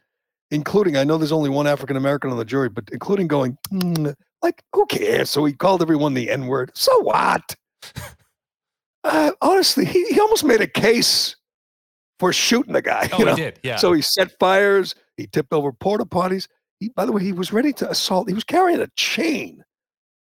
including, 0.51 0.97
I 0.97 1.03
know 1.03 1.17
there's 1.17 1.31
only 1.31 1.49
one 1.49 1.67
African 1.67 1.95
American 1.95 2.31
on 2.31 2.37
the 2.37 2.45
jury, 2.45 2.69
but 2.69 2.89
including 2.91 3.27
going, 3.27 3.57
"Hmm, 3.69 4.07
like, 4.41 4.63
who 4.73 4.85
cares? 4.87 5.29
So 5.29 5.45
he 5.45 5.53
called 5.53 5.81
everyone 5.81 6.13
the 6.13 6.29
N 6.29 6.47
word. 6.47 6.71
So 6.75 6.99
what? 7.01 7.55
Uh, 9.09 9.31
honestly, 9.41 9.85
he, 9.85 10.05
he 10.05 10.19
almost 10.19 10.43
made 10.43 10.61
a 10.61 10.67
case 10.67 11.35
for 12.19 12.31
shooting 12.31 12.73
the 12.73 12.81
guy. 12.81 13.09
Oh, 13.13 13.19
you 13.19 13.25
know? 13.25 13.35
he 13.35 13.41
did. 13.41 13.59
Yeah. 13.63 13.77
So 13.77 13.93
he 13.93 14.01
set 14.01 14.37
fires. 14.39 14.93
He 15.17 15.27
tipped 15.27 15.51
over 15.51 15.71
porta 15.71 16.05
potties. 16.05 16.47
He, 16.79 16.89
by 16.89 17.05
the 17.05 17.11
way, 17.11 17.23
he 17.23 17.33
was 17.33 17.51
ready 17.51 17.73
to 17.73 17.89
assault. 17.89 18.27
He 18.27 18.35
was 18.35 18.43
carrying 18.43 18.79
a 18.79 18.87
chain. 18.95 19.63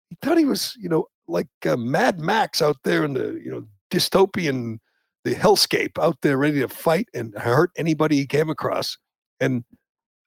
He 0.08 0.16
thought 0.22 0.38
he 0.38 0.44
was, 0.44 0.74
you 0.78 0.88
know, 0.88 1.06
like 1.26 1.48
uh, 1.66 1.76
Mad 1.76 2.20
Max 2.20 2.62
out 2.62 2.76
there 2.84 3.04
in 3.04 3.14
the, 3.14 3.40
you 3.44 3.50
know, 3.50 3.64
dystopian, 3.90 4.78
the 5.24 5.34
hellscape 5.34 5.98
out 6.00 6.16
there, 6.22 6.38
ready 6.38 6.60
to 6.60 6.68
fight 6.68 7.08
and 7.14 7.34
hurt 7.36 7.70
anybody 7.76 8.16
he 8.16 8.26
came 8.26 8.48
across. 8.48 8.96
And 9.40 9.64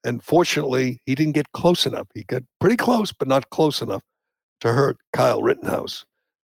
and 0.04 0.24
fortunately, 0.24 1.00
he 1.06 1.16
didn't 1.16 1.34
get 1.34 1.52
close 1.54 1.86
enough. 1.86 2.08
He 2.14 2.24
got 2.24 2.44
pretty 2.60 2.78
close, 2.78 3.12
but 3.12 3.28
not 3.28 3.50
close 3.52 3.82
enough 3.82 4.02
to 4.62 4.74
hurt 4.74 4.98
Kyle 5.14 5.42
Rittenhouse. 5.42 6.06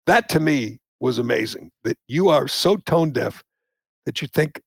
That 0.07 0.29
to 0.31 0.41
me 0.41 0.81
was 1.01 1.19
amazing. 1.19 1.71
That 1.85 1.97
you 2.07 2.29
are 2.29 2.49
so 2.49 2.77
tone 2.77 3.11
deaf 3.11 3.43
that 4.07 4.23
you 4.23 4.29
think, 4.29 4.61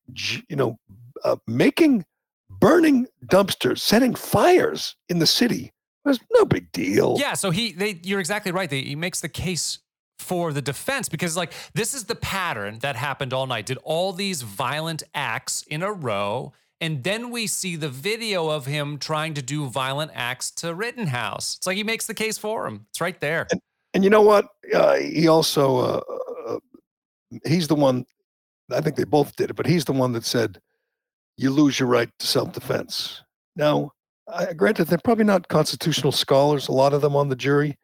you 0.48 0.56
know, 0.56 0.76
uh, 1.24 1.36
making 1.46 2.04
burning 2.50 3.06
dumpsters, 3.26 3.78
setting 3.78 4.14
fires 4.14 4.94
in 5.08 5.18
the 5.18 5.26
city 5.26 5.72
was 6.04 6.20
no 6.34 6.44
big 6.44 6.70
deal. 6.72 7.16
Yeah, 7.18 7.34
so 7.34 7.50
he 7.50 7.72
they 7.72 8.00
you're 8.02 8.20
exactly 8.20 8.52
right. 8.52 8.68
They, 8.68 8.82
he 8.82 8.96
makes 8.96 9.20
the 9.20 9.28
case 9.28 9.78
for 10.18 10.52
the 10.52 10.62
defense 10.62 11.08
because 11.08 11.36
like 11.36 11.52
this 11.74 11.94
is 11.94 12.04
the 12.04 12.14
pattern 12.14 12.78
that 12.80 12.96
happened 12.96 13.32
all 13.32 13.46
night. 13.46 13.66
Did 13.66 13.78
all 13.78 14.12
these 14.12 14.42
violent 14.42 15.02
acts 15.14 15.62
in 15.68 15.82
a 15.82 15.92
row 15.92 16.52
and 16.82 17.04
then 17.04 17.30
we 17.30 17.46
see 17.46 17.76
the 17.76 17.88
video 17.88 18.48
of 18.48 18.66
him 18.66 18.98
trying 18.98 19.34
to 19.34 19.42
do 19.42 19.68
violent 19.68 20.10
acts 20.14 20.50
to 20.50 20.74
Rittenhouse. 20.74 21.56
It's 21.56 21.66
like 21.66 21.76
he 21.76 21.84
makes 21.84 22.08
the 22.08 22.14
case 22.14 22.38
for 22.38 22.66
him. 22.66 22.86
It's 22.90 23.00
right 23.00 23.20
there. 23.20 23.46
And 23.94 24.02
you 24.02 24.10
know 24.10 24.22
what? 24.22 24.48
Uh, 24.74 24.96
he 24.96 25.28
also 25.28 25.76
uh, 25.76 26.00
he's 27.46 27.68
the 27.68 27.74
one. 27.74 28.04
I 28.70 28.80
think 28.80 28.96
they 28.96 29.04
both 29.04 29.36
did 29.36 29.50
it, 29.50 29.56
but 29.56 29.66
he's 29.66 29.84
the 29.84 29.92
one 29.92 30.12
that 30.12 30.24
said 30.24 30.60
you 31.36 31.50
lose 31.50 31.78
your 31.80 31.88
right 31.88 32.10
to 32.18 32.26
self-defense. 32.26 33.22
Now, 33.56 33.92
I, 34.32 34.52
granted, 34.52 34.86
they're 34.86 34.98
probably 35.02 35.24
not 35.24 35.48
constitutional 35.48 36.12
scholars, 36.12 36.68
a 36.68 36.72
lot 36.72 36.92
of 36.92 37.02
them 37.02 37.16
on 37.16 37.28
the 37.28 37.36
jury, 37.36 37.76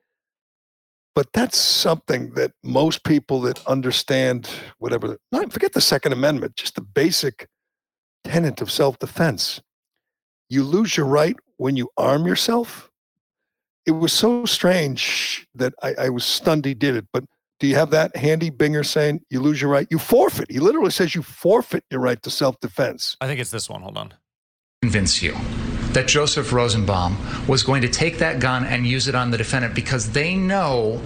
but 1.15 1.33
that's 1.33 1.59
something 1.59 2.35
that 2.35 2.53
most 2.63 3.05
people 3.05 3.41
that 3.43 3.67
understand 3.67 4.49
whatever, 4.79 5.19
not 5.33 5.53
forget 5.53 5.73
the 5.73 5.81
Second 5.81 6.13
Amendment, 6.13 6.57
just 6.57 6.75
the 6.77 6.81
basic 6.81 7.49
tenet 8.25 8.61
of 8.61 8.71
self-defense. 8.71 9.61
You 10.49 10.63
lose 10.63 10.97
your 10.97 11.07
right 11.07 11.37
when 11.57 11.77
you 11.77 11.91
arm 11.97 12.27
yourself. 12.27 12.91
It 13.85 13.93
was 13.93 14.13
so 14.13 14.45
strange 14.45 15.47
that 15.55 15.75
I, 15.83 15.95
I 15.99 16.09
was 16.11 16.25
stunned 16.25 16.65
he 16.65 16.75
did 16.75 16.95
it, 16.95 17.07
but 17.13 17.25
do 17.61 17.67
you 17.67 17.75
have 17.75 17.91
that 17.91 18.15
handy 18.17 18.51
Binger 18.51 18.87
saying 18.87 19.25
you 19.31 19.41
lose 19.41 19.61
your 19.61 19.71
right? 19.71 19.87
You 19.91 19.99
forfeit. 19.99 20.51
He 20.51 20.61
literally 20.61 20.91
says 20.91 21.15
you 21.15 21.23
forfeit 21.23 21.85
your 21.91 22.01
right 22.01 22.23
to 22.23 22.31
self 22.31 22.61
defense. 22.61 23.17
I 23.21 23.27
think 23.27 23.41
it's 23.41 23.51
this 23.51 23.69
one. 23.69 23.83
Hold 23.83 23.99
on. 23.99 24.15
Convince 24.83 25.23
you 25.23 25.37
that 25.93 26.07
Joseph 26.07 26.53
Rosenbaum 26.53 27.17
was 27.49 27.63
going 27.65 27.83
to 27.83 27.89
take 27.89 28.19
that 28.19 28.39
gun 28.39 28.65
and 28.65 28.87
use 28.87 29.09
it 29.09 29.15
on 29.15 29.31
the 29.31 29.39
defendant 29.39 29.75
because 29.75 30.13
they 30.13 30.37
know 30.37 31.03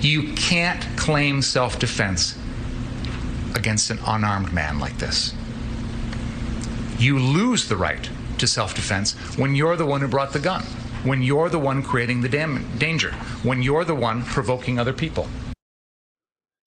you 0.00 0.32
can't 0.34 0.84
claim 0.96 1.42
self 1.42 1.78
defense 1.78 2.38
against 3.56 3.90
an 3.90 3.98
unarmed 4.06 4.52
man 4.52 4.78
like 4.78 4.96
this. 4.98 5.34
You 6.98 7.18
lose 7.18 7.68
the 7.68 7.76
right 7.76 8.08
to 8.38 8.46
self 8.46 8.76
defense 8.76 9.14
when 9.36 9.56
you're 9.56 9.76
the 9.76 9.86
one 9.86 10.00
who 10.00 10.06
brought 10.06 10.32
the 10.32 10.38
gun, 10.38 10.62
when 11.02 11.20
you're 11.20 11.48
the 11.48 11.58
one 11.58 11.82
creating 11.82 12.20
the 12.20 12.28
dam- 12.28 12.64
danger, 12.78 13.10
when 13.42 13.60
you're 13.60 13.84
the 13.84 13.94
one 13.94 14.22
provoking 14.22 14.78
other 14.78 14.92
people 14.92 15.28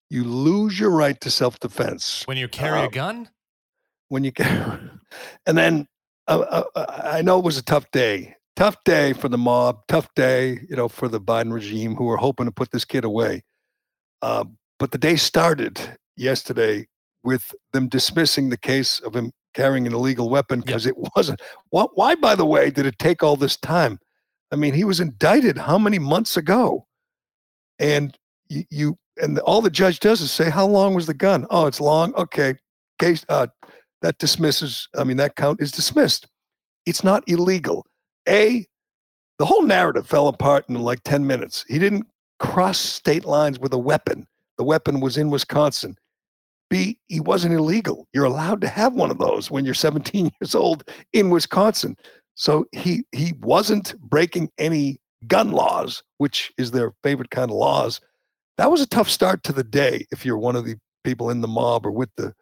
you 0.10 0.24
lose 0.24 0.80
your 0.80 0.92
right 0.92 1.20
to 1.22 1.30
self 1.30 1.60
defense 1.60 2.24
when 2.26 2.38
you 2.38 2.48
carry 2.48 2.80
um, 2.80 2.86
a 2.86 2.90
gun. 2.90 3.30
When 4.10 4.24
you 4.24 4.32
carry, 4.32 4.80
and 5.46 5.58
then 5.58 5.88
uh, 6.28 6.64
uh, 6.76 6.86
I 7.04 7.22
know 7.22 7.40
it 7.40 7.46
was 7.46 7.58
a 7.58 7.64
tough 7.64 7.90
day, 7.92 8.36
tough 8.56 8.78
day 8.84 9.14
for 9.14 9.30
the 9.30 9.38
mob, 9.38 9.82
tough 9.88 10.08
day, 10.16 10.60
you 10.70 10.76
know, 10.76 10.88
for 10.88 11.08
the 11.08 11.22
Biden 11.22 11.52
regime 11.52 11.96
who 11.96 12.06
were 12.06 12.18
hoping 12.18 12.46
to 12.46 12.52
put 12.52 12.72
this 12.72 12.86
kid 12.86 13.04
away. 13.04 13.44
Uh, 14.22 14.46
but 14.80 14.92
the 14.92 14.98
day 14.98 15.16
started 15.16 15.80
yesterday 16.16 16.88
with 17.24 17.54
them 17.74 17.88
dismissing 17.88 18.50
the 18.50 18.58
case 18.58 19.00
of 19.00 19.16
him 19.16 19.32
carrying 19.54 19.88
an 19.88 19.94
illegal 19.94 20.30
weapon 20.30 20.62
because 20.62 20.86
yep. 20.86 20.96
it 20.98 21.10
wasn't. 21.16 21.42
Why, 21.70 21.86
why, 21.96 22.16
by 22.16 22.36
the 22.36 22.46
way, 22.46 22.70
did 22.70 22.86
it 22.86 23.00
take 23.00 23.24
all 23.24 23.36
this 23.36 23.58
time? 23.58 24.00
I 24.52 24.56
mean, 24.56 24.74
he 24.74 24.84
was 24.84 25.00
indicted 25.00 25.58
how 25.58 25.78
many 25.78 26.00
months 26.00 26.38
ago? 26.38 26.86
And 27.80 28.18
you, 28.50 28.64
you 28.70 28.98
and 29.22 29.40
all 29.40 29.62
the 29.62 29.70
judge 29.70 30.00
does 30.00 30.22
is 30.22 30.32
say, 30.32 30.50
"How 30.50 30.66
long 30.66 30.94
was 30.94 31.08
the 31.08 31.14
gun?" 31.14 31.46
Oh, 31.50 31.66
it's 31.66 31.82
long. 31.82 32.14
Okay, 32.16 32.56
case 33.00 33.26
uh, 33.30 33.48
that 34.02 34.18
dismisses. 34.18 34.88
I 34.98 35.04
mean, 35.04 35.18
that 35.18 35.36
count 35.36 35.62
is 35.62 35.72
dismissed. 35.72 36.28
It's 36.86 37.04
not 37.04 37.24
illegal. 37.28 37.86
A, 38.28 38.66
the 39.40 39.46
whole 39.46 39.64
narrative 39.64 40.08
fell 40.08 40.28
apart 40.28 40.66
in 40.70 40.76
like 40.76 41.04
ten 41.04 41.26
minutes. 41.26 41.66
He 41.68 41.80
didn't 41.80 42.08
cross 42.40 42.78
state 42.78 43.26
lines 43.26 43.60
with 43.60 43.74
a 43.74 43.78
weapon. 43.78 44.28
The 44.58 44.64
weapon 44.64 45.00
was 45.00 45.18
in 45.18 45.30
Wisconsin. 45.30 45.96
B, 46.70 47.00
he 47.08 47.20
wasn't 47.20 47.54
illegal. 47.54 48.08
You're 48.14 48.26
allowed 48.26 48.62
to 48.62 48.68
have 48.68 48.94
one 48.94 49.10
of 49.10 49.20
those 49.20 49.50
when 49.50 49.64
you're 49.64 49.74
17 49.74 50.32
years 50.42 50.54
old 50.54 50.84
in 51.14 51.30
Wisconsin. 51.30 51.96
So 52.36 52.66
he 52.72 53.04
he 53.12 53.34
wasn't 53.42 54.00
breaking 54.00 54.52
any 54.58 55.00
gun 55.28 55.52
laws, 55.52 56.04
which 56.18 56.52
is 56.58 56.72
their 56.72 56.94
favorite 57.04 57.32
kind 57.32 57.50
of 57.50 57.58
laws 57.58 58.00
that 58.58 58.72
was 58.72 58.82
a 58.82 58.88
tough 58.88 59.10
start 59.10 59.44
to 59.44 59.54
the 59.54 59.64
day 59.64 60.06
if 60.12 60.26
you're 60.26 60.38
one 60.38 60.56
of 60.56 60.66
the 60.66 60.76
people 61.04 61.30
in 61.30 61.42
the 61.42 61.48
mob 61.48 61.86
or 61.86 61.92
with 61.92 62.10
the 62.18 62.34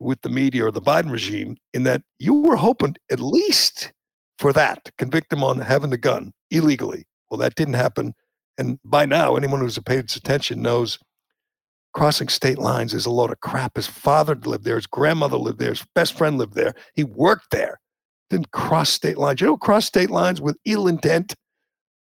with 0.00 0.20
the 0.22 0.28
media 0.28 0.64
or 0.64 0.70
the 0.70 0.80
Biden 0.80 1.10
regime, 1.10 1.56
in 1.74 1.82
that 1.82 2.02
you 2.18 2.34
were 2.34 2.56
hoping 2.56 2.94
at 3.10 3.18
least 3.18 3.92
for 4.38 4.52
that, 4.52 4.90
convict 4.96 5.32
him 5.32 5.42
on 5.42 5.58
having 5.58 5.90
the 5.90 5.98
gun 5.98 6.32
illegally. 6.52 7.04
Well, 7.28 7.38
that 7.38 7.56
didn't 7.56 7.74
happen. 7.74 8.14
And 8.56 8.78
by 8.84 9.06
now, 9.06 9.34
anyone 9.34 9.60
who's 9.60 9.78
paid 9.80 10.04
attention 10.04 10.62
knows 10.62 10.98
crossing 11.94 12.28
state 12.28 12.58
lines 12.58 12.94
is 12.94 13.06
a 13.06 13.10
load 13.10 13.32
of 13.32 13.40
crap. 13.40 13.74
His 13.74 13.88
father 13.88 14.36
lived 14.36 14.64
there, 14.64 14.76
his 14.76 14.86
grandmother 14.86 15.36
lived 15.36 15.58
there, 15.58 15.70
his 15.70 15.84
best 15.94 16.16
friend 16.16 16.38
lived 16.38 16.54
there. 16.54 16.74
He 16.94 17.02
worked 17.02 17.50
there, 17.50 17.80
didn't 18.30 18.52
cross 18.52 18.90
state 18.90 19.18
lines. 19.18 19.40
You 19.40 19.48
know, 19.48 19.56
cross 19.56 19.86
state 19.86 20.10
lines 20.10 20.40
with 20.40 20.56
ill 20.64 20.86
intent. 20.86 21.34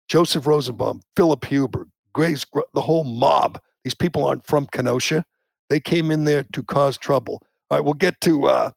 Joseph 0.08 0.46
Rosenbaum, 0.46 1.02
Philip 1.16 1.46
Huber, 1.46 1.88
Grace, 2.16 2.46
the 2.74 2.82
whole 2.82 3.04
mob. 3.04 3.60
These 3.84 3.94
people 3.94 4.26
aren't 4.26 4.48
from 4.48 4.68
Kenosha. 4.68 5.26
They 5.70 5.82
came 5.82 6.12
in 6.12 6.24
there 6.24 6.46
to 6.54 6.64
cause 6.64 6.98
trouble. 6.98 7.46
All 7.70 7.78
right, 7.78 7.84
we'll 7.84 7.94
get 7.94 8.22
to 8.22 8.46
uh, 8.46 8.72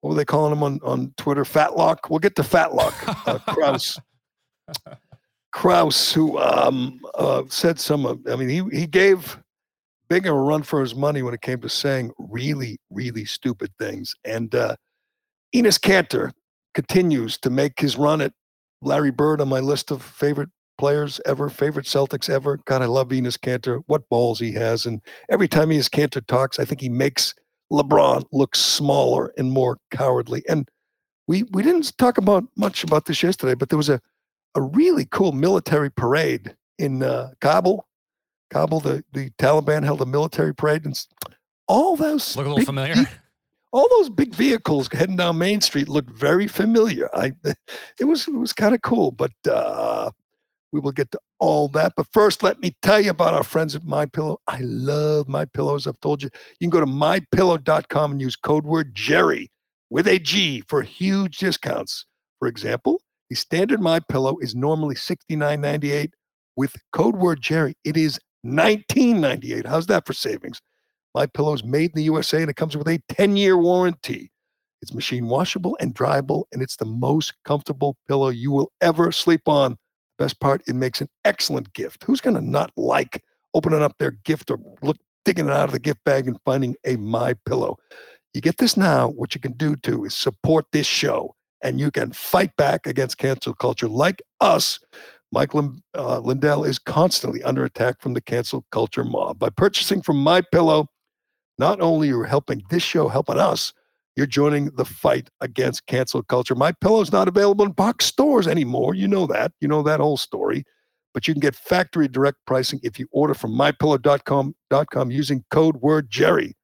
what 0.00 0.10
were 0.10 0.14
they 0.14 0.24
calling 0.24 0.52
him 0.52 0.62
on, 0.62 0.78
on 0.84 1.12
Twitter? 1.16 1.42
Fatlock. 1.42 2.08
We'll 2.08 2.20
get 2.20 2.36
to 2.36 2.42
Fatlock. 2.42 2.94
Uh, 3.26 3.38
Kraus. 3.52 3.98
Kraus, 5.52 6.12
who 6.12 6.38
um, 6.38 7.00
uh, 7.16 7.42
said 7.48 7.80
some. 7.80 8.22
I 8.30 8.36
mean, 8.36 8.48
he 8.48 8.62
he 8.78 8.86
gave 8.86 9.36
Binger 10.08 10.28
a 10.28 10.32
run 10.32 10.62
for 10.62 10.80
his 10.80 10.94
money 10.94 11.22
when 11.22 11.34
it 11.34 11.40
came 11.40 11.60
to 11.62 11.68
saying 11.68 12.12
really, 12.20 12.78
really 12.88 13.24
stupid 13.24 13.72
things. 13.80 14.14
And 14.24 14.54
uh, 14.54 14.76
Enes 15.52 15.80
Kanter 15.80 16.30
continues 16.74 17.36
to 17.38 17.50
make 17.50 17.80
his 17.80 17.96
run 17.96 18.20
at 18.20 18.32
Larry 18.80 19.10
Bird 19.10 19.40
on 19.40 19.48
my 19.48 19.58
list 19.58 19.90
of 19.90 20.04
favorite 20.04 20.50
players 20.80 21.20
ever, 21.26 21.50
favorite 21.50 21.84
Celtics 21.84 22.30
ever. 22.30 22.58
God, 22.64 22.80
I 22.80 22.86
love 22.86 23.10
Enes 23.10 23.38
Kanter. 23.38 23.82
What 23.86 24.08
balls 24.08 24.40
he 24.40 24.52
has. 24.52 24.86
And 24.86 25.02
every 25.28 25.46
time 25.46 25.68
Enes 25.68 25.90
Kanter 25.90 26.26
talks, 26.26 26.58
I 26.58 26.64
think 26.64 26.80
he 26.80 26.88
makes 26.88 27.34
LeBron 27.70 28.24
look 28.32 28.56
smaller 28.56 29.30
and 29.36 29.52
more 29.52 29.76
cowardly. 29.90 30.42
And 30.48 30.66
we 31.28 31.42
we 31.52 31.62
didn't 31.62 31.96
talk 31.98 32.16
about 32.16 32.44
much 32.56 32.82
about 32.82 33.04
this 33.04 33.22
yesterday, 33.22 33.54
but 33.54 33.68
there 33.68 33.76
was 33.76 33.90
a, 33.90 34.00
a 34.54 34.62
really 34.62 35.06
cool 35.10 35.32
military 35.32 35.90
parade 35.90 36.56
in 36.78 37.02
uh, 37.02 37.32
Kabul. 37.42 37.86
Kabul, 38.50 38.80
the, 38.80 39.04
the 39.12 39.30
Taliban 39.38 39.84
held 39.84 40.00
a 40.00 40.06
military 40.06 40.54
parade, 40.54 40.86
and 40.86 40.98
all 41.68 41.94
those 41.94 42.36
look 42.36 42.46
a 42.46 42.48
little 42.48 42.64
familiar. 42.64 42.94
all 43.72 43.86
those 43.90 44.08
big 44.08 44.34
vehicles 44.34 44.88
heading 44.90 45.16
down 45.16 45.36
Main 45.36 45.60
Street 45.60 45.90
looked 45.90 46.10
very 46.10 46.48
familiar. 46.48 47.14
I, 47.14 47.32
it 48.00 48.04
was 48.06 48.26
it 48.26 48.34
was 48.34 48.54
kind 48.54 48.74
of 48.74 48.80
cool, 48.80 49.12
but 49.12 49.32
uh, 49.48 50.10
we 50.72 50.80
will 50.80 50.92
get 50.92 51.10
to 51.12 51.20
all 51.38 51.68
that. 51.68 51.92
But 51.96 52.06
first, 52.12 52.42
let 52.42 52.60
me 52.60 52.76
tell 52.82 53.00
you 53.00 53.10
about 53.10 53.34
our 53.34 53.42
friends 53.42 53.74
at 53.74 53.84
My 53.84 54.06
Pillow. 54.06 54.38
I 54.46 54.60
love 54.60 55.28
My 55.28 55.44
Pillows. 55.44 55.86
I've 55.86 56.00
told 56.00 56.22
you. 56.22 56.30
You 56.58 56.68
can 56.68 56.70
go 56.70 56.80
to 56.80 56.86
mypillow.com 56.86 58.12
and 58.12 58.20
use 58.20 58.36
code 58.36 58.64
word 58.64 58.94
Jerry 58.94 59.50
with 59.90 60.06
a 60.06 60.18
G 60.18 60.62
for 60.68 60.82
huge 60.82 61.38
discounts. 61.38 62.06
For 62.38 62.48
example, 62.48 63.00
the 63.28 63.36
standard 63.36 63.80
My 63.80 64.00
Pillow 64.00 64.38
is 64.38 64.54
normally 64.54 64.94
$69.98. 64.94 66.10
With 66.56 66.74
code 66.92 67.16
word 67.16 67.40
Jerry, 67.40 67.74
it 67.84 67.96
is 67.96 68.18
$19.98. 68.44 69.66
How's 69.66 69.86
that 69.86 70.06
for 70.06 70.12
savings? 70.12 70.60
My 71.14 71.26
Pillow 71.26 71.54
is 71.54 71.64
made 71.64 71.90
in 71.90 71.96
the 71.96 72.04
USA 72.04 72.40
and 72.40 72.50
it 72.50 72.56
comes 72.56 72.76
with 72.76 72.88
a 72.88 72.98
10-year 73.12 73.56
warranty. 73.56 74.30
It's 74.82 74.94
machine 74.94 75.28
washable 75.28 75.76
and 75.78 75.94
dryable, 75.94 76.44
and 76.52 76.62
it's 76.62 76.76
the 76.76 76.86
most 76.86 77.34
comfortable 77.44 77.96
pillow 78.08 78.30
you 78.30 78.50
will 78.50 78.72
ever 78.80 79.12
sleep 79.12 79.46
on. 79.46 79.76
Best 80.20 80.38
part, 80.38 80.62
it 80.68 80.76
makes 80.76 81.00
an 81.00 81.08
excellent 81.24 81.72
gift. 81.72 82.04
Who's 82.04 82.20
going 82.20 82.36
to 82.36 82.42
not 82.42 82.70
like 82.76 83.24
opening 83.54 83.80
up 83.80 83.96
their 83.98 84.10
gift 84.10 84.50
or 84.50 84.60
look 84.82 84.98
digging 85.24 85.46
it 85.46 85.52
out 85.52 85.64
of 85.64 85.72
the 85.72 85.78
gift 85.78 86.04
bag 86.04 86.28
and 86.28 86.36
finding 86.44 86.76
a 86.84 86.96
my 86.96 87.32
pillow? 87.46 87.78
You 88.34 88.42
get 88.42 88.58
this 88.58 88.76
now. 88.76 89.08
What 89.08 89.34
you 89.34 89.40
can 89.40 89.52
do 89.52 89.76
too 89.76 90.04
is 90.04 90.14
support 90.14 90.66
this 90.72 90.86
show, 90.86 91.34
and 91.62 91.80
you 91.80 91.90
can 91.90 92.12
fight 92.12 92.54
back 92.56 92.86
against 92.86 93.16
cancel 93.16 93.54
culture 93.54 93.88
like 93.88 94.20
us. 94.42 94.78
Michael 95.32 95.74
uh, 95.96 96.18
Lindell 96.18 96.64
is 96.64 96.78
constantly 96.78 97.42
under 97.42 97.64
attack 97.64 98.02
from 98.02 98.12
the 98.12 98.20
cancel 98.20 98.66
culture 98.70 99.04
mob. 99.04 99.38
By 99.38 99.48
purchasing 99.48 100.02
from 100.02 100.18
My 100.18 100.42
Pillow, 100.42 100.88
not 101.58 101.80
only 101.80 102.08
are 102.08 102.16
you 102.18 102.22
helping 102.24 102.62
this 102.68 102.82
show, 102.82 103.08
helping 103.08 103.38
us, 103.38 103.72
you're 104.16 104.26
joining 104.26 104.66
the 104.76 104.84
fight 104.84 105.30
against 105.40 105.86
cancel 105.86 106.22
culture. 106.22 106.54
My 106.54 106.72
Pillow's 106.72 107.12
not 107.12 107.28
available 107.28 107.64
in 107.64 107.72
box 107.72 108.06
stores 108.06 108.46
anymore. 108.46 108.94
You 108.94 109.08
know 109.08 109.26
that. 109.26 109.52
You 109.60 109.68
know 109.68 109.82
that 109.82 110.00
whole 110.00 110.16
story. 110.16 110.64
But 111.12 111.26
you 111.26 111.34
can 111.34 111.40
get 111.40 111.56
factory 111.56 112.06
direct 112.06 112.38
pricing 112.46 112.80
if 112.82 112.98
you 112.98 113.08
order 113.10 113.34
from 113.34 113.52
mypillow.com 113.52 115.10
using 115.10 115.44
code 115.50 115.76
word 115.76 116.10
Jerry. 116.10 116.56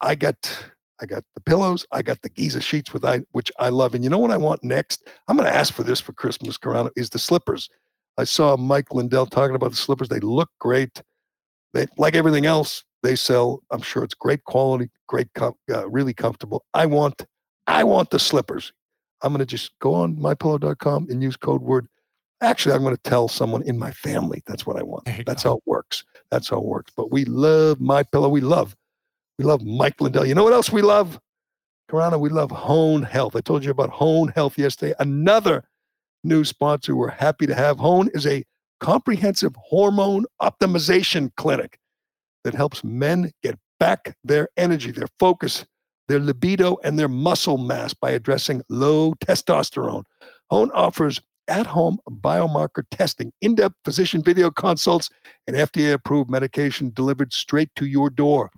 I 0.00 0.14
got 0.14 0.66
I 1.00 1.06
got 1.06 1.22
the 1.34 1.40
pillows. 1.40 1.86
I 1.92 2.02
got 2.02 2.22
the 2.22 2.28
Giza 2.28 2.60
sheets 2.60 2.92
with 2.92 3.04
I 3.04 3.20
which 3.32 3.52
I 3.58 3.68
love. 3.68 3.94
And 3.94 4.02
you 4.02 4.10
know 4.10 4.18
what 4.18 4.32
I 4.32 4.36
want 4.36 4.64
next? 4.64 5.08
I'm 5.28 5.36
going 5.36 5.48
to 5.48 5.54
ask 5.54 5.72
for 5.72 5.84
this 5.84 6.00
for 6.00 6.12
Christmas, 6.12 6.58
Carano, 6.58 6.90
is 6.96 7.10
the 7.10 7.18
slippers. 7.18 7.68
I 8.16 8.24
saw 8.24 8.56
Mike 8.56 8.92
Lindell 8.92 9.26
talking 9.26 9.54
about 9.54 9.70
the 9.70 9.76
slippers. 9.76 10.08
They 10.08 10.18
look 10.18 10.50
great. 10.58 11.02
They 11.72 11.86
like 11.98 12.16
everything 12.16 12.46
else 12.46 12.82
they 13.02 13.16
sell. 13.16 13.62
I'm 13.70 13.82
sure 13.82 14.04
it's 14.04 14.14
great 14.14 14.44
quality, 14.44 14.90
great, 15.06 15.28
com- 15.34 15.54
uh, 15.72 15.88
really 15.88 16.14
comfortable. 16.14 16.64
I 16.74 16.86
want, 16.86 17.24
I 17.66 17.84
want 17.84 18.10
the 18.10 18.18
slippers. 18.18 18.72
I'm 19.22 19.32
going 19.32 19.40
to 19.40 19.46
just 19.46 19.72
go 19.80 19.94
on 19.94 20.16
mypillow.com 20.16 21.08
and 21.10 21.22
use 21.22 21.36
code 21.36 21.62
word 21.62 21.88
Actually, 22.40 22.74
I'm 22.74 22.82
going 22.82 22.94
to 22.94 23.02
tell 23.02 23.26
someone 23.26 23.62
in 23.62 23.78
my 23.78 23.90
family. 23.90 24.42
That's 24.46 24.64
what 24.64 24.76
I 24.76 24.82
want. 24.82 25.08
That's 25.26 25.42
go. 25.42 25.50
how 25.50 25.56
it 25.56 25.62
works. 25.66 26.04
That's 26.30 26.48
how 26.48 26.58
it 26.58 26.64
works. 26.64 26.92
But 26.96 27.10
we 27.10 27.24
love 27.24 27.80
my 27.80 28.04
pillow. 28.04 28.28
We 28.28 28.40
love, 28.40 28.76
we 29.38 29.44
love 29.44 29.64
Mike 29.64 30.00
Lindell. 30.00 30.24
You 30.24 30.34
know 30.34 30.44
what 30.44 30.52
else 30.52 30.70
we 30.70 30.82
love? 30.82 31.18
Carano, 31.90 32.20
we 32.20 32.28
love 32.28 32.50
Hone 32.50 33.02
Health. 33.02 33.34
I 33.34 33.40
told 33.40 33.64
you 33.64 33.70
about 33.70 33.90
Hone 33.90 34.28
Health 34.28 34.56
yesterday. 34.56 34.94
Another 35.00 35.64
new 36.22 36.44
sponsor 36.44 36.94
we're 36.94 37.08
happy 37.08 37.46
to 37.46 37.54
have. 37.54 37.78
Hone 37.78 38.08
is 38.14 38.26
a 38.26 38.44
comprehensive 38.78 39.56
hormone 39.56 40.24
optimization 40.40 41.34
clinic 41.36 41.80
that 42.48 42.56
helps 42.56 42.82
men 42.82 43.30
get 43.42 43.58
back 43.78 44.16
their 44.24 44.48
energy, 44.56 44.90
their 44.90 45.08
focus, 45.18 45.66
their 46.08 46.18
libido, 46.18 46.78
and 46.82 46.98
their 46.98 47.08
muscle 47.08 47.58
mass 47.58 47.92
by 47.92 48.10
addressing 48.10 48.62
low 48.70 49.12
testosterone. 49.16 50.04
Hone 50.48 50.70
offers 50.72 51.20
at 51.46 51.66
home 51.66 51.98
biomarker 52.08 52.84
testing, 52.90 53.32
in 53.42 53.54
depth 53.54 53.74
physician 53.84 54.22
video 54.22 54.50
consults, 54.50 55.10
and 55.46 55.56
FDA 55.56 55.92
approved 55.92 56.30
medication 56.30 56.90
delivered 56.94 57.34
straight 57.34 57.68
to 57.76 57.84
your 57.84 58.08
door. 58.08 58.50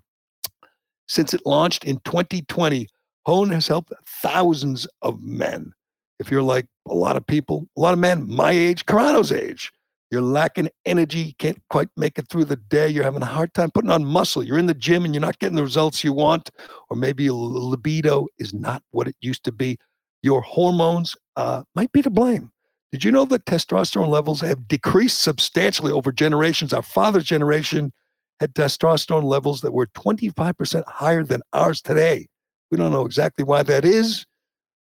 Since 1.08 1.34
it 1.34 1.44
launched 1.44 1.84
in 1.84 1.98
2020, 2.04 2.86
Hone 3.26 3.50
has 3.50 3.66
helped 3.66 3.92
thousands 4.22 4.86
of 5.02 5.20
men. 5.20 5.72
If 6.20 6.30
you're 6.30 6.42
like 6.42 6.66
a 6.88 6.94
lot 6.94 7.16
of 7.16 7.26
people, 7.26 7.66
a 7.76 7.80
lot 7.80 7.92
of 7.92 7.98
men 7.98 8.28
my 8.28 8.52
age, 8.52 8.86
Carano's 8.86 9.32
age, 9.32 9.72
you're 10.10 10.20
lacking 10.20 10.68
energy, 10.84 11.34
can't 11.38 11.62
quite 11.70 11.88
make 11.96 12.18
it 12.18 12.28
through 12.28 12.46
the 12.46 12.56
day, 12.56 12.88
you're 12.88 13.04
having 13.04 13.22
a 13.22 13.26
hard 13.26 13.54
time 13.54 13.70
putting 13.70 13.90
on 13.90 14.04
muscle, 14.04 14.42
you're 14.42 14.58
in 14.58 14.66
the 14.66 14.74
gym 14.74 15.04
and 15.04 15.14
you're 15.14 15.20
not 15.20 15.38
getting 15.38 15.56
the 15.56 15.62
results 15.62 16.02
you 16.02 16.12
want, 16.12 16.50
or 16.88 16.96
maybe 16.96 17.24
your 17.24 17.34
libido 17.34 18.26
is 18.38 18.52
not 18.52 18.82
what 18.90 19.06
it 19.06 19.16
used 19.20 19.44
to 19.44 19.52
be, 19.52 19.78
your 20.22 20.40
hormones 20.42 21.16
uh, 21.36 21.62
might 21.74 21.92
be 21.92 22.02
to 22.02 22.10
blame. 22.10 22.50
Did 22.92 23.04
you 23.04 23.12
know 23.12 23.24
that 23.26 23.44
testosterone 23.44 24.08
levels 24.08 24.40
have 24.40 24.66
decreased 24.66 25.20
substantially 25.20 25.92
over 25.92 26.10
generations? 26.10 26.72
Our 26.72 26.82
father's 26.82 27.24
generation 27.24 27.92
had 28.40 28.54
testosterone 28.54 29.22
levels 29.22 29.60
that 29.60 29.72
were 29.72 29.86
25% 29.88 30.84
higher 30.88 31.22
than 31.22 31.42
ours 31.52 31.80
today. 31.80 32.26
We 32.70 32.78
don't 32.78 32.90
know 32.90 33.04
exactly 33.04 33.44
why 33.44 33.62
that 33.62 33.84
is, 33.84 34.26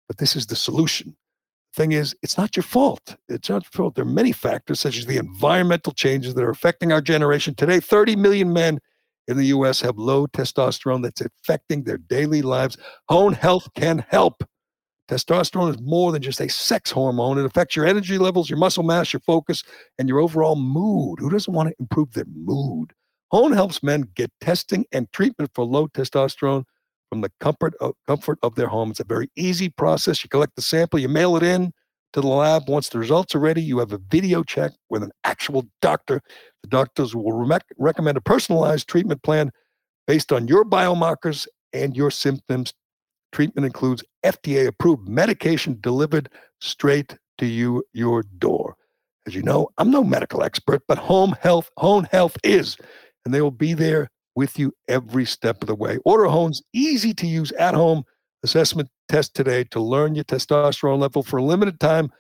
but 0.07 0.17
this 0.17 0.37
is 0.37 0.47
the 0.47 0.57
solution. 0.57 1.17
Thing 1.79 1.93
is, 1.93 2.13
it's 2.25 2.37
not 2.37 2.57
your 2.57 2.65
fault. 2.65 3.15
It's 3.29 3.49
not 3.49 3.63
your 3.63 3.71
fault. 3.71 3.95
There 3.95 4.03
are 4.03 4.05
many 4.05 4.33
factors, 4.33 4.81
such 4.81 4.99
as 4.99 5.07
the 5.07 5.17
environmental 5.17 5.93
changes 5.93 6.35
that 6.35 6.43
are 6.43 6.51
affecting 6.51 6.91
our 6.91 7.01
generation 7.01 7.55
today. 7.55 7.79
30 7.79 8.17
million 8.17 8.53
men 8.53 8.81
in 9.29 9.37
the 9.37 9.47
US 9.47 9.81
have 9.83 9.97
low 9.97 10.27
testosterone 10.27 11.05
that's 11.05 11.21
affecting 11.21 11.85
their 11.85 11.99
daily 11.99 12.43
lives. 12.43 12.77
Hone 13.09 13.33
Health 13.33 13.69
can 13.77 14.05
help. 14.09 14.43
Testosterone 15.09 15.71
is 15.71 15.81
more 15.81 16.11
than 16.11 16.21
just 16.21 16.41
a 16.41 16.49
sex 16.49 16.91
hormone. 16.91 17.39
It 17.39 17.45
affects 17.45 17.77
your 17.77 17.87
energy 17.87 18.19
levels, 18.19 18.51
your 18.51 18.59
muscle 18.59 18.83
mass, 18.83 19.13
your 19.13 19.21
focus, 19.21 19.63
and 20.01 20.09
your 20.09 20.19
overall 20.19 20.57
mood. 20.57 21.21
Who 21.21 21.31
doesn't 21.31 21.55
want 21.55 21.69
to 21.69 21.77
improve 21.79 22.13
their 22.13 22.27
mood? 22.35 22.93
Hone 23.31 23.53
helps 23.53 23.85
men 23.85 24.09
get 24.17 24.33
testing 24.41 24.85
and 24.91 25.07
treatment 25.13 25.53
for 25.55 25.65
low 25.65 25.87
testosterone 25.87 26.65
from 27.09 27.21
the 27.21 27.33
comfort 27.41 27.75
of, 27.81 27.95
comfort 28.07 28.39
of 28.43 28.55
their 28.55 28.69
home. 28.69 28.91
It's 28.91 29.01
a 29.01 29.05
very 29.05 29.31
easy 29.37 29.69
process. 29.69 30.23
You 30.23 30.29
collect 30.29 30.57
the 30.57 30.63
sample, 30.63 30.99
you 30.99 31.09
mail 31.09 31.37
it 31.37 31.43
in 31.43 31.73
to 32.13 32.21
the 32.21 32.27
lab. 32.27 32.69
Once 32.69 32.89
the 32.89 32.99
results 32.99 33.35
are 33.35 33.41
ready, 33.41 33.63
you 33.63 33.79
have 33.79 33.93
a 33.93 34.01
video 34.11 34.43
check 34.43 34.73
with 34.91 35.03
an 35.03 35.13
actual 35.25 35.65
doctor. 35.83 36.21
The 36.63 36.69
doctors 36.69 37.15
will 37.15 37.33
rec- 37.33 37.65
recommend 37.79 38.17
a 38.17 38.23
personalized 38.23 38.89
treatment 38.89 39.23
plan 39.23 39.51
based 40.07 40.33
on 40.33 40.49
your 40.49 40.65
biomarkers 40.65 41.47
and 41.73 41.97
your 41.97 42.11
symptoms. 42.11 42.73
Treatment 43.33 43.67
includes 43.67 44.03
FDA 44.25 44.67
approved 44.67 45.09
medication 45.09 45.79
delivered 45.81 46.31
straight 46.61 47.17
to 47.39 47.47
you, 47.47 47.85
your 47.93 48.23
door. 48.39 48.75
As 49.27 49.35
you 49.35 49.43
know, 49.43 49.69
I'm 49.77 49.91
no 49.91 50.03
medical 50.03 50.43
expert, 50.43 50.83
but 50.89 50.97
Hone 50.97 51.35
Health, 51.43 51.71
Hone 51.77 52.05
Health 52.05 52.39
is, 52.43 52.79
and 53.25 53.35
they 53.35 53.43
will 53.43 53.51
be 53.51 53.75
there 53.75 54.09
with 54.39 54.57
you 54.57 54.73
every 54.87 55.25
step 55.25 55.61
of 55.61 55.67
the 55.67 55.75
way. 55.75 55.99
Order 56.05 56.27
Hone's 56.27 56.63
easy 56.73 57.13
to 57.13 57.27
use 57.27 57.51
at 57.53 57.75
home 57.75 58.05
assessment 58.45 58.89
test 59.09 59.35
today 59.35 59.65
to 59.65 59.81
learn 59.81 60.15
your 60.15 60.23
testosterone 60.23 61.01
level 61.01 61.25
for 61.25 61.39
a 61.39 61.43
limited 61.43 61.81
time. 61.81 62.13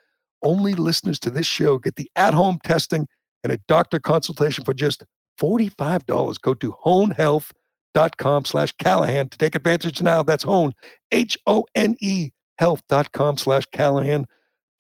Only 0.43 0.75
listeners 0.75 1.21
to 1.21 1.31
this 1.31 1.47
show 1.47 1.79
get 1.79 1.95
the 1.95 2.11
at 2.17 2.35
home 2.35 2.59
testing 2.65 3.07
and 3.45 3.53
a 3.53 3.61
doctor 3.69 4.01
consultation 4.01 4.65
for 4.65 4.75
just 4.75 5.05
$45. 5.41 6.41
Go 6.41 6.55
to 6.55 6.75
honehealth.com 6.85 8.45
slash 8.47 8.73
Callahan 8.83 9.29
to 9.29 9.39
take 9.39 9.55
advantage 9.55 10.03
now. 10.03 10.25
That's 10.25 10.43
hone, 10.43 10.73
H 11.13 11.39
O 11.47 11.67
N 11.77 11.95
E 12.01 12.31
health.com 12.59 13.37
slash 13.37 13.65
Callahan 13.73 14.27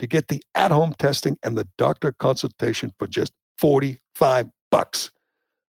to 0.01 0.09
get 0.09 0.27
the 0.27 0.43
at 0.57 0.73
home 0.73 0.93
testing 0.99 1.39
and 1.45 1.57
the 1.57 1.69
doctor 1.79 2.11
consultation 2.11 2.93
for 2.99 3.07
just 3.07 3.33
45 3.59 4.49
bucks. 4.73 5.13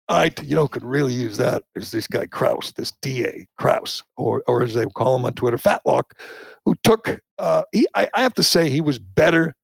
I, 0.09 0.31
you 0.43 0.55
know, 0.55 0.69
could 0.69 0.85
really 0.85 1.15
use 1.15 1.39
that 1.39 1.63
is 1.75 1.91
this 1.91 2.07
guy 2.07 2.27
Kraus, 2.27 2.73
this 2.73 2.93
DA 3.01 3.47
Kraus, 3.57 4.03
or 4.17 4.43
or 4.47 4.63
as 4.63 4.75
they 4.75 4.85
call 4.87 5.17
him 5.17 5.25
on 5.25 5.33
Twitter, 5.33 5.57
Fatlock, 5.57 6.13
who 6.65 6.75
took. 6.83 7.21
Uh, 7.39 7.63
he, 7.73 7.87
I, 7.95 8.09
I 8.15 8.23
have 8.23 8.35
to 8.35 8.43
say, 8.43 8.69
he 8.69 8.81
was 8.81 8.99
better, 8.99 9.55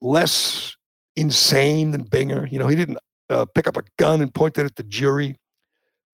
less 0.00 0.76
insane 1.16 1.90
than 1.90 2.04
Binger. 2.04 2.50
You 2.50 2.58
know, 2.58 2.68
he 2.68 2.76
didn't 2.76 2.98
uh, 3.30 3.46
pick 3.54 3.66
up 3.66 3.76
a 3.76 3.82
gun 3.98 4.22
and 4.22 4.32
point 4.32 4.58
it 4.58 4.64
at 4.64 4.76
the 4.76 4.84
jury, 4.84 5.36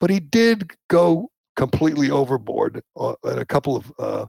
but 0.00 0.10
he 0.10 0.20
did 0.20 0.72
go 0.88 1.30
completely 1.56 2.10
overboard 2.10 2.82
uh, 2.98 3.14
at 3.26 3.38
a 3.38 3.44
couple 3.44 3.76
of 3.76 3.92
uh, 3.98 4.26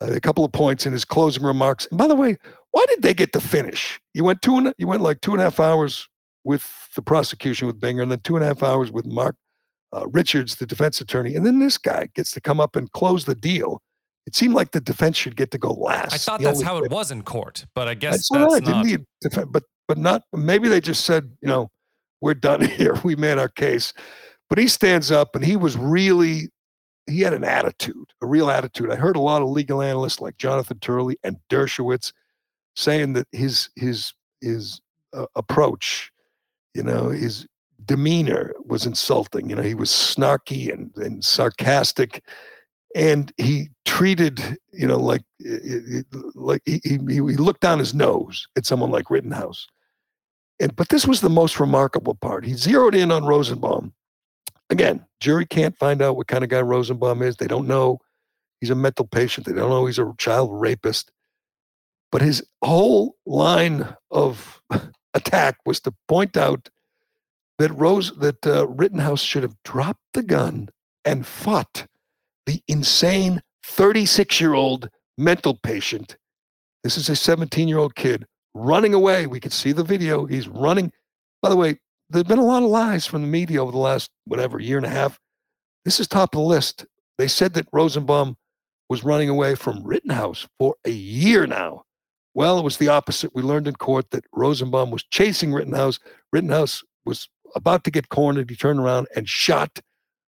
a 0.00 0.20
couple 0.20 0.44
of 0.44 0.52
points 0.52 0.86
in 0.86 0.92
his 0.92 1.04
closing 1.04 1.42
remarks. 1.42 1.86
And 1.90 1.98
by 1.98 2.06
the 2.06 2.14
way, 2.14 2.36
why 2.72 2.84
did 2.88 3.02
they 3.02 3.14
get 3.14 3.32
to 3.32 3.40
finish? 3.40 3.98
You 4.14 4.24
went 4.24 4.42
two 4.42 4.56
and 4.56 4.72
you 4.78 4.86
went 4.86 5.02
like 5.02 5.20
two 5.22 5.32
and 5.32 5.40
a 5.40 5.44
half 5.44 5.58
hours 5.60 6.08
with 6.48 6.88
the 6.96 7.02
prosecution 7.02 7.66
with 7.66 7.78
Binger, 7.78 8.02
and 8.02 8.10
then 8.10 8.20
two 8.20 8.34
and 8.34 8.42
a 8.42 8.48
half 8.48 8.62
hours 8.62 8.90
with 8.90 9.04
Mark 9.04 9.36
uh, 9.94 10.06
Richards, 10.08 10.56
the 10.56 10.64
defense 10.64 10.98
attorney, 10.98 11.36
and 11.36 11.44
then 11.44 11.58
this 11.58 11.76
guy 11.76 12.08
gets 12.14 12.30
to 12.32 12.40
come 12.40 12.58
up 12.58 12.74
and 12.74 12.90
close 12.92 13.26
the 13.26 13.34
deal. 13.34 13.82
It 14.26 14.34
seemed 14.34 14.54
like 14.54 14.70
the 14.70 14.80
defense 14.80 15.18
should 15.18 15.36
get 15.36 15.50
to 15.50 15.58
go 15.58 15.72
last. 15.72 16.14
I 16.14 16.16
thought 16.16 16.40
that's 16.40 16.62
how 16.62 16.78
it 16.78 16.90
was 16.90 17.10
in 17.10 17.22
court, 17.22 17.66
but 17.74 17.86
I 17.86 17.92
guess 17.92 18.28
That's 18.30 18.30
that's, 18.30 18.66
not. 18.66 18.82
Didn't 18.84 19.06
defen- 19.22 19.52
but 19.52 19.62
but 19.86 19.98
not. 19.98 20.22
Maybe 20.32 20.68
they 20.68 20.80
just 20.80 21.04
said, 21.04 21.30
you 21.42 21.48
know, 21.48 21.70
we're 22.22 22.34
done 22.34 22.62
here. 22.80 22.98
We 23.04 23.14
made 23.14 23.36
our 23.38 23.48
case. 23.48 23.92
But 24.48 24.58
he 24.58 24.68
stands 24.68 25.10
up, 25.10 25.36
and 25.36 25.44
he 25.44 25.56
was 25.56 25.76
really. 25.76 26.48
He 27.06 27.20
had 27.20 27.34
an 27.34 27.44
attitude, 27.44 28.12
a 28.22 28.26
real 28.26 28.50
attitude. 28.50 28.90
I 28.90 28.96
heard 28.96 29.16
a 29.16 29.20
lot 29.20 29.40
of 29.42 29.48
legal 29.48 29.80
analysts 29.82 30.20
like 30.20 30.36
Jonathan 30.38 30.78
Turley 30.78 31.18
and 31.22 31.36
Dershowitz 31.50 32.12
saying 32.74 33.14
that 33.14 33.26
his 33.32 33.68
his 33.76 34.12
his 34.42 34.80
uh, 35.14 35.26
approach, 35.34 36.10
you 36.78 36.84
know, 36.84 37.08
his 37.08 37.44
demeanor 37.84 38.54
was 38.64 38.86
insulting. 38.86 39.50
You 39.50 39.56
know, 39.56 39.62
he 39.62 39.74
was 39.74 39.90
snarky 39.90 40.72
and, 40.72 40.96
and 40.96 41.24
sarcastic, 41.24 42.22
and 42.94 43.32
he 43.36 43.70
treated, 43.84 44.56
you 44.72 44.86
know, 44.86 45.00
like 45.00 45.22
like 46.36 46.62
he, 46.64 46.80
he 46.84 46.98
he 47.14 47.20
looked 47.20 47.62
down 47.62 47.80
his 47.80 47.94
nose 47.94 48.46
at 48.56 48.64
someone 48.64 48.92
like 48.92 49.10
Rittenhouse. 49.10 49.66
And 50.60 50.74
but 50.76 50.88
this 50.88 51.04
was 51.04 51.20
the 51.20 51.28
most 51.28 51.58
remarkable 51.58 52.14
part. 52.14 52.44
He 52.44 52.54
zeroed 52.54 52.94
in 52.94 53.10
on 53.10 53.24
Rosenbaum. 53.24 53.92
Again, 54.70 55.04
jury 55.18 55.46
can't 55.46 55.76
find 55.78 56.00
out 56.00 56.16
what 56.16 56.28
kind 56.28 56.44
of 56.44 56.50
guy 56.50 56.60
Rosenbaum 56.60 57.22
is. 57.22 57.36
They 57.36 57.48
don't 57.48 57.66
know 57.66 57.98
he's 58.60 58.70
a 58.70 58.76
mental 58.76 59.08
patient. 59.08 59.48
They 59.48 59.52
don't 59.52 59.70
know 59.70 59.86
he's 59.86 59.98
a 59.98 60.14
child 60.16 60.50
rapist. 60.52 61.10
But 62.12 62.22
his 62.22 62.46
whole 62.62 63.16
line 63.26 63.96
of 64.12 64.62
attack 65.14 65.58
was 65.66 65.80
to 65.80 65.94
point 66.06 66.36
out 66.36 66.68
that 67.58 67.72
Rose 67.72 68.12
that 68.18 68.46
uh, 68.46 68.68
Rittenhouse 68.68 69.22
should 69.22 69.42
have 69.42 69.56
dropped 69.64 70.02
the 70.14 70.22
gun 70.22 70.68
and 71.04 71.26
fought 71.26 71.86
the 72.46 72.62
insane 72.68 73.42
36 73.64 74.40
year 74.40 74.54
old 74.54 74.88
mental 75.16 75.54
patient. 75.54 76.16
This 76.84 76.96
is 76.96 77.08
a 77.08 77.16
17 77.16 77.68
year 77.68 77.78
old 77.78 77.94
kid 77.94 78.24
running 78.54 78.94
away. 78.94 79.26
We 79.26 79.40
can 79.40 79.50
see 79.50 79.72
the 79.72 79.84
video. 79.84 80.26
He's 80.26 80.48
running. 80.48 80.92
By 81.42 81.50
the 81.50 81.56
way, 81.56 81.78
there's 82.10 82.24
been 82.24 82.38
a 82.38 82.44
lot 82.44 82.62
of 82.62 82.70
lies 82.70 83.06
from 83.06 83.22
the 83.22 83.28
media 83.28 83.62
over 83.62 83.72
the 83.72 83.78
last 83.78 84.10
whatever 84.24 84.58
year 84.60 84.78
and 84.78 84.86
a 84.86 84.90
half. 84.90 85.18
This 85.84 86.00
is 86.00 86.08
top 86.08 86.34
of 86.34 86.40
the 86.40 86.46
list. 86.46 86.86
They 87.18 87.28
said 87.28 87.54
that 87.54 87.68
Rosenbaum 87.72 88.36
was 88.88 89.04
running 89.04 89.28
away 89.28 89.54
from 89.54 89.84
Rittenhouse 89.84 90.46
for 90.58 90.76
a 90.84 90.90
year 90.90 91.46
now. 91.46 91.82
Well, 92.38 92.60
it 92.60 92.62
was 92.62 92.76
the 92.76 92.86
opposite. 92.86 93.34
We 93.34 93.42
learned 93.42 93.66
in 93.66 93.74
court 93.74 94.12
that 94.12 94.24
Rosenbaum 94.32 94.92
was 94.92 95.02
chasing 95.02 95.52
Rittenhouse. 95.52 95.98
Rittenhouse 96.32 96.84
was 97.04 97.28
about 97.56 97.82
to 97.82 97.90
get 97.90 98.10
cornered. 98.10 98.48
He 98.48 98.54
turned 98.54 98.78
around 98.78 99.08
and 99.16 99.28
shot, 99.28 99.80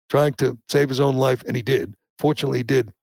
trying 0.09 0.31
to 0.35 0.57
save 0.69 0.87
his 0.87 1.01
own 1.01 1.17
life, 1.17 1.43
and 1.45 1.57
he 1.57 1.61
did. 1.61 1.93
Fortunately, 2.17 2.59
he 2.59 2.63
did. 2.63 2.93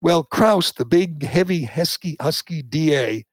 Well, 0.00 0.24
Kraus, 0.24 0.72
the 0.72 0.86
big, 0.86 1.24
heavy, 1.24 1.64
husky, 1.64 2.16
husky 2.22 2.62
DA, 2.62 3.26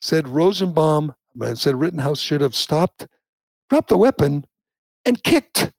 said 0.00 0.26
Rosenbaum 0.26 1.14
uh, 1.40 1.54
said 1.54 1.76
Rittenhouse 1.76 2.18
should 2.18 2.40
have 2.40 2.56
stopped, 2.56 3.06
dropped 3.70 3.88
the 3.88 3.96
weapon, 3.96 4.46
and 5.04 5.22
kicked 5.22 5.70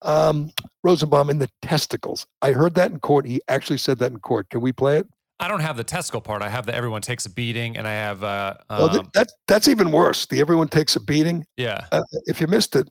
um, 0.00 0.52
Rosenbaum 0.82 1.28
in 1.28 1.38
the 1.38 1.50
testicles. 1.60 2.26
I 2.40 2.52
heard 2.52 2.76
that 2.76 2.92
in 2.92 3.00
court. 3.00 3.26
He 3.26 3.42
actually 3.48 3.76
said 3.76 3.98
that 3.98 4.10
in 4.10 4.20
court. 4.20 4.48
Can 4.48 4.62
we 4.62 4.72
play 4.72 4.96
it? 4.96 5.06
I 5.40 5.48
don't 5.48 5.60
have 5.60 5.76
the 5.76 5.84
testicle 5.84 6.20
part. 6.20 6.42
I 6.42 6.48
have 6.48 6.66
the 6.66 6.74
everyone 6.74 7.02
takes 7.02 7.26
a 7.26 7.30
beating, 7.30 7.76
and 7.76 7.86
I 7.88 7.92
have 7.92 8.22
uh, 8.22 8.54
Well, 8.70 8.88
th- 8.88 9.00
um, 9.00 9.10
that, 9.14 9.32
that's 9.48 9.68
even 9.68 9.90
worse. 9.90 10.26
The 10.26 10.40
everyone 10.40 10.68
takes 10.68 10.94
a 10.96 11.00
beating. 11.00 11.44
yeah. 11.56 11.86
Uh, 11.92 12.02
if 12.26 12.40
you 12.40 12.46
missed 12.46 12.76
it, 12.76 12.88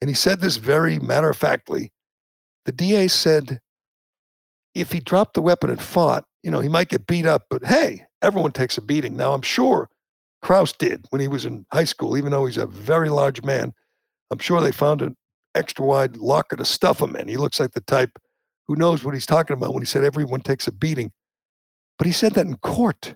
and 0.00 0.10
he 0.10 0.14
said 0.14 0.40
this 0.40 0.56
very 0.58 0.98
matter 0.98 1.30
of 1.30 1.36
factly, 1.36 1.92
the 2.66 2.72
DA 2.72 3.08
said 3.08 3.60
if 4.74 4.92
he 4.92 5.00
dropped 5.00 5.34
the 5.34 5.42
weapon 5.42 5.70
and 5.70 5.80
fought, 5.80 6.24
you 6.42 6.50
know, 6.50 6.60
he 6.60 6.68
might 6.68 6.88
get 6.90 7.06
beat 7.06 7.24
up, 7.24 7.44
but 7.48 7.64
hey, 7.64 8.04
everyone 8.20 8.52
takes 8.52 8.76
a 8.76 8.82
beating. 8.82 9.16
Now, 9.16 9.32
I'm 9.32 9.42
sure 9.42 9.88
Kraus 10.42 10.72
did 10.72 11.06
when 11.10 11.20
he 11.22 11.28
was 11.28 11.46
in 11.46 11.64
high 11.72 11.84
school, 11.84 12.18
even 12.18 12.30
though 12.30 12.44
he's 12.44 12.58
a 12.58 12.66
very 12.66 13.08
large 13.08 13.42
man. 13.42 13.72
I'm 14.30 14.38
sure 14.38 14.60
they 14.60 14.72
found 14.72 15.00
an 15.00 15.16
extra 15.54 15.84
wide 15.84 16.18
locker 16.18 16.56
to 16.56 16.64
stuff 16.64 17.00
him 17.00 17.16
in. 17.16 17.26
He 17.26 17.38
looks 17.38 17.58
like 17.58 17.72
the 17.72 17.80
type 17.80 18.10
who 18.68 18.76
knows 18.76 19.02
what 19.02 19.14
he's 19.14 19.24
talking 19.26 19.56
about 19.56 19.72
when 19.72 19.82
he 19.82 19.86
said 19.86 20.04
everyone 20.04 20.40
takes 20.40 20.66
a 20.66 20.72
beating. 20.72 21.10
But 21.98 22.06
he 22.06 22.12
said 22.12 22.34
that 22.34 22.46
in 22.46 22.56
court, 22.56 23.14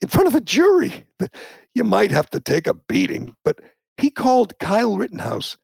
in 0.00 0.08
front 0.08 0.28
of 0.28 0.34
a 0.34 0.40
jury, 0.40 1.04
that 1.18 1.34
you 1.74 1.84
might 1.84 2.10
have 2.10 2.30
to 2.30 2.40
take 2.40 2.66
a 2.66 2.74
beating. 2.74 3.34
But 3.44 3.58
he 3.96 4.10
called 4.10 4.58
Kyle 4.58 4.96
Rittenhouse, 4.96 5.56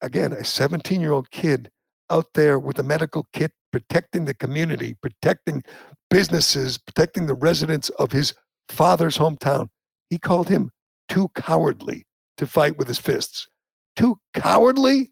again, 0.00 0.32
a 0.32 0.44
17 0.44 1.00
year 1.00 1.12
old 1.12 1.30
kid 1.30 1.70
out 2.10 2.34
there 2.34 2.58
with 2.58 2.78
a 2.78 2.84
medical 2.84 3.26
kit, 3.32 3.52
protecting 3.72 4.24
the 4.24 4.34
community, 4.34 4.94
protecting 5.02 5.62
businesses, 6.10 6.78
protecting 6.78 7.26
the 7.26 7.34
residents 7.34 7.88
of 7.90 8.12
his 8.12 8.34
father's 8.68 9.18
hometown. 9.18 9.68
He 10.10 10.18
called 10.18 10.48
him 10.48 10.70
too 11.08 11.28
cowardly 11.34 12.04
to 12.36 12.46
fight 12.46 12.78
with 12.78 12.88
his 12.88 12.98
fists. 12.98 13.48
Too 13.96 14.18
cowardly? 14.34 15.10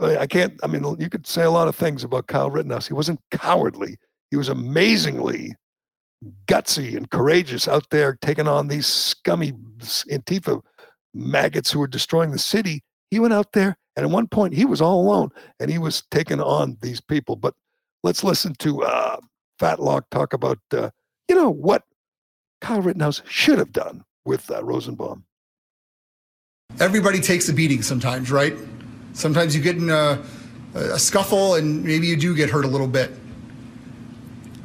I 0.00 0.18
I 0.18 0.26
can't, 0.26 0.58
I 0.62 0.66
mean, 0.66 0.84
you 0.98 1.08
could 1.08 1.26
say 1.26 1.42
a 1.42 1.50
lot 1.50 1.68
of 1.68 1.76
things 1.76 2.02
about 2.02 2.26
Kyle 2.26 2.50
Rittenhouse. 2.50 2.88
He 2.88 2.94
wasn't 2.94 3.20
cowardly, 3.30 3.98
he 4.30 4.36
was 4.36 4.48
amazingly 4.48 5.54
gutsy 6.46 6.96
and 6.96 7.10
courageous 7.10 7.66
out 7.66 7.88
there 7.90 8.18
taking 8.20 8.48
on 8.48 8.68
these 8.68 8.86
scummy 8.86 9.52
Antifa 10.10 10.60
maggots 11.14 11.70
who 11.70 11.78
were 11.78 11.86
destroying 11.86 12.30
the 12.30 12.38
city. 12.38 12.82
He 13.10 13.18
went 13.18 13.34
out 13.34 13.52
there, 13.52 13.76
and 13.96 14.04
at 14.04 14.12
one 14.12 14.28
point 14.28 14.54
he 14.54 14.64
was 14.64 14.80
all 14.80 15.00
alone, 15.00 15.30
and 15.58 15.70
he 15.70 15.78
was 15.78 16.02
taking 16.10 16.40
on 16.40 16.76
these 16.82 17.00
people. 17.00 17.36
But 17.36 17.54
let's 18.02 18.22
listen 18.22 18.54
to 18.60 18.82
uh, 18.82 19.16
Fat 19.58 19.80
Lock 19.80 20.08
talk 20.10 20.32
about, 20.32 20.58
uh, 20.72 20.90
you 21.28 21.34
know, 21.34 21.50
what 21.50 21.84
Kyle 22.60 22.82
Rittenhouse 22.82 23.22
should 23.26 23.58
have 23.58 23.72
done 23.72 24.04
with 24.24 24.50
uh, 24.50 24.62
Rosenbaum. 24.62 25.24
Everybody 26.78 27.20
takes 27.20 27.48
a 27.48 27.52
beating 27.52 27.82
sometimes, 27.82 28.30
right? 28.30 28.54
Sometimes 29.12 29.56
you 29.56 29.62
get 29.62 29.76
in 29.76 29.90
a, 29.90 30.22
a 30.74 30.98
scuffle 30.98 31.54
and 31.54 31.82
maybe 31.82 32.06
you 32.06 32.16
do 32.16 32.34
get 32.36 32.48
hurt 32.48 32.64
a 32.64 32.68
little 32.68 32.86
bit. 32.86 33.10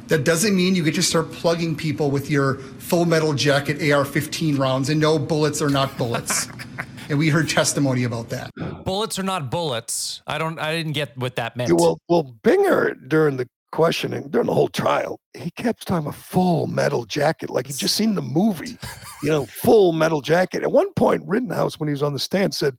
That 0.08 0.24
doesn't 0.24 0.54
mean 0.54 0.74
you 0.74 0.84
get 0.84 0.94
to 0.94 1.02
start 1.02 1.32
plugging 1.32 1.74
people 1.74 2.10
with 2.10 2.30
your 2.30 2.56
full 2.58 3.04
metal 3.04 3.34
jacket 3.34 3.90
AR 3.90 4.04
15 4.04 4.56
rounds 4.56 4.88
and 4.88 5.00
no 5.00 5.18
bullets 5.18 5.60
are 5.60 5.68
not 5.68 5.96
bullets. 5.98 6.48
and 7.08 7.18
we 7.18 7.28
heard 7.28 7.48
testimony 7.48 8.04
about 8.04 8.28
that. 8.30 8.50
Bullets 8.84 9.18
are 9.18 9.22
not 9.22 9.50
bullets. 9.50 10.22
I 10.26 10.38
don't. 10.38 10.58
I 10.58 10.74
didn't 10.74 10.92
get 10.92 11.16
what 11.16 11.36
that 11.36 11.56
meant. 11.56 11.72
Well, 11.72 12.00
well, 12.08 12.36
Binger 12.42 12.96
during 13.08 13.36
the 13.36 13.48
questioning, 13.72 14.28
during 14.28 14.46
the 14.46 14.54
whole 14.54 14.68
trial, 14.68 15.20
he 15.34 15.50
kept 15.50 15.86
talking 15.86 16.06
about 16.06 16.14
full 16.14 16.66
metal 16.66 17.04
jacket, 17.04 17.50
like 17.50 17.66
he'd 17.66 17.76
just 17.76 17.96
seen 17.96 18.14
the 18.14 18.22
movie, 18.22 18.78
you 19.22 19.28
know, 19.28 19.46
full 19.62 19.92
metal 19.92 20.20
jacket. 20.20 20.62
At 20.62 20.72
one 20.72 20.92
point, 20.94 21.22
Rittenhouse, 21.26 21.78
when 21.78 21.88
he 21.88 21.92
was 21.92 22.02
on 22.02 22.12
the 22.12 22.18
stand, 22.18 22.54
said, 22.54 22.76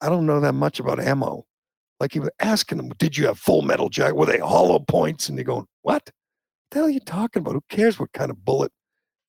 "I 0.00 0.08
don't 0.08 0.26
know 0.26 0.40
that 0.40 0.54
much 0.54 0.80
about 0.80 1.00
ammo." 1.00 1.46
Like 2.00 2.12
he 2.12 2.20
was 2.20 2.30
asking 2.40 2.78
him, 2.78 2.90
"Did 2.98 3.16
you 3.16 3.26
have 3.26 3.38
full 3.38 3.62
metal 3.62 3.88
jacket? 3.88 4.16
Were 4.16 4.26
they 4.26 4.38
hollow 4.38 4.80
points?" 4.80 5.28
And 5.28 5.38
you're 5.38 5.44
going, 5.44 5.66
"What? 5.82 6.10
The 6.70 6.78
hell 6.78 6.86
are 6.86 6.90
you 6.90 7.00
talking 7.00 7.40
about? 7.40 7.54
Who 7.54 7.62
cares 7.68 7.98
what 7.98 8.12
kind 8.12 8.30
of 8.30 8.44
bullet?" 8.44 8.72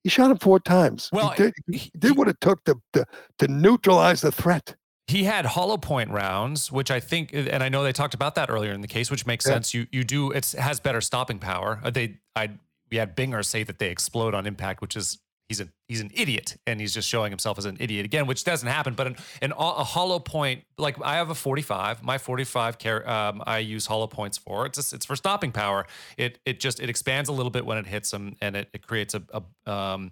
He 0.04 0.10
shot 0.10 0.30
him 0.32 0.38
four 0.38 0.60
times. 0.60 1.10
Well, 1.12 1.30
he 1.32 1.44
did, 1.44 1.54
he- 1.72 1.92
he 2.02 2.12
what 2.12 2.28
it 2.28 2.38
took 2.42 2.64
to, 2.66 2.76
to 2.94 3.06
to 3.40 3.48
neutralize 3.48 4.22
the 4.22 4.32
threat. 4.32 4.76
he 5.08 5.24
had 5.24 5.46
hollow 5.46 5.78
point 5.78 6.10
rounds, 6.12 6.72
which 6.72 6.90
I 6.92 7.00
think, 7.00 7.32
and 7.34 7.62
I 7.64 7.70
know 7.70 7.84
they 7.84 7.92
talked 7.92 8.14
about 8.16 8.34
that 8.36 8.50
earlier 8.50 8.72
in 8.74 8.82
the 8.82 8.88
case, 8.88 9.10
which 9.12 9.26
makes 9.28 9.46
Yeah. 9.46 9.54
sense. 9.54 9.74
You 9.74 9.88
you 9.92 10.04
do 10.04 10.32
it 10.32 10.52
has 10.54 10.80
better 10.80 11.02
stopping 11.02 11.40
power. 11.40 11.80
Uh, 11.84 11.90
They 11.92 12.20
I 12.36 12.50
we 12.92 12.98
had 12.98 13.16
Binger 13.16 13.44
say 13.44 13.64
that 13.64 13.80
they 13.80 13.90
explode 13.90 14.34
on 14.36 14.46
impact, 14.46 14.82
which 14.82 14.96
is 14.96 15.18
he's 15.50 15.60
an 15.60 15.72
he's 15.88 16.02
an 16.02 16.12
idiot, 16.14 16.58
and 16.66 16.80
he's 16.80 16.93
just 16.93 17.08
showing 17.08 17.32
himself 17.32 17.58
as 17.58 17.66
an 17.66 17.78
idiot 17.80 18.06
again, 18.06 18.28
which 18.28 18.43
doesn't 18.43 18.68
happen. 18.68 18.93
But 18.93 19.08
an, 19.08 19.16
an 19.41 19.52
a 19.52 19.84
hollow 19.84 20.20
point, 20.20 20.64
like 20.78 20.98
I 21.04 21.16
have 21.16 21.30
a 21.30 21.36
45, 21.36 22.04
my 22.04 22.18
45 22.18 22.80
car, 22.80 23.08
um, 23.10 23.43
I 23.46 23.60
use 23.60 23.86
hollow 23.86 24.08
points 24.08 24.38
for. 24.38 24.66
It's 24.66 24.78
just, 24.78 24.93
it's 24.93 25.06
for 25.06 25.16
stopping 25.16 25.52
power. 25.52 25.86
It 26.18 26.39
it 26.46 26.60
just 26.60 26.80
it 26.80 26.89
expands 26.89 27.30
a 27.30 27.34
little 27.34 27.52
bit 27.52 27.66
when 27.66 27.78
it 27.78 27.88
hits 27.88 28.12
them, 28.12 28.36
and 28.41 28.56
it, 28.56 28.70
it 28.74 28.86
creates 28.86 29.14
a, 29.14 29.24
a 29.34 29.72
um 29.72 30.12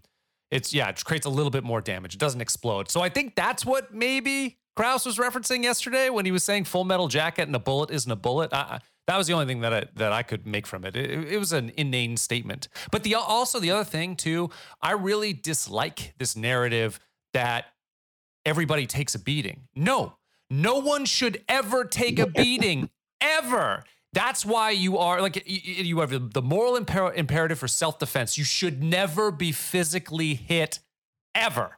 it's 0.52 0.74
yeah, 0.74 0.90
it 0.90 1.04
creates 1.04 1.26
a 1.26 1.30
little 1.30 1.50
bit 1.50 1.64
more 1.64 1.82
damage. 1.82 2.14
It 2.14 2.20
doesn't 2.20 2.42
explode. 2.42 2.90
So 2.92 3.02
I 3.02 3.10
think 3.10 3.36
that's 3.36 3.66
what 3.66 3.94
maybe 3.94 4.60
Kraus 4.76 5.06
was 5.06 5.18
referencing 5.18 5.64
yesterday 5.64 6.10
when 6.10 6.26
he 6.26 6.32
was 6.32 6.44
saying 6.44 6.66
full 6.66 6.84
metal 6.84 7.08
jacket 7.08 7.44
and 7.44 7.56
a 7.56 7.60
bullet 7.60 7.92
isn't 7.92 8.12
a 8.12 8.16
bullet. 8.16 8.54
I, 8.54 8.58
I, 8.58 8.80
that 9.08 9.18
was 9.18 9.28
the 9.28 9.34
only 9.34 9.46
thing 9.46 9.62
that 9.62 9.74
I, 9.74 9.84
that 9.96 10.12
I 10.12 10.24
could 10.24 10.48
make 10.48 10.66
from 10.66 10.84
it. 10.86 10.96
it. 10.96 11.32
It 11.32 11.38
was 11.38 11.52
an 11.54 11.72
inane 11.78 12.18
statement. 12.18 12.70
But 12.92 13.04
the 13.04 13.16
also 13.16 13.60
the 13.60 13.72
other 13.72 13.84
thing 13.84 14.16
too, 14.16 14.50
I 14.82 14.94
really 14.94 15.34
dislike 15.34 16.14
this 16.18 16.36
narrative 16.36 17.00
that 17.34 17.66
everybody 18.46 18.88
takes 18.88 19.14
a 19.16 19.20
beating. 19.20 19.68
No, 19.76 20.14
no 20.50 20.80
one 20.80 21.06
should 21.06 21.44
ever 21.48 21.84
take 21.86 22.18
a 22.20 22.28
beating 22.28 22.90
ever. 23.22 23.84
That's 24.14 24.46
why 24.46 24.70
you 24.72 24.98
are 25.00 25.22
like 25.22 25.44
you 25.46 26.00
have 26.00 26.12
the- 26.12 26.20
the 26.20 26.42
moral 26.42 26.80
imper- 26.80 27.14
imperative 27.16 27.60
for 27.60 27.68
self 27.68 28.00
defense. 28.00 28.38
You 28.38 28.44
should 28.44 28.82
never 28.84 29.32
be 29.32 29.52
physically 29.52 30.36
hit 30.36 30.80
ever. 31.36 31.78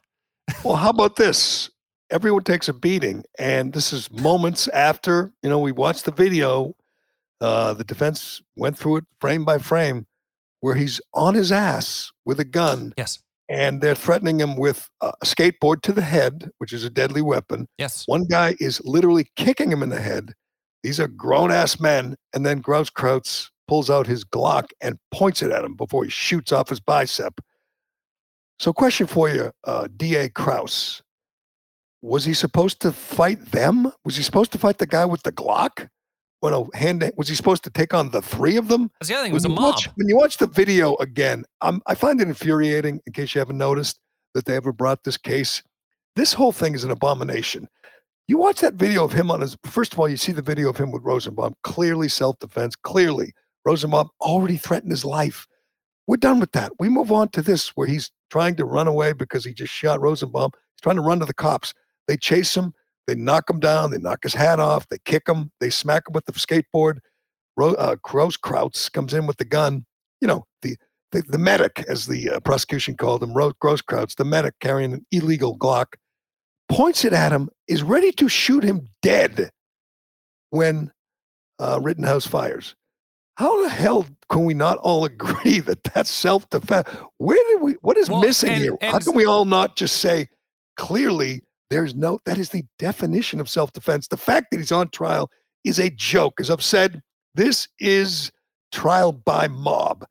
Well, 0.64 0.76
how 0.76 0.90
about 0.90 1.16
this? 1.16 1.70
Everyone 2.12 2.44
takes 2.44 2.68
a 2.70 2.74
beating, 2.74 3.24
and 3.40 3.74
this 3.74 3.92
is 3.92 4.12
moments 4.12 4.68
after 4.70 5.32
you 5.42 5.50
know 5.50 5.60
we 5.60 5.72
watched 5.72 6.06
the 6.06 6.12
video. 6.12 6.76
Uh, 7.42 7.74
the 7.74 7.84
defense 7.84 8.42
went 8.56 8.78
through 8.78 8.98
it 8.98 9.04
frame 9.20 9.44
by 9.44 9.58
frame, 9.58 10.06
where 10.62 10.76
he's 10.76 11.02
on 11.14 11.34
his 11.34 11.52
ass 11.52 12.12
with 12.26 12.40
a 12.40 12.46
gun, 12.46 12.94
Yes. 12.98 13.20
and 13.50 13.82
they're 13.82 13.96
threatening 13.96 14.40
him 14.40 14.56
with 14.56 14.90
a 15.02 15.12
skateboard 15.26 15.82
to 15.82 15.92
the 15.92 16.02
head, 16.02 16.50
which 16.60 16.72
is 16.74 16.84
a 16.84 16.90
deadly 16.90 17.22
weapon. 17.22 17.68
Yes. 17.78 18.04
One 18.08 18.26
guy 18.26 18.56
is 18.60 18.82
literally 18.86 19.28
kicking 19.36 19.72
him 19.72 19.82
in 19.84 19.90
the 19.90 20.00
head. 20.02 20.34
These 20.84 21.00
are 21.00 21.08
grown 21.08 21.52
ass 21.52 21.80
men, 21.80 22.16
and 22.34 22.46
then 22.46 22.62
Grosskreutz 22.62 23.50
pulls 23.68 23.90
out 23.90 24.06
his 24.06 24.24
Glock 24.24 24.68
and 24.80 25.00
points 25.12 25.42
it 25.42 25.52
at 25.52 25.66
him 25.66 25.74
before 25.76 26.04
he 26.04 26.10
shoots 26.12 26.52
off 26.52 26.70
his 26.70 26.80
bicep. 26.80 27.42
So, 28.60 28.72
question 28.72 29.08
for 29.08 29.28
you, 29.28 29.52
uh, 29.66 29.88
D.A. 29.98 30.30
Kraus. 30.30 31.02
Was 32.06 32.24
he 32.24 32.36
supposed 32.36 32.82
to 32.82 32.92
fight 32.92 33.44
them? 33.52 33.92
Was 34.06 34.16
he 34.16 34.22
supposed 34.22 34.52
to 34.52 34.60
fight 34.60 34.78
the 34.78 34.86
guy 34.86 35.06
with 35.06 35.24
the 35.24 35.32
Glock? 35.32 35.90
When 36.42 36.54
a 36.54 36.64
hand 36.78 37.12
was 37.18 37.28
he 37.28 37.34
supposed 37.34 37.64
to 37.64 37.72
take 37.72 37.96
on 37.96 38.12
the 38.12 38.22
three 38.22 38.58
of 38.58 38.68
them? 38.68 38.92
That's 39.00 39.10
the 39.10 39.16
other 39.16 39.24
thing. 39.24 39.32
It 39.32 39.34
was 39.34 39.46
a 39.46 39.48
When 39.48 39.56
you 39.56 39.62
mob. 39.62 39.74
Watch, 39.74 39.90
when 39.96 40.08
you 40.08 40.16
watch 40.16 40.38
the 40.38 40.46
video 40.46 40.96
again, 40.98 41.46
um, 41.62 41.82
I 41.88 41.96
find 41.96 42.22
it 42.22 42.28
infuriating. 42.28 43.02
In 43.08 43.14
case 43.14 43.34
you 43.34 43.40
haven't 43.40 43.58
noticed 43.58 43.98
that 44.36 44.46
they 44.46 44.56
ever 44.56 44.72
brought 44.72 45.04
this 45.04 45.18
case, 45.18 45.64
this 46.16 46.32
whole 46.32 46.52
thing 46.52 46.76
is 46.76 46.84
an 46.84 46.92
abomination. 46.92 47.68
You 48.28 48.38
watch 48.38 48.62
that 48.62 48.76
video 48.76 49.04
of 49.04 49.12
him 49.12 49.32
on 49.32 49.42
his. 49.42 49.58
First 49.66 49.94
of 49.94 50.00
all, 50.00 50.08
you 50.08 50.18
see 50.18 50.32
the 50.32 50.44
video 50.44 50.70
of 50.70 50.78
him 50.78 50.92
with 50.92 51.02
Rosenbaum. 51.02 51.56
Clearly 51.64 52.08
self-defense. 52.08 52.76
Clearly, 52.76 53.34
Rosenbaum 53.66 54.10
already 54.22 54.58
threatened 54.58 54.92
his 54.92 55.06
life. 55.06 55.48
We're 56.06 56.18
done 56.18 56.40
with 56.40 56.52
that. 56.52 56.72
We 56.78 56.88
move 56.88 57.12
on 57.12 57.30
to 57.30 57.42
this 57.42 57.70
where 57.70 57.88
he's 57.88 58.12
trying 58.30 58.58
to 58.58 58.66
run 58.66 58.88
away 58.88 59.14
because 59.14 59.44
he 59.44 59.56
just 59.56 59.74
shot 59.74 60.02
Rosenbaum. 60.02 60.52
He's 60.54 60.82
trying 60.84 60.98
to 60.98 61.02
run 61.02 61.20
to 61.22 61.26
the 61.26 61.34
cops. 61.34 61.74
They 62.08 62.18
chase 62.18 62.56
him. 62.56 62.74
They 63.08 63.16
knock 63.16 63.50
him 63.50 63.60
down. 63.60 63.92
They 63.92 63.98
knock 63.98 64.20
his 64.24 64.34
hat 64.34 64.60
off. 64.60 64.88
They 64.90 64.98
kick 65.06 65.28
him. 65.28 65.52
They 65.60 65.70
smack 65.70 66.04
him 66.08 66.14
with 66.14 66.26
the 66.26 66.32
skateboard. 66.34 67.00
Ro- 67.58 67.74
uh, 67.76 67.96
Grosskreutz 67.98 68.92
comes 68.92 69.14
in 69.14 69.28
with 69.28 69.38
the 69.38 69.46
gun. 69.46 69.86
You 70.22 70.28
know, 70.28 70.46
the 70.62 70.76
the, 71.12 71.22
the 71.22 71.38
medic, 71.38 71.84
as 71.88 72.08
the 72.08 72.30
uh, 72.32 72.40
prosecution 72.42 72.98
called 72.98 73.24
him, 73.24 73.34
Ro- 73.34 73.54
Grosskreutz, 73.64 74.16
the 74.16 74.26
medic 74.26 74.56
carrying 74.60 74.92
an 74.94 75.06
illegal 75.12 75.58
Glock, 75.58 75.94
points 76.68 77.06
it 77.06 77.14
at 77.14 77.32
him, 77.32 77.50
is 77.68 77.84
ready 77.84 78.12
to 78.14 78.28
shoot 78.28 78.64
him 78.64 78.90
dead 79.02 79.50
when 80.50 80.92
uh, 81.60 81.80
Rittenhouse 81.82 82.26
fires. 82.28 82.76
How 83.38 83.64
the 83.64 83.70
hell 83.70 84.06
can 84.30 84.46
we 84.46 84.54
not 84.54 84.78
all 84.80 85.06
agree 85.06 85.60
that 85.62 85.84
that's 85.84 86.10
self-defense? 86.10 86.88
Where 87.18 87.38
did 87.54 87.62
we? 87.62 87.74
What 87.82 87.98
is 87.98 88.10
Well, 88.10 88.22
missing 88.22 88.50
and- 88.52 88.62
here? 88.64 88.78
How 88.82 89.00
can 89.00 89.14
we 89.14 89.26
all 89.26 89.46
not 89.46 89.76
just 89.76 89.98
say 89.98 90.28
clearly? 90.76 91.42
There's 91.70 91.96
no. 91.96 92.20
That 92.26 92.38
is 92.38 92.50
the 92.50 92.64
definition 92.80 93.40
of 93.40 93.50
self-defense. 93.50 94.08
The 94.08 94.18
fact 94.18 94.48
that 94.52 94.58
he's 94.58 94.72
on 94.72 94.90
trial 94.90 95.30
is 95.64 95.80
a 95.80 95.90
joke. 95.90 96.40
As 96.40 96.50
I've 96.50 96.64
said, 96.64 97.02
this 97.34 97.68
is 97.80 98.32
trial 98.72 99.12
by 99.12 99.48
mob. 99.48 100.06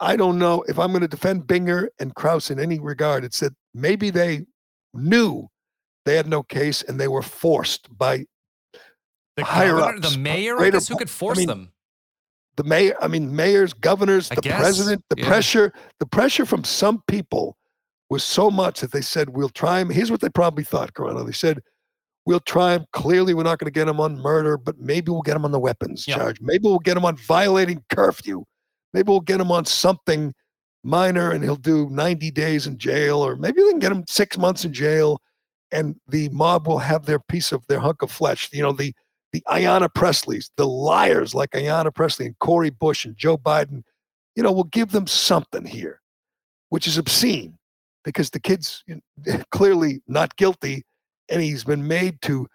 I 0.00 0.16
don't 0.16 0.38
know 0.38 0.62
if 0.68 0.78
I'm 0.78 0.90
going 0.90 1.02
to 1.02 1.08
defend 1.08 1.44
Binger 1.44 1.88
and 1.98 2.14
Kraus 2.14 2.50
in 2.50 2.60
any 2.60 2.78
regard. 2.78 3.24
It's 3.24 3.40
that 3.40 3.54
maybe 3.74 4.10
they 4.10 4.44
knew 4.92 5.48
they 6.04 6.16
had 6.16 6.28
no 6.28 6.42
case 6.42 6.82
and 6.82 7.00
they 7.00 7.08
were 7.08 7.22
forced 7.22 7.88
by 7.96 8.26
The 9.36 9.44
higher 9.44 9.76
governor, 9.78 9.98
ups, 9.98 10.12
the 10.12 10.18
mayor, 10.18 10.54
I 10.54 10.58
greater 10.58 10.76
guess, 10.76 10.88
who 10.88 10.96
could 10.96 11.08
I 11.08 11.10
force 11.10 11.38
mean, 11.38 11.48
them? 11.48 11.72
the 12.56 12.64
mayor, 12.64 12.94
I 13.00 13.08
mean, 13.08 13.34
mayors, 13.34 13.72
governors, 13.72 14.30
I 14.30 14.36
the 14.36 14.42
guess, 14.42 14.60
president, 14.60 15.04
the 15.10 15.16
yeah. 15.18 15.26
pressure, 15.26 15.72
the 15.98 16.06
pressure 16.06 16.46
from 16.46 16.62
some 16.62 17.02
people 17.08 17.56
was 18.10 18.22
so 18.24 18.50
much 18.50 18.80
that 18.80 18.92
they 18.92 19.00
said, 19.00 19.30
we'll 19.30 19.48
try 19.48 19.80
him. 19.80 19.90
Here's 19.90 20.10
what 20.10 20.20
they 20.20 20.28
probably 20.28 20.64
thought, 20.64 20.92
Carano. 20.94 21.24
They 21.24 21.32
said, 21.32 21.60
we'll 22.26 22.40
try 22.40 22.74
him. 22.74 22.86
Clearly, 22.92 23.34
we're 23.34 23.42
not 23.44 23.58
going 23.58 23.72
to 23.72 23.78
get 23.78 23.88
him 23.88 24.00
on 24.00 24.18
murder, 24.18 24.56
but 24.58 24.78
maybe 24.78 25.10
we'll 25.10 25.22
get 25.22 25.36
him 25.36 25.44
on 25.44 25.52
the 25.52 25.58
weapons 25.58 26.06
Yeah. 26.06 26.16
charge. 26.16 26.40
Maybe 26.40 26.64
we'll 26.64 26.78
get 26.78 26.96
him 26.96 27.04
on 27.04 27.16
violating 27.16 27.82
curfew. 27.90 28.44
Maybe 28.92 29.08
we'll 29.10 29.20
get 29.20 29.40
him 29.40 29.50
on 29.50 29.64
something 29.64 30.32
minor 30.84 31.30
and 31.30 31.42
he'll 31.42 31.56
do 31.56 31.88
90 31.90 32.30
days 32.30 32.66
in 32.66 32.78
jail, 32.78 33.18
or 33.24 33.36
maybe 33.36 33.62
they 33.62 33.70
can 33.70 33.78
get 33.78 33.92
him 33.92 34.04
six 34.06 34.36
months 34.36 34.64
in 34.64 34.72
jail 34.72 35.20
and 35.72 35.96
the 36.08 36.28
mob 36.28 36.68
will 36.68 36.78
have 36.78 37.06
their 37.06 37.18
piece 37.18 37.50
of 37.52 37.66
their 37.66 37.80
hunk 37.80 38.02
of 38.02 38.10
flesh. 38.10 38.48
You 38.52 38.62
know, 38.62 38.72
the 38.72 38.94
the 39.32 39.42
Ayanna 39.48 39.88
Presleys, 39.88 40.50
the 40.56 40.66
liars 40.66 41.34
like 41.34 41.50
Ayanna 41.50 41.92
Presley 41.92 42.26
and 42.26 42.38
Cori 42.38 42.70
Bush 42.70 43.04
and 43.04 43.16
Joe 43.16 43.36
Biden, 43.36 43.82
you 44.36 44.44
know, 44.44 44.52
we'll 44.52 44.62
give 44.64 44.92
them 44.92 45.08
something 45.08 45.64
here, 45.64 46.00
which 46.68 46.86
is 46.86 46.96
obscene 46.98 47.58
because 48.04 48.30
the 48.30 48.40
kid's 48.40 48.84
clearly 49.50 50.02
not 50.06 50.36
guilty 50.36 50.84
and 51.28 51.40
he's 51.42 51.64
been 51.64 51.86
made 51.86 52.20
to 52.22 52.46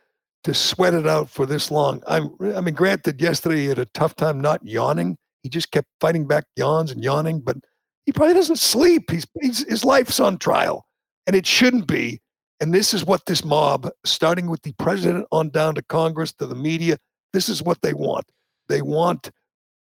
to 0.45 0.53
sweat 0.53 0.93
it 0.93 1.05
out 1.05 1.29
for 1.29 1.45
this 1.45 1.69
long. 1.69 2.01
I'm 2.07 2.33
I 2.55 2.61
mean, 2.61 2.73
granted, 2.73 3.21
yesterday 3.21 3.57
he 3.57 3.65
had 3.65 3.79
a 3.79 3.85
tough 3.87 4.15
time 4.15 4.39
not 4.39 4.65
yawning. 4.65 5.17
He 5.43 5.49
just 5.49 5.71
kept 5.71 5.87
fighting 5.99 6.27
back 6.27 6.45
yawns 6.55 6.91
and 6.91 7.03
yawning, 7.03 7.41
but 7.41 7.57
he 8.05 8.13
probably 8.13 8.35
doesn't 8.35 8.59
sleep. 8.59 9.11
He's, 9.11 9.27
he's 9.41 9.67
his 9.67 9.83
life's 9.83 10.19
on 10.19 10.37
trial, 10.37 10.85
and 11.27 11.35
it 11.35 11.45
shouldn't 11.45 11.87
be. 11.87 12.21
And 12.61 12.73
this 12.73 12.93
is 12.93 13.05
what 13.05 13.25
this 13.25 13.43
mob, 13.45 13.89
starting 14.05 14.49
with 14.49 14.61
the 14.63 14.73
president 14.73 15.25
on 15.31 15.49
down 15.49 15.75
to 15.75 15.81
Congress 15.81 16.33
to 16.33 16.45
the 16.45 16.55
media, 16.55 16.97
this 17.31 17.47
is 17.47 17.61
what 17.63 17.81
they 17.81 17.93
want. 17.93 18.25
They 18.67 18.81
want 18.81 19.31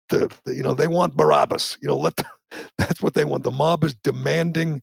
the, 0.10 0.32
the- 0.46 0.56
you 0.56 0.64
know, 0.64 0.74
they 0.74 0.88
want 0.88 1.16
Barabbas. 1.16 1.78
You 1.82 1.88
know, 1.88 1.98
let 1.98 2.16
the, 2.16 2.26
that's 2.78 3.02
what 3.02 3.14
they 3.14 3.26
want. 3.26 3.44
The 3.44 3.52
mob 3.52 3.84
is 3.84 3.96
demanding 4.04 4.82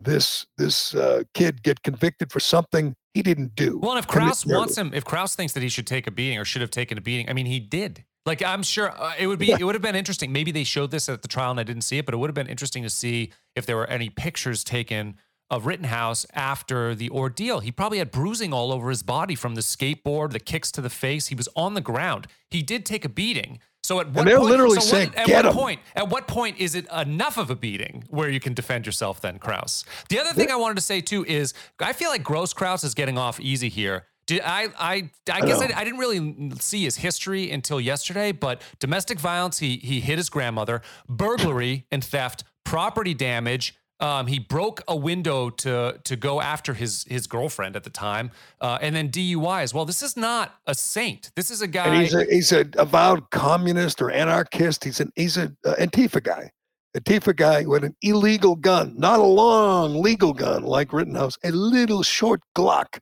this 0.00 0.46
this 0.58 0.94
uh, 0.94 1.22
kid 1.34 1.62
get 1.62 1.82
convicted 1.82 2.32
for 2.32 2.40
something 2.40 2.94
he 3.14 3.22
didn't 3.22 3.54
do. 3.54 3.78
Well, 3.78 3.92
and 3.92 3.98
if 3.98 4.06
Kraus 4.06 4.44
wants 4.44 4.76
him, 4.76 4.92
if 4.92 5.04
Kraus 5.04 5.34
thinks 5.34 5.54
that 5.54 5.62
he 5.62 5.68
should 5.68 5.86
take 5.86 6.06
a 6.06 6.10
beating 6.10 6.38
or 6.38 6.44
should 6.44 6.62
have 6.62 6.70
taken 6.70 6.98
a 6.98 7.00
beating, 7.00 7.30
I 7.30 7.32
mean, 7.32 7.46
he 7.46 7.58
did. 7.58 8.04
Like, 8.26 8.42
I'm 8.42 8.64
sure 8.64 8.90
uh, 8.90 9.14
it 9.18 9.28
would 9.28 9.38
be, 9.38 9.52
it 9.52 9.62
would 9.62 9.76
have 9.76 9.82
been 9.82 9.94
interesting. 9.94 10.32
Maybe 10.32 10.50
they 10.50 10.64
showed 10.64 10.90
this 10.90 11.08
at 11.08 11.22
the 11.22 11.28
trial 11.28 11.52
and 11.52 11.60
I 11.60 11.62
didn't 11.62 11.82
see 11.82 11.96
it, 11.96 12.04
but 12.04 12.12
it 12.12 12.18
would 12.18 12.28
have 12.28 12.34
been 12.34 12.48
interesting 12.48 12.82
to 12.82 12.90
see 12.90 13.32
if 13.54 13.64
there 13.64 13.76
were 13.76 13.86
any 13.86 14.10
pictures 14.10 14.64
taken 14.64 15.16
of 15.48 15.64
Rittenhouse 15.64 16.26
after 16.34 16.94
the 16.94 17.08
ordeal. 17.08 17.60
He 17.60 17.70
probably 17.70 17.98
had 17.98 18.10
bruising 18.10 18.52
all 18.52 18.72
over 18.72 18.90
his 18.90 19.04
body 19.04 19.36
from 19.36 19.54
the 19.54 19.60
skateboard, 19.60 20.32
the 20.32 20.40
kicks 20.40 20.72
to 20.72 20.80
the 20.80 20.90
face. 20.90 21.28
He 21.28 21.36
was 21.36 21.48
on 21.54 21.74
the 21.74 21.80
ground. 21.80 22.26
He 22.50 22.62
did 22.62 22.84
take 22.84 23.04
a 23.04 23.08
beating. 23.08 23.60
So 23.86 24.00
at 24.00 24.10
what 24.10 24.24
they're 24.24 24.38
point, 24.38 24.50
literally 24.50 24.80
so 24.80 24.86
saying, 24.86 25.08
what, 25.10 25.18
at 25.18 25.26
"Get 25.26 25.36
what 25.36 25.46
him." 25.46 25.52
point? 25.52 25.80
At 25.94 26.08
what 26.08 26.26
point 26.26 26.58
is 26.58 26.74
it 26.74 26.88
enough 26.92 27.38
of 27.38 27.50
a 27.50 27.54
beating 27.54 28.02
where 28.08 28.28
you 28.28 28.40
can 28.40 28.52
defend 28.52 28.84
yourself 28.84 29.20
then, 29.20 29.38
Kraus? 29.38 29.84
The 30.08 30.18
other 30.18 30.32
thing 30.32 30.50
I 30.50 30.56
wanted 30.56 30.74
to 30.74 30.80
say 30.80 31.00
too 31.00 31.24
is 31.24 31.54
I 31.78 31.92
feel 31.92 32.10
like 32.10 32.24
Grosskreutz 32.24 32.82
is 32.82 32.94
getting 32.94 33.16
off 33.16 33.38
easy 33.38 33.68
here. 33.68 34.06
Did 34.26 34.42
I 34.44 34.70
I 34.76 35.10
I 35.32 35.40
guess 35.46 35.60
I. 35.60 35.72
I 35.72 35.84
didn't 35.84 36.00
really 36.00 36.50
see 36.58 36.82
his 36.82 36.96
history 36.96 37.52
until 37.52 37.80
yesterday, 37.80 38.32
but 38.32 38.60
domestic 38.80 39.20
violence, 39.20 39.58
he 39.58 39.76
he 39.76 40.00
hit 40.00 40.18
his 40.18 40.30
grandmother, 40.30 40.82
burglary 41.08 41.86
and 41.92 42.02
theft, 42.02 42.42
property 42.64 43.14
damage. 43.14 43.76
Um, 43.98 44.26
he 44.26 44.38
broke 44.38 44.82
a 44.86 44.94
window 44.94 45.48
to 45.48 45.98
to 46.04 46.16
go 46.16 46.40
after 46.42 46.74
his 46.74 47.04
his 47.08 47.26
girlfriend 47.26 47.76
at 47.76 47.84
the 47.84 47.90
time, 47.90 48.30
uh, 48.60 48.78
and 48.82 48.94
then 48.94 49.08
DUI 49.08 49.62
as 49.62 49.72
well. 49.72 49.86
This 49.86 50.02
is 50.02 50.16
not 50.16 50.54
a 50.66 50.74
saint. 50.74 51.30
This 51.34 51.50
is 51.50 51.62
a 51.62 51.66
guy. 51.66 51.86
and 51.86 52.02
he's 52.02 52.14
a 52.14 52.24
he's 52.24 52.52
a 52.52 52.66
avowed 52.76 53.30
communist 53.30 54.02
or 54.02 54.10
anarchist. 54.10 54.84
He's 54.84 55.00
an 55.00 55.12
he's 55.16 55.38
a 55.38 55.52
uh, 55.64 55.74
Antifa 55.76 56.22
guy, 56.22 56.50
Antifa 56.94 57.34
guy 57.34 57.64
with 57.64 57.84
an 57.84 57.96
illegal 58.02 58.54
gun, 58.54 58.94
not 58.98 59.18
a 59.18 59.24
long 59.24 60.02
legal 60.02 60.34
gun 60.34 60.62
like 60.62 60.92
Rittenhouse, 60.92 61.38
a 61.42 61.50
little 61.50 62.02
short 62.02 62.40
Glock. 62.54 62.98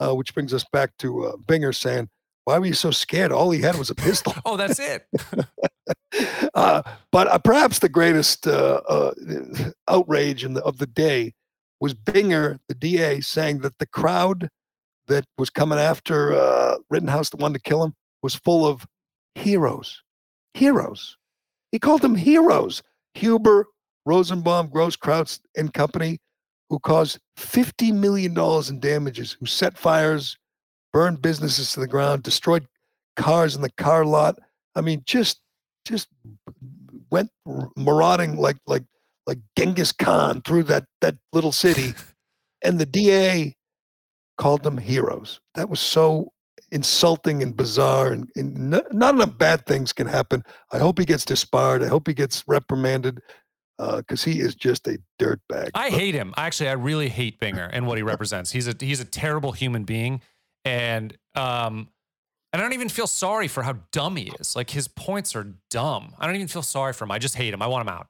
Uh, 0.00 0.12
which 0.12 0.34
brings 0.34 0.52
us 0.52 0.64
back 0.72 0.90
to 0.98 1.24
uh, 1.24 1.36
Binger 1.46 1.72
saying, 1.72 2.08
"Why 2.44 2.58
were 2.58 2.66
you 2.66 2.74
so 2.74 2.90
scared? 2.90 3.32
All 3.32 3.50
he 3.50 3.60
had 3.60 3.76
was 3.76 3.90
a 3.90 3.94
pistol." 3.94 4.34
oh, 4.44 4.56
that's 4.56 4.78
it. 4.78 5.06
uh, 6.54 6.82
but 7.10 7.28
uh, 7.28 7.38
perhaps 7.38 7.78
the 7.78 7.88
greatest 7.88 8.46
uh, 8.46 8.80
uh, 8.88 9.12
outrage 9.88 10.44
in 10.44 10.54
the, 10.54 10.62
of 10.62 10.78
the 10.78 10.86
day 10.86 11.32
was 11.80 11.94
Binger, 11.94 12.58
the 12.68 12.74
DA, 12.74 13.20
saying 13.20 13.58
that 13.58 13.78
the 13.78 13.86
crowd 13.86 14.48
that 15.06 15.24
was 15.36 15.50
coming 15.50 15.78
after 15.78 16.34
uh, 16.34 16.76
Rittenhouse, 16.90 17.30
the 17.30 17.36
one 17.36 17.52
to 17.52 17.58
kill 17.58 17.84
him, 17.84 17.94
was 18.22 18.34
full 18.34 18.66
of 18.66 18.86
heroes. 19.34 20.02
Heroes. 20.54 21.16
He 21.72 21.78
called 21.78 22.02
them 22.02 22.14
heroes. 22.14 22.82
Huber, 23.14 23.66
Rosenbaum, 24.06 24.68
Gross, 24.68 24.96
Grosskreutz, 24.96 25.40
and 25.56 25.72
company, 25.72 26.18
who 26.70 26.78
caused 26.78 27.18
$50 27.38 27.92
million 27.92 28.36
in 28.68 28.80
damages, 28.80 29.36
who 29.38 29.46
set 29.46 29.76
fires, 29.76 30.36
burned 30.94 31.20
businesses 31.20 31.72
to 31.72 31.80
the 31.80 31.88
ground, 31.88 32.22
destroyed 32.22 32.66
cars 33.16 33.56
in 33.56 33.62
the 33.62 33.70
car 33.72 34.06
lot. 34.06 34.38
I 34.76 34.80
mean, 34.80 35.02
just 35.04 35.40
just 35.84 36.08
went 37.10 37.30
marauding 37.76 38.36
like 38.36 38.56
like 38.66 38.84
like 39.26 39.38
Genghis 39.58 39.92
Khan 39.92 40.40
through 40.42 40.62
that 40.64 40.84
that 41.00 41.16
little 41.32 41.52
city, 41.52 41.92
and 42.62 42.78
the 42.78 42.86
DA 42.86 43.54
called 44.38 44.62
them 44.62 44.78
heroes. 44.78 45.40
That 45.56 45.68
was 45.68 45.80
so 45.80 46.32
insulting 46.70 47.42
and 47.42 47.56
bizarre, 47.56 48.12
and, 48.12 48.30
and 48.36 48.70
not 48.70 49.14
enough 49.14 49.36
bad 49.36 49.66
things 49.66 49.92
can 49.92 50.06
happen. 50.06 50.44
I 50.72 50.78
hope 50.78 50.98
he 50.98 51.04
gets 51.04 51.24
disbarred. 51.24 51.82
I 51.82 51.88
hope 51.88 52.06
he 52.06 52.14
gets 52.14 52.44
reprimanded 52.46 53.20
uh, 53.78 53.98
because 53.98 54.22
he 54.22 54.40
is 54.40 54.54
just 54.54 54.86
a 54.86 54.98
dirtbag. 55.20 55.70
I 55.74 55.90
But 55.90 55.98
hate 55.98 56.14
him. 56.14 56.34
Actually, 56.36 56.68
I 56.68 56.72
really 56.74 57.08
hate 57.08 57.40
Binger 57.40 57.68
and 57.72 57.86
what 57.86 57.98
he 57.98 58.02
represents. 58.02 58.52
He's 58.52 58.68
a 58.68 58.74
he's 58.78 59.00
a 59.00 59.04
terrible 59.04 59.52
human 59.52 59.84
being, 59.84 60.20
and 60.64 61.16
um, 61.34 61.88
and 62.52 62.60
I 62.60 62.64
don't 62.64 62.72
even 62.72 62.88
feel 62.88 63.06
sorry 63.06 63.48
for 63.48 63.62
how 63.62 63.76
dumb 63.92 64.16
he 64.16 64.32
is. 64.38 64.54
Like 64.54 64.70
his 64.70 64.88
points 64.88 65.34
are 65.34 65.54
dumb. 65.70 66.14
I 66.18 66.26
don't 66.26 66.36
even 66.36 66.48
feel 66.48 66.62
sorry 66.62 66.92
for 66.92 67.04
him. 67.04 67.10
I 67.10 67.18
just 67.18 67.34
hate 67.34 67.52
him. 67.52 67.62
I 67.62 67.66
want 67.66 67.82
him 67.82 67.94
out. 67.94 68.06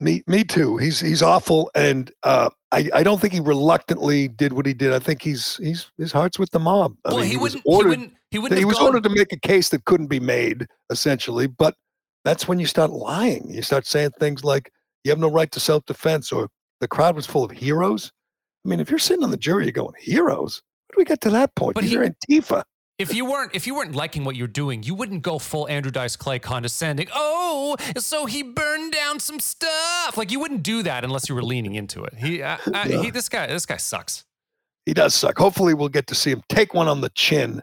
Me, 0.00 0.22
me 0.28 0.44
too. 0.44 0.76
He's 0.76 1.00
he's 1.00 1.22
awful, 1.22 1.70
and 1.74 2.12
uh, 2.22 2.50
I 2.70 2.88
I 2.94 3.02
don't 3.02 3.20
think 3.20 3.32
he 3.32 3.40
reluctantly 3.40 4.28
did 4.28 4.52
what 4.52 4.64
he 4.64 4.72
did. 4.72 4.92
I 4.92 5.00
think 5.00 5.22
he's 5.22 5.56
he's 5.56 5.90
his 5.98 6.12
heart's 6.12 6.38
with 6.38 6.52
the 6.52 6.60
mob. 6.60 6.94
I 7.04 7.08
well, 7.08 7.18
mean, 7.22 7.30
he, 7.30 7.36
was 7.36 7.56
wouldn't. 7.56 7.64
He 7.64 7.74
ordered- 7.74 7.88
wouldn't. 7.88 8.12
He 8.30 8.38
wouldn't. 8.38 8.58
he 8.58 8.64
was 8.64 8.76
gone- 8.76 8.86
ordered 8.86 9.02
to 9.04 9.10
make 9.10 9.32
a 9.32 9.40
case 9.40 9.70
that 9.70 9.84
couldn't 9.86 10.06
be 10.06 10.20
made, 10.20 10.66
essentially. 10.90 11.48
But 11.48 11.74
that's 12.24 12.46
when 12.46 12.60
you 12.60 12.66
start 12.66 12.90
lying. 12.92 13.50
You 13.50 13.62
start 13.62 13.86
saying 13.86 14.10
things 14.20 14.44
like 14.44 14.70
you 15.02 15.10
have 15.10 15.18
no 15.18 15.30
right 15.30 15.50
to 15.50 15.58
self-defense, 15.58 16.30
or 16.30 16.48
the 16.80 16.86
crowd 16.88 17.16
was 17.16 17.26
full 17.26 17.42
of 17.42 17.50
heroes. 17.50 18.12
I 18.64 18.68
mean, 18.68 18.78
if 18.78 18.90
you're 18.90 18.98
sitting 19.00 19.24
on 19.24 19.30
the 19.32 19.36
jury, 19.36 19.64
you're 19.64 19.72
going 19.72 19.94
heroes. 19.98 20.62
Do 20.90 20.94
we 20.96 21.04
get 21.04 21.20
to 21.22 21.30
that 21.30 21.54
point? 21.54 21.74
But 21.74 21.82
These 21.82 21.90
he- 21.90 21.96
are 21.98 22.04
Antifa. 22.08 22.64
If 22.98 23.14
you 23.14 23.24
weren't, 23.26 23.54
if 23.54 23.64
you 23.64 23.76
weren't 23.76 23.94
liking 23.94 24.24
what 24.24 24.34
you're 24.34 24.48
doing, 24.48 24.82
you 24.82 24.92
wouldn't 24.92 25.22
go 25.22 25.38
full 25.38 25.68
Andrew 25.68 25.92
Dice 25.92 26.16
Clay 26.16 26.40
condescending. 26.40 27.06
Oh, 27.14 27.76
so 27.96 28.26
he 28.26 28.42
burned 28.42 28.92
down 28.92 29.20
some 29.20 29.38
stuff. 29.38 30.16
Like 30.16 30.32
you 30.32 30.40
wouldn't 30.40 30.64
do 30.64 30.82
that 30.82 31.04
unless 31.04 31.28
you 31.28 31.36
were 31.36 31.42
leaning 31.44 31.76
into 31.76 32.02
it. 32.02 32.14
He, 32.14 32.42
uh, 32.42 32.56
uh, 32.66 32.86
Yeah. 32.88 33.02
he, 33.02 33.10
this 33.10 33.28
guy, 33.28 33.46
this 33.46 33.66
guy 33.66 33.76
sucks. 33.76 34.24
He 34.84 34.94
does 34.94 35.14
suck. 35.14 35.38
Hopefully, 35.38 35.74
we'll 35.74 35.90
get 35.90 36.08
to 36.08 36.16
see 36.16 36.32
him 36.32 36.42
take 36.48 36.74
one 36.74 36.88
on 36.88 37.00
the 37.00 37.10
chin 37.10 37.62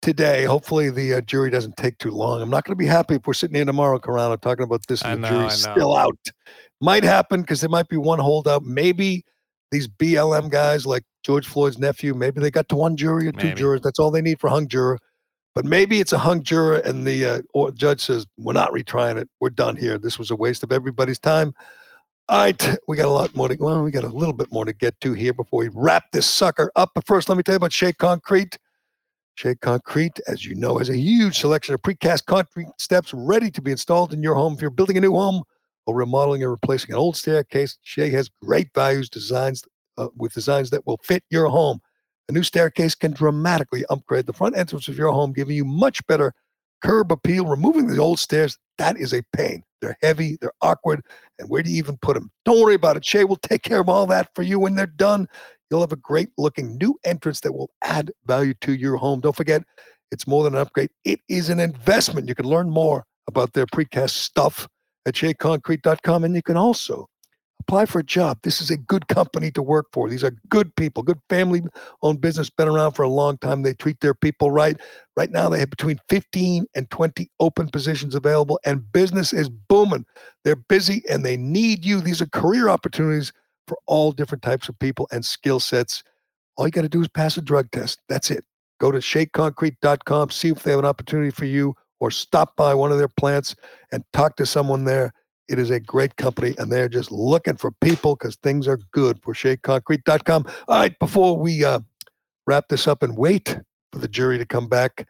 today. 0.00 0.44
Hopefully, 0.44 0.88
the 0.88 1.14
uh, 1.14 1.20
jury 1.20 1.50
doesn't 1.50 1.76
take 1.76 1.98
too 1.98 2.12
long. 2.12 2.40
I'm 2.40 2.48
not 2.48 2.64
going 2.64 2.72
to 2.72 2.76
be 2.82 2.86
happy 2.86 3.16
if 3.16 3.26
we're 3.26 3.34
sitting 3.34 3.56
here 3.56 3.66
tomorrow, 3.66 3.98
Carano, 3.98 4.40
talking 4.40 4.64
about 4.64 4.86
this 4.86 5.04
I 5.04 5.12
and 5.12 5.22
the 5.22 5.28
know, 5.30 5.36
jury's 5.40 5.60
still 5.60 5.94
out. 5.94 6.16
Might 6.80 7.04
happen 7.04 7.42
because 7.42 7.60
there 7.60 7.68
might 7.68 7.88
be 7.88 7.98
one 7.98 8.20
holdout. 8.20 8.64
Maybe 8.64 9.24
these 9.72 9.88
BLM 9.88 10.50
guys, 10.50 10.86
like 10.86 11.02
George 11.24 11.48
Floyd's 11.48 11.78
nephew, 11.78 12.14
maybe 12.14 12.40
they 12.40 12.50
got 12.50 12.68
to 12.68 12.76
one 12.76 12.96
jury 12.96 13.26
or 13.26 13.32
two 13.32 13.48
Maybe. 13.48 13.58
jurors. 13.58 13.80
That's 13.80 13.98
all 13.98 14.12
they 14.12 14.22
need 14.22 14.38
for 14.38 14.48
hung 14.48 14.68
juror. 14.68 14.98
But 15.54 15.64
maybe 15.64 15.98
it's 16.00 16.12
a 16.12 16.18
hung 16.18 16.42
juror, 16.42 16.78
and 16.78 17.06
the 17.06 17.24
uh, 17.26 17.42
or 17.52 17.72
judge 17.72 18.00
says, 18.00 18.26
"We're 18.38 18.52
not 18.54 18.72
retrying 18.72 19.18
it. 19.20 19.28
We're 19.40 19.50
done 19.50 19.76
here. 19.76 19.98
This 19.98 20.18
was 20.18 20.30
a 20.30 20.36
waste 20.36 20.62
of 20.62 20.72
everybody's 20.72 21.18
time." 21.18 21.52
All 22.28 22.38
right, 22.38 22.76
we 22.88 22.96
got 22.96 23.06
a 23.06 23.10
lot 23.10 23.34
more 23.34 23.48
to 23.48 23.56
go. 23.56 23.66
well, 23.66 23.82
we 23.82 23.90
got 23.90 24.04
a 24.04 24.08
little 24.08 24.32
bit 24.32 24.50
more 24.52 24.64
to 24.64 24.72
get 24.72 24.98
to 25.00 25.12
here 25.12 25.34
before 25.34 25.60
we 25.60 25.70
wrap 25.74 26.04
this 26.12 26.26
sucker 26.26 26.70
up. 26.76 26.92
But 26.94 27.06
first, 27.06 27.28
let 27.28 27.36
me 27.36 27.42
tell 27.42 27.54
you 27.54 27.58
about 27.58 27.72
Shea 27.72 27.92
Concrete. 27.92 28.56
Shea 29.34 29.54
Concrete, 29.56 30.20
as 30.26 30.44
you 30.46 30.54
know, 30.54 30.78
has 30.78 30.88
a 30.88 30.96
huge 30.96 31.38
selection 31.38 31.74
of 31.74 31.82
precast 31.82 32.24
concrete 32.26 32.68
steps 32.78 33.12
ready 33.14 33.50
to 33.50 33.60
be 33.60 33.72
installed 33.72 34.12
in 34.14 34.22
your 34.22 34.34
home. 34.34 34.54
If 34.54 34.60
you're 34.60 34.70
building 34.70 34.96
a 34.96 35.00
new 35.00 35.12
home 35.12 35.42
or 35.86 35.94
remodeling 35.94 36.42
or 36.42 36.50
replacing 36.50 36.92
an 36.92 36.98
old 36.98 37.16
staircase, 37.16 37.78
Shea 37.82 38.10
has 38.10 38.30
great 38.42 38.68
values 38.74 39.08
designs 39.08 39.64
uh, 39.98 40.08
with 40.16 40.32
designs 40.32 40.70
that 40.70 40.86
will 40.86 41.00
fit 41.02 41.24
your 41.30 41.48
home. 41.48 41.80
A 42.28 42.32
new 42.32 42.42
staircase 42.42 42.94
can 42.94 43.12
dramatically 43.12 43.84
upgrade 43.90 44.26
the 44.26 44.32
front 44.32 44.56
entrance 44.56 44.88
of 44.88 44.96
your 44.96 45.12
home, 45.12 45.32
giving 45.32 45.56
you 45.56 45.64
much 45.64 46.06
better 46.06 46.32
curb 46.82 47.12
appeal. 47.12 47.46
Removing 47.46 47.88
the 47.88 47.98
old 47.98 48.18
stairs, 48.18 48.58
that 48.78 48.96
is 48.96 49.12
a 49.12 49.22
pain. 49.36 49.62
They're 49.80 49.98
heavy, 50.00 50.38
they're 50.40 50.52
awkward, 50.62 51.02
and 51.38 51.48
where 51.48 51.62
do 51.62 51.70
you 51.70 51.78
even 51.78 51.96
put 51.98 52.14
them? 52.14 52.30
Don't 52.44 52.60
worry 52.62 52.76
about 52.76 52.96
it. 52.96 53.04
Shea 53.04 53.24
will 53.24 53.36
take 53.36 53.62
care 53.62 53.80
of 53.80 53.88
all 53.88 54.06
that 54.06 54.28
for 54.34 54.42
you 54.42 54.60
when 54.60 54.76
they're 54.76 54.86
done. 54.86 55.26
You'll 55.70 55.80
have 55.80 55.92
a 55.92 55.96
great 55.96 56.28
looking 56.38 56.76
new 56.76 56.98
entrance 57.04 57.40
that 57.40 57.52
will 57.52 57.70
add 57.82 58.12
value 58.26 58.54
to 58.60 58.74
your 58.74 58.96
home. 58.96 59.20
Don't 59.20 59.34
forget, 59.34 59.64
it's 60.12 60.26
more 60.26 60.44
than 60.44 60.54
an 60.54 60.60
upgrade, 60.60 60.90
it 61.04 61.20
is 61.28 61.48
an 61.48 61.58
investment. 61.58 62.28
You 62.28 62.34
can 62.34 62.46
learn 62.46 62.70
more 62.70 63.04
about 63.26 63.54
their 63.54 63.66
precast 63.66 64.10
stuff 64.10 64.68
at 65.06 65.14
sheaconcrete.com. 65.14 66.24
And 66.24 66.34
you 66.34 66.42
can 66.42 66.56
also 66.56 67.08
apply 67.62 67.86
for 67.86 68.00
a 68.00 68.04
job. 68.04 68.38
This 68.42 68.60
is 68.60 68.70
a 68.70 68.76
good 68.76 69.08
company 69.08 69.50
to 69.52 69.62
work 69.62 69.86
for. 69.92 70.08
These 70.08 70.24
are 70.24 70.36
good 70.48 70.74
people, 70.76 71.02
good 71.02 71.20
family 71.28 71.62
owned 72.02 72.20
business, 72.20 72.50
been 72.50 72.68
around 72.68 72.92
for 72.92 73.02
a 73.02 73.08
long 73.08 73.38
time. 73.38 73.62
They 73.62 73.74
treat 73.74 74.00
their 74.00 74.14
people 74.14 74.50
right. 74.50 74.76
Right 75.16 75.30
now, 75.30 75.48
they 75.48 75.60
have 75.60 75.70
between 75.70 75.98
15 76.08 76.66
and 76.74 76.90
20 76.90 77.30
open 77.40 77.68
positions 77.68 78.14
available, 78.14 78.58
and 78.64 78.90
business 78.92 79.32
is 79.32 79.48
booming. 79.48 80.04
They're 80.44 80.56
busy 80.56 81.02
and 81.08 81.24
they 81.24 81.36
need 81.36 81.84
you. 81.84 82.00
These 82.00 82.20
are 82.20 82.26
career 82.26 82.68
opportunities 82.68 83.32
for 83.68 83.78
all 83.86 84.12
different 84.12 84.42
types 84.42 84.68
of 84.68 84.78
people 84.78 85.06
and 85.12 85.24
skill 85.24 85.60
sets. 85.60 86.02
All 86.56 86.66
you 86.66 86.72
got 86.72 86.82
to 86.82 86.88
do 86.88 87.00
is 87.00 87.08
pass 87.08 87.36
a 87.36 87.42
drug 87.42 87.70
test. 87.70 88.00
That's 88.08 88.30
it. 88.30 88.44
Go 88.80 88.90
to 88.90 88.98
sheaconcrete.com, 88.98 90.30
see 90.30 90.48
if 90.48 90.64
they 90.64 90.72
have 90.72 90.80
an 90.80 90.84
opportunity 90.84 91.30
for 91.30 91.44
you, 91.44 91.74
or 92.02 92.10
stop 92.10 92.56
by 92.56 92.74
one 92.74 92.90
of 92.90 92.98
their 92.98 93.06
plants 93.06 93.54
and 93.92 94.02
talk 94.12 94.34
to 94.34 94.44
someone 94.44 94.84
there. 94.84 95.12
It 95.48 95.60
is 95.60 95.70
a 95.70 95.78
great 95.78 96.16
company, 96.16 96.52
and 96.58 96.70
they're 96.70 96.88
just 96.88 97.12
looking 97.12 97.56
for 97.56 97.70
people 97.70 98.16
because 98.16 98.34
things 98.42 98.66
are 98.66 98.80
good 98.90 99.22
for 99.22 99.34
sheaconcrete.com. 99.34 100.46
All 100.66 100.80
right, 100.80 100.98
before 100.98 101.36
we 101.36 101.64
uh, 101.64 101.78
wrap 102.44 102.66
this 102.68 102.88
up 102.88 103.04
and 103.04 103.16
wait 103.16 103.56
for 103.92 104.00
the 104.00 104.08
jury 104.08 104.36
to 104.36 104.44
come 104.44 104.66
back, 104.66 105.06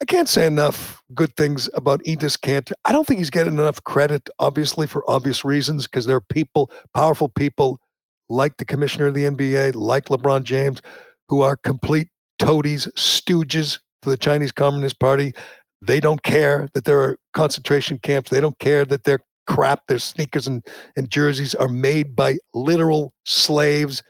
I 0.00 0.04
can't 0.04 0.28
say 0.28 0.46
enough 0.46 1.02
good 1.16 1.34
things 1.36 1.68
about 1.74 2.00
Enes 2.04 2.38
Kanter. 2.38 2.74
I 2.84 2.92
don't 2.92 3.08
think 3.08 3.18
he's 3.18 3.30
getting 3.30 3.54
enough 3.54 3.82
credit, 3.82 4.30
obviously, 4.38 4.86
for 4.86 5.02
obvious 5.10 5.44
reasons, 5.44 5.88
because 5.88 6.06
there 6.06 6.16
are 6.16 6.20
people, 6.20 6.70
powerful 6.94 7.28
people 7.28 7.80
like 8.28 8.56
the 8.58 8.64
commissioner 8.64 9.08
of 9.08 9.14
the 9.14 9.24
NBA, 9.24 9.74
like 9.74 10.04
LeBron 10.04 10.44
James, 10.44 10.80
who 11.28 11.40
are 11.40 11.56
complete 11.56 12.06
toadies, 12.38 12.86
stooges 12.94 13.80
for 14.02 14.10
the 14.10 14.16
Chinese 14.16 14.52
Communist 14.52 14.98
Party. 14.98 15.34
They 15.82 16.00
don't 16.00 16.22
care 16.22 16.68
that 16.74 16.84
there 16.84 17.00
are 17.00 17.18
concentration 17.32 17.98
camps. 17.98 18.30
They 18.30 18.40
don't 18.40 18.58
care 18.58 18.84
that 18.84 19.04
their 19.04 19.20
crap, 19.46 19.86
their 19.86 19.98
sneakers 19.98 20.46
and, 20.46 20.64
and 20.96 21.10
jerseys 21.10 21.54
are 21.54 21.68
made 21.68 22.14
by 22.14 22.38
literal 22.54 23.12
slaves. 23.24 24.02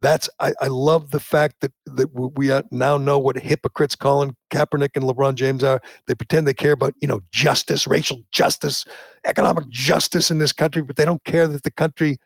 That's 0.00 0.28
I, 0.40 0.52
I 0.60 0.66
love 0.66 1.12
the 1.12 1.20
fact 1.20 1.56
that 1.60 1.72
that 1.86 2.08
we 2.12 2.50
uh, 2.50 2.62
now 2.72 2.98
know 2.98 3.20
what 3.20 3.36
hypocrites 3.36 3.94
Colin 3.94 4.34
Kaepernick 4.52 4.90
and 4.96 5.04
LeBron 5.04 5.36
James 5.36 5.62
are. 5.62 5.80
They 6.08 6.16
pretend 6.16 6.46
they 6.46 6.54
care 6.54 6.72
about 6.72 6.94
you 7.00 7.06
know 7.06 7.20
justice, 7.30 7.86
racial 7.86 8.22
justice, 8.32 8.84
economic 9.24 9.68
justice 9.68 10.30
in 10.30 10.38
this 10.38 10.52
country, 10.52 10.82
but 10.82 10.96
they 10.96 11.04
don't 11.04 11.22
care 11.24 11.46
that 11.46 11.62
the 11.62 11.70
country 11.70 12.18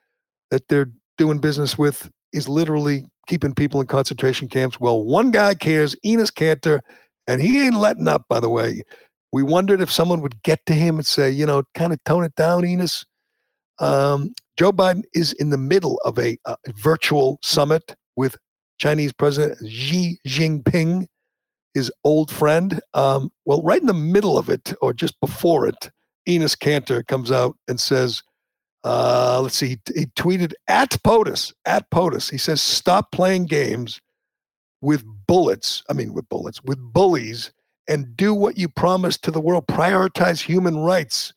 that 0.50 0.68
they're 0.68 0.90
doing 1.18 1.38
business 1.38 1.76
with 1.76 2.10
is 2.32 2.48
literally 2.48 3.04
keeping 3.26 3.54
people 3.54 3.80
in 3.80 3.86
concentration 3.86 4.48
camps. 4.48 4.80
Well, 4.80 5.02
one 5.02 5.30
guy 5.30 5.54
cares, 5.54 5.96
Enes 6.04 6.32
Kanter, 6.32 6.80
and 7.26 7.40
he 7.40 7.62
ain't 7.62 7.78
letting 7.78 8.08
up, 8.08 8.24
by 8.28 8.40
the 8.40 8.48
way. 8.48 8.82
We 9.32 9.42
wondered 9.42 9.80
if 9.80 9.90
someone 9.90 10.20
would 10.22 10.42
get 10.42 10.64
to 10.66 10.74
him 10.74 10.96
and 10.96 11.06
say, 11.06 11.30
you 11.30 11.46
know, 11.46 11.64
kind 11.74 11.92
of 11.92 12.02
tone 12.04 12.24
it 12.24 12.34
down, 12.36 12.62
Enes. 12.62 13.04
Um, 13.78 14.34
Joe 14.56 14.72
Biden 14.72 15.02
is 15.14 15.32
in 15.34 15.50
the 15.50 15.58
middle 15.58 16.00
of 16.04 16.18
a, 16.18 16.38
a 16.46 16.56
virtual 16.76 17.38
summit 17.42 17.94
with 18.16 18.36
Chinese 18.78 19.12
President 19.12 19.58
Xi 19.68 20.18
Jinping, 20.26 21.06
his 21.74 21.92
old 22.04 22.30
friend. 22.30 22.80
Um, 22.94 23.30
well, 23.44 23.62
right 23.62 23.80
in 23.80 23.86
the 23.86 23.94
middle 23.94 24.38
of 24.38 24.48
it, 24.48 24.72
or 24.80 24.94
just 24.94 25.18
before 25.20 25.66
it, 25.66 25.90
Enes 26.26 26.56
Kanter 26.56 27.06
comes 27.06 27.30
out 27.30 27.56
and 27.68 27.78
says, 27.78 28.22
uh, 28.84 29.40
let's 29.42 29.58
see, 29.58 29.68
he, 29.68 29.78
he 29.94 30.06
tweeted 30.06 30.52
at 30.68 30.90
POTUS, 31.02 31.52
at 31.66 31.90
POTUS. 31.90 32.30
He 32.30 32.38
says, 32.38 32.62
stop 32.62 33.10
playing 33.12 33.46
games 33.46 34.00
with 34.86 35.04
bullets. 35.26 35.82
I 35.90 35.94
mean, 35.94 36.14
with 36.14 36.28
bullets, 36.28 36.62
with 36.62 36.78
bullies, 36.78 37.50
and 37.88 38.16
do 38.16 38.32
what 38.32 38.56
you 38.56 38.68
promised 38.68 39.24
to 39.24 39.32
the 39.32 39.40
world. 39.40 39.66
Prioritize 39.66 40.40
human 40.40 40.78
rights. 40.78 41.34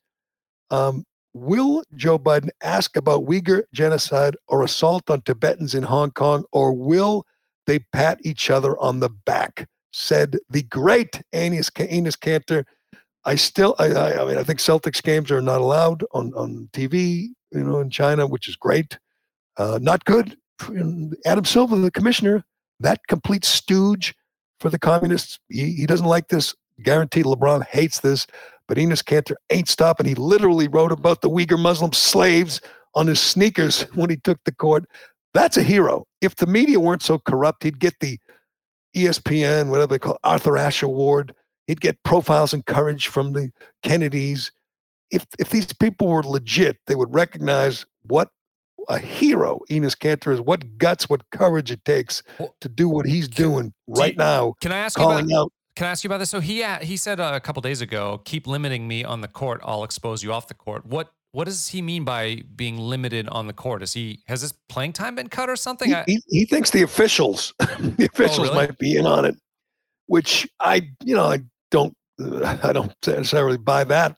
Um, 0.69 1.03
will 1.33 1.83
Joe 1.95 2.19
Biden 2.19 2.49
ask 2.61 2.95
about 2.95 3.25
Uyghur 3.25 3.63
genocide 3.73 4.35
or 4.47 4.63
assault 4.63 5.09
on 5.09 5.21
Tibetans 5.21 5.73
in 5.73 5.81
Hong 5.81 6.11
Kong, 6.11 6.45
or 6.51 6.73
will 6.73 7.25
they 7.65 7.79
pat 7.91 8.19
each 8.23 8.51
other 8.51 8.79
on 8.79 8.99
the 8.99 9.09
back? 9.09 9.67
Said 9.91 10.37
the 10.51 10.61
great 10.61 11.19
Enes, 11.33 11.71
Enes 11.71 12.19
Kanter. 12.19 12.65
I 13.25 13.33
still, 13.33 13.75
I, 13.79 13.87
I, 13.87 14.21
I 14.21 14.25
mean, 14.27 14.37
I 14.37 14.43
think 14.43 14.59
Celtics 14.59 15.01
games 15.01 15.31
are 15.31 15.41
not 15.41 15.59
allowed 15.59 16.03
on, 16.11 16.31
on 16.35 16.69
TV 16.71 17.29
you 17.51 17.63
know, 17.63 17.79
in 17.79 17.89
China, 17.89 18.27
which 18.27 18.47
is 18.47 18.55
great. 18.55 18.99
Uh, 19.57 19.79
not 19.81 20.05
good. 20.05 20.37
Adam 21.25 21.45
Silver, 21.45 21.77
the 21.77 21.89
commissioner, 21.89 22.43
that 22.79 23.01
complete 23.07 23.45
stooge 23.45 24.15
for 24.59 24.69
the 24.69 24.79
communists. 24.79 25.39
He, 25.49 25.73
he 25.73 25.85
doesn't 25.85 26.05
like 26.05 26.29
this. 26.29 26.55
Guaranteed 26.81 27.25
LeBron 27.25 27.65
hates 27.65 27.99
this. 27.99 28.25
But 28.67 28.77
Enes 28.77 29.03
Kanter 29.03 29.35
ain't 29.49 29.67
stopping. 29.67 30.05
He 30.05 30.15
literally 30.15 30.67
wrote 30.67 30.91
about 30.91 31.21
the 31.21 31.29
Uyghur 31.29 31.59
Muslim 31.59 31.91
slaves 31.93 32.61
on 32.95 33.07
his 33.07 33.19
sneakers 33.19 33.81
when 33.95 34.09
he 34.09 34.17
took 34.17 34.39
the 34.45 34.53
court. 34.53 34.85
That's 35.33 35.57
a 35.57 35.63
hero. 35.63 36.05
If 36.21 36.35
the 36.35 36.47
media 36.47 36.79
weren't 36.79 37.03
so 37.03 37.19
corrupt, 37.19 37.63
he'd 37.63 37.79
get 37.79 37.99
the 37.99 38.19
ESPN, 38.95 39.69
whatever 39.69 39.87
they 39.87 39.99
call 39.99 40.13
it, 40.13 40.19
Arthur 40.23 40.57
Ashe 40.57 40.83
Award. 40.83 41.33
He'd 41.67 41.81
get 41.81 42.01
profiles 42.03 42.53
and 42.53 42.65
courage 42.65 43.07
from 43.07 43.33
the 43.33 43.51
Kennedys 43.83 44.51
if 45.11 45.25
if 45.37 45.49
these 45.49 45.71
people 45.73 46.07
were 46.07 46.23
legit, 46.23 46.77
they 46.87 46.95
would 46.95 47.13
recognize 47.13 47.85
what 48.03 48.29
a 48.89 48.97
hero 48.97 49.61
Enes 49.69 49.95
Kanter 49.95 50.33
is, 50.33 50.41
what 50.41 50.77
guts, 50.77 51.09
what 51.09 51.29
courage 51.29 51.71
it 51.71 51.85
takes 51.85 52.23
to 52.59 52.67
do 52.69 52.89
what 52.89 53.05
he's 53.05 53.27
doing 53.27 53.73
right 53.87 54.13
you, 54.13 54.17
now. 54.17 54.53
Can 54.61 54.71
I 54.71 54.79
ask 54.79 54.97
calling 54.97 55.29
you 55.29 55.35
about, 55.35 55.45
out? 55.45 55.53
Can 55.75 55.87
I 55.87 55.91
ask 55.91 56.03
you 56.03 56.09
about 56.09 56.17
this? 56.17 56.29
So 56.29 56.41
he 56.41 56.65
he 56.81 56.97
said 56.97 57.19
uh, 57.19 57.31
a 57.33 57.39
couple 57.39 57.61
days 57.61 57.81
ago, 57.81 58.21
"Keep 58.25 58.47
limiting 58.47 58.87
me 58.87 59.05
on 59.05 59.21
the 59.21 59.27
court. 59.27 59.61
I'll 59.63 59.83
expose 59.83 60.23
you 60.23 60.33
off 60.33 60.47
the 60.47 60.53
court." 60.53 60.85
What 60.85 61.11
what 61.31 61.45
does 61.45 61.69
he 61.69 61.81
mean 61.81 62.03
by 62.03 62.43
being 62.55 62.77
limited 62.77 63.29
on 63.29 63.47
the 63.47 63.53
court? 63.53 63.83
Is 63.83 63.93
he 63.93 64.21
has 64.27 64.41
his 64.41 64.53
playing 64.67 64.93
time 64.93 65.15
been 65.15 65.29
cut 65.29 65.49
or 65.49 65.55
something? 65.55 65.93
He, 66.07 66.13
he, 66.13 66.39
he 66.39 66.45
thinks 66.45 66.71
the 66.71 66.81
officials, 66.81 67.53
the 67.59 68.09
officials 68.11 68.49
really? 68.49 68.55
might 68.55 68.77
be 68.77 68.97
in 68.97 69.05
on 69.05 69.25
it, 69.25 69.35
which 70.07 70.49
I 70.59 70.89
you 71.03 71.15
know 71.15 71.25
I 71.25 71.39
don't 71.71 71.95
I 72.19 72.73
don't 72.73 72.93
necessarily 73.05 73.57
buy 73.57 73.83
that. 73.85 74.17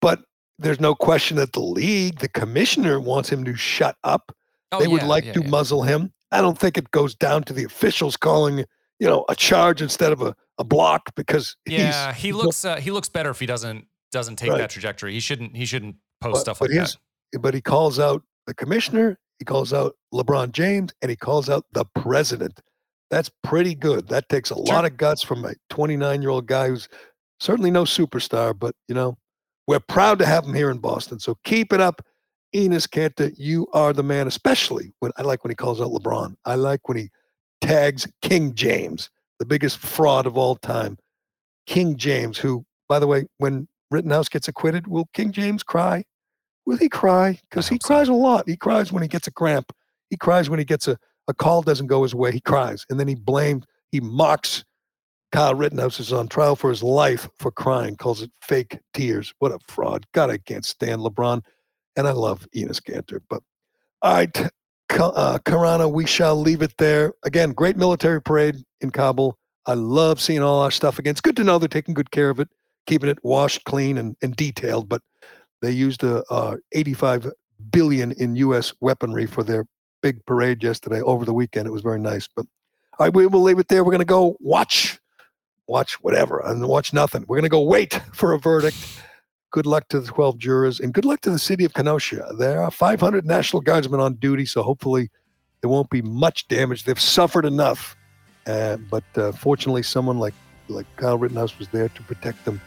But 0.00 0.22
there's 0.60 0.80
no 0.80 0.94
question 0.94 1.36
that 1.38 1.52
the 1.52 1.60
league, 1.60 2.18
the 2.18 2.28
commissioner 2.28 3.00
wants 3.00 3.30
him 3.30 3.44
to 3.44 3.54
shut 3.56 3.96
up. 4.04 4.34
Oh, 4.72 4.78
they 4.78 4.86
would 4.86 5.02
yeah, 5.02 5.08
like 5.08 5.24
yeah, 5.24 5.32
to 5.32 5.42
yeah. 5.42 5.48
muzzle 5.48 5.82
him. 5.82 6.12
I 6.30 6.40
don't 6.40 6.58
think 6.58 6.78
it 6.78 6.90
goes 6.92 7.14
down 7.14 7.42
to 7.44 7.52
the 7.52 7.64
officials 7.64 8.16
calling, 8.16 8.58
you 8.98 9.06
know, 9.08 9.24
a 9.28 9.34
charge 9.34 9.82
instead 9.82 10.12
of 10.12 10.22
a, 10.22 10.34
a 10.58 10.64
block 10.64 11.10
because 11.16 11.56
Yeah, 11.66 12.12
he 12.12 12.32
looks 12.32 12.64
uh, 12.64 12.76
he 12.76 12.90
looks 12.90 13.08
better 13.08 13.30
if 13.30 13.40
he 13.40 13.46
doesn't 13.46 13.86
doesn't 14.12 14.36
take 14.36 14.50
Right. 14.50 14.58
that 14.58 14.70
trajectory. 14.70 15.12
He 15.12 15.20
shouldn't 15.20 15.56
he 15.56 15.64
shouldn't 15.64 15.96
post 16.20 16.34
but, 16.34 16.40
stuff 16.40 16.58
but 16.60 16.70
like 16.70 16.78
that. 16.78 17.40
But 17.40 17.54
he 17.54 17.60
calls 17.60 17.98
out 17.98 18.22
the 18.46 18.54
commissioner, 18.54 19.18
he 19.38 19.44
calls 19.44 19.72
out 19.72 19.96
LeBron 20.14 20.52
James, 20.52 20.92
and 21.02 21.10
he 21.10 21.16
calls 21.16 21.48
out 21.48 21.64
the 21.72 21.84
president. 21.96 22.60
That's 23.10 23.30
pretty 23.42 23.74
good. 23.74 24.08
That 24.08 24.28
takes 24.28 24.50
a 24.50 24.58
lot 24.58 24.84
of 24.84 24.96
guts 24.96 25.24
from 25.24 25.44
a 25.44 25.54
29 25.70 26.22
year 26.22 26.30
old 26.30 26.46
guy 26.46 26.68
who's 26.68 26.88
certainly 27.40 27.70
no 27.72 27.82
superstar, 27.84 28.56
but 28.56 28.74
you 28.86 28.94
know, 28.94 29.16
we're 29.70 29.78
proud 29.78 30.18
to 30.18 30.26
have 30.26 30.44
him 30.44 30.52
here 30.52 30.68
in 30.68 30.78
Boston. 30.78 31.20
So 31.20 31.38
keep 31.44 31.72
it 31.72 31.80
up. 31.80 32.04
Enes 32.52 32.88
Kanter, 32.88 33.32
you 33.38 33.68
are 33.72 33.92
the 33.92 34.02
man, 34.02 34.26
especially 34.26 34.92
when 34.98 35.12
I 35.16 35.22
like 35.22 35.44
when 35.44 35.52
he 35.52 35.54
calls 35.54 35.80
out 35.80 35.92
LeBron. 35.92 36.34
I 36.44 36.56
like 36.56 36.88
when 36.88 36.98
he 36.98 37.10
tags 37.60 38.08
King 38.20 38.52
James, 38.56 39.10
the 39.38 39.46
biggest 39.46 39.78
fraud 39.78 40.26
of 40.26 40.36
all 40.36 40.56
time. 40.56 40.98
King 41.68 41.96
James, 41.96 42.36
who, 42.36 42.66
by 42.88 42.98
the 42.98 43.06
way, 43.06 43.26
when 43.38 43.68
Rittenhouse 43.92 44.28
gets 44.28 44.48
acquitted, 44.48 44.88
will 44.88 45.08
King 45.14 45.30
James 45.30 45.62
cry? 45.62 46.02
Will 46.66 46.78
he 46.78 46.88
cry? 46.88 47.38
Because 47.48 47.68
he 47.68 47.76
hope 47.76 47.82
so. 47.82 47.86
cries 47.86 48.08
a 48.08 48.12
lot. 48.12 48.48
He 48.48 48.56
cries 48.56 48.90
when 48.90 49.04
he 49.04 49.08
gets 49.08 49.28
a 49.28 49.32
cramp. 49.32 49.72
He 50.08 50.16
cries 50.16 50.50
when 50.50 50.58
he 50.58 50.64
gets 50.64 50.88
a, 50.88 50.98
a 51.28 51.34
call 51.34 51.62
doesn't 51.62 51.86
go 51.86 52.02
his 52.02 52.12
way. 52.12 52.32
He 52.32 52.40
cries. 52.40 52.84
And 52.90 52.98
then 52.98 53.06
he 53.06 53.14
blames, 53.14 53.66
he 53.92 54.00
mocks 54.00 54.64
Kyle 55.32 55.54
Rittenhouse 55.54 56.00
is 56.00 56.12
on 56.12 56.28
trial 56.28 56.56
for 56.56 56.70
his 56.70 56.82
life 56.82 57.28
for 57.38 57.50
crying, 57.50 57.96
calls 57.96 58.22
it 58.22 58.30
fake 58.42 58.78
tears. 58.94 59.32
What 59.38 59.52
a 59.52 59.58
fraud. 59.68 60.06
God, 60.12 60.30
I 60.30 60.38
can't 60.38 60.64
stand 60.64 61.02
LeBron. 61.02 61.42
And 61.96 62.08
I 62.08 62.12
love 62.12 62.46
Enes 62.54 62.80
Kanter. 62.80 63.20
But 63.28 63.42
all 64.02 64.14
right, 64.14 64.36
uh, 64.90 65.38
Carano, 65.44 65.90
we 65.92 66.06
shall 66.06 66.36
leave 66.36 66.62
it 66.62 66.74
there. 66.78 67.12
Again, 67.24 67.52
great 67.52 67.76
military 67.76 68.22
parade 68.22 68.56
in 68.80 68.90
Kabul. 68.90 69.36
I 69.66 69.74
love 69.74 70.20
seeing 70.20 70.42
all 70.42 70.60
our 70.60 70.70
stuff 70.70 70.98
again. 70.98 71.12
It's 71.12 71.20
good 71.20 71.36
to 71.36 71.44
know 71.44 71.58
they're 71.58 71.68
taking 71.68 71.94
good 71.94 72.10
care 72.10 72.30
of 72.30 72.40
it, 72.40 72.48
keeping 72.86 73.08
it 73.10 73.18
washed, 73.22 73.64
clean, 73.64 73.98
and, 73.98 74.16
and 74.22 74.34
detailed. 74.34 74.88
But 74.88 75.02
they 75.62 75.70
used 75.70 76.02
uh, 76.02 76.22
uh, 76.30 76.56
85 76.72 77.30
billion 77.70 78.12
in 78.12 78.36
U.S. 78.36 78.72
weaponry 78.80 79.26
for 79.26 79.42
their 79.42 79.66
big 80.02 80.24
parade 80.26 80.62
yesterday 80.62 81.02
over 81.02 81.24
the 81.24 81.34
weekend. 81.34 81.66
It 81.66 81.72
was 81.72 81.82
very 81.82 82.00
nice. 82.00 82.28
But 82.34 82.46
all 82.98 83.06
right, 83.06 83.14
we 83.14 83.26
will 83.26 83.42
leave 83.42 83.58
it 83.58 83.68
there. 83.68 83.84
We're 83.84 83.92
going 83.92 84.00
to 84.00 84.04
go 84.04 84.36
watch, 84.40 84.98
watch 85.70 85.94
whatever, 86.02 86.40
and 86.44 86.66
watch 86.66 86.92
nothing. 86.92 87.24
We're 87.28 87.36
going 87.36 87.44
to 87.44 87.48
go 87.48 87.62
wait 87.62 87.94
for 88.12 88.32
a 88.32 88.38
verdict. 88.38 88.76
Good 89.52 89.66
luck 89.66 89.88
to 89.88 90.00
the 90.00 90.06
12 90.06 90.38
jurors, 90.38 90.80
and 90.80 90.92
good 90.92 91.04
luck 91.04 91.20
to 91.22 91.30
the 91.30 91.38
city 91.38 91.64
of 91.64 91.72
Kenosha. 91.74 92.34
There 92.38 92.62
are 92.62 92.70
500 92.70 93.24
National 93.24 93.62
Guardsmen 93.62 94.00
on 94.00 94.14
duty, 94.14 94.46
so 94.46 94.62
hopefully 94.62 95.10
there 95.60 95.70
won't 95.70 95.90
be 95.90 96.02
much 96.02 96.46
damage. 96.48 96.84
They've 96.84 97.00
suffered 97.00 97.44
enough, 97.44 97.96
uh, 98.46 98.76
but 98.76 99.04
uh, 99.16 99.32
fortunately, 99.32 99.82
someone 99.82 100.18
like 100.18 100.34
like 100.68 100.86
Kyle 100.96 101.18
Rittenhouse 101.18 101.58
was 101.58 101.66
there 101.68 101.88
to 101.88 102.02
protect 102.02 102.44
them 102.44 102.60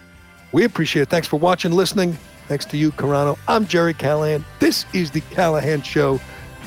We 0.51 0.65
appreciate 0.65 1.03
it. 1.03 1.09
Thanks 1.09 1.25
for 1.25 1.39
watching, 1.39 1.71
listening. 1.71 2.17
Thanks 2.49 2.65
to 2.65 2.77
you, 2.77 2.91
Carano. 2.91 3.37
I'm 3.47 3.65
Jerry 3.65 3.93
Callahan. 3.93 4.43
This 4.59 4.85
is 4.93 5.09
The 5.09 5.21
Callahan 5.31 5.81
Show, 5.81 6.19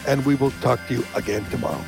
and 0.08 0.24
we 0.24 0.34
will 0.34 0.50
talk 0.62 0.80
to 0.88 0.94
you 0.94 1.04
again 1.14 1.44
tomorrow. 1.50 1.84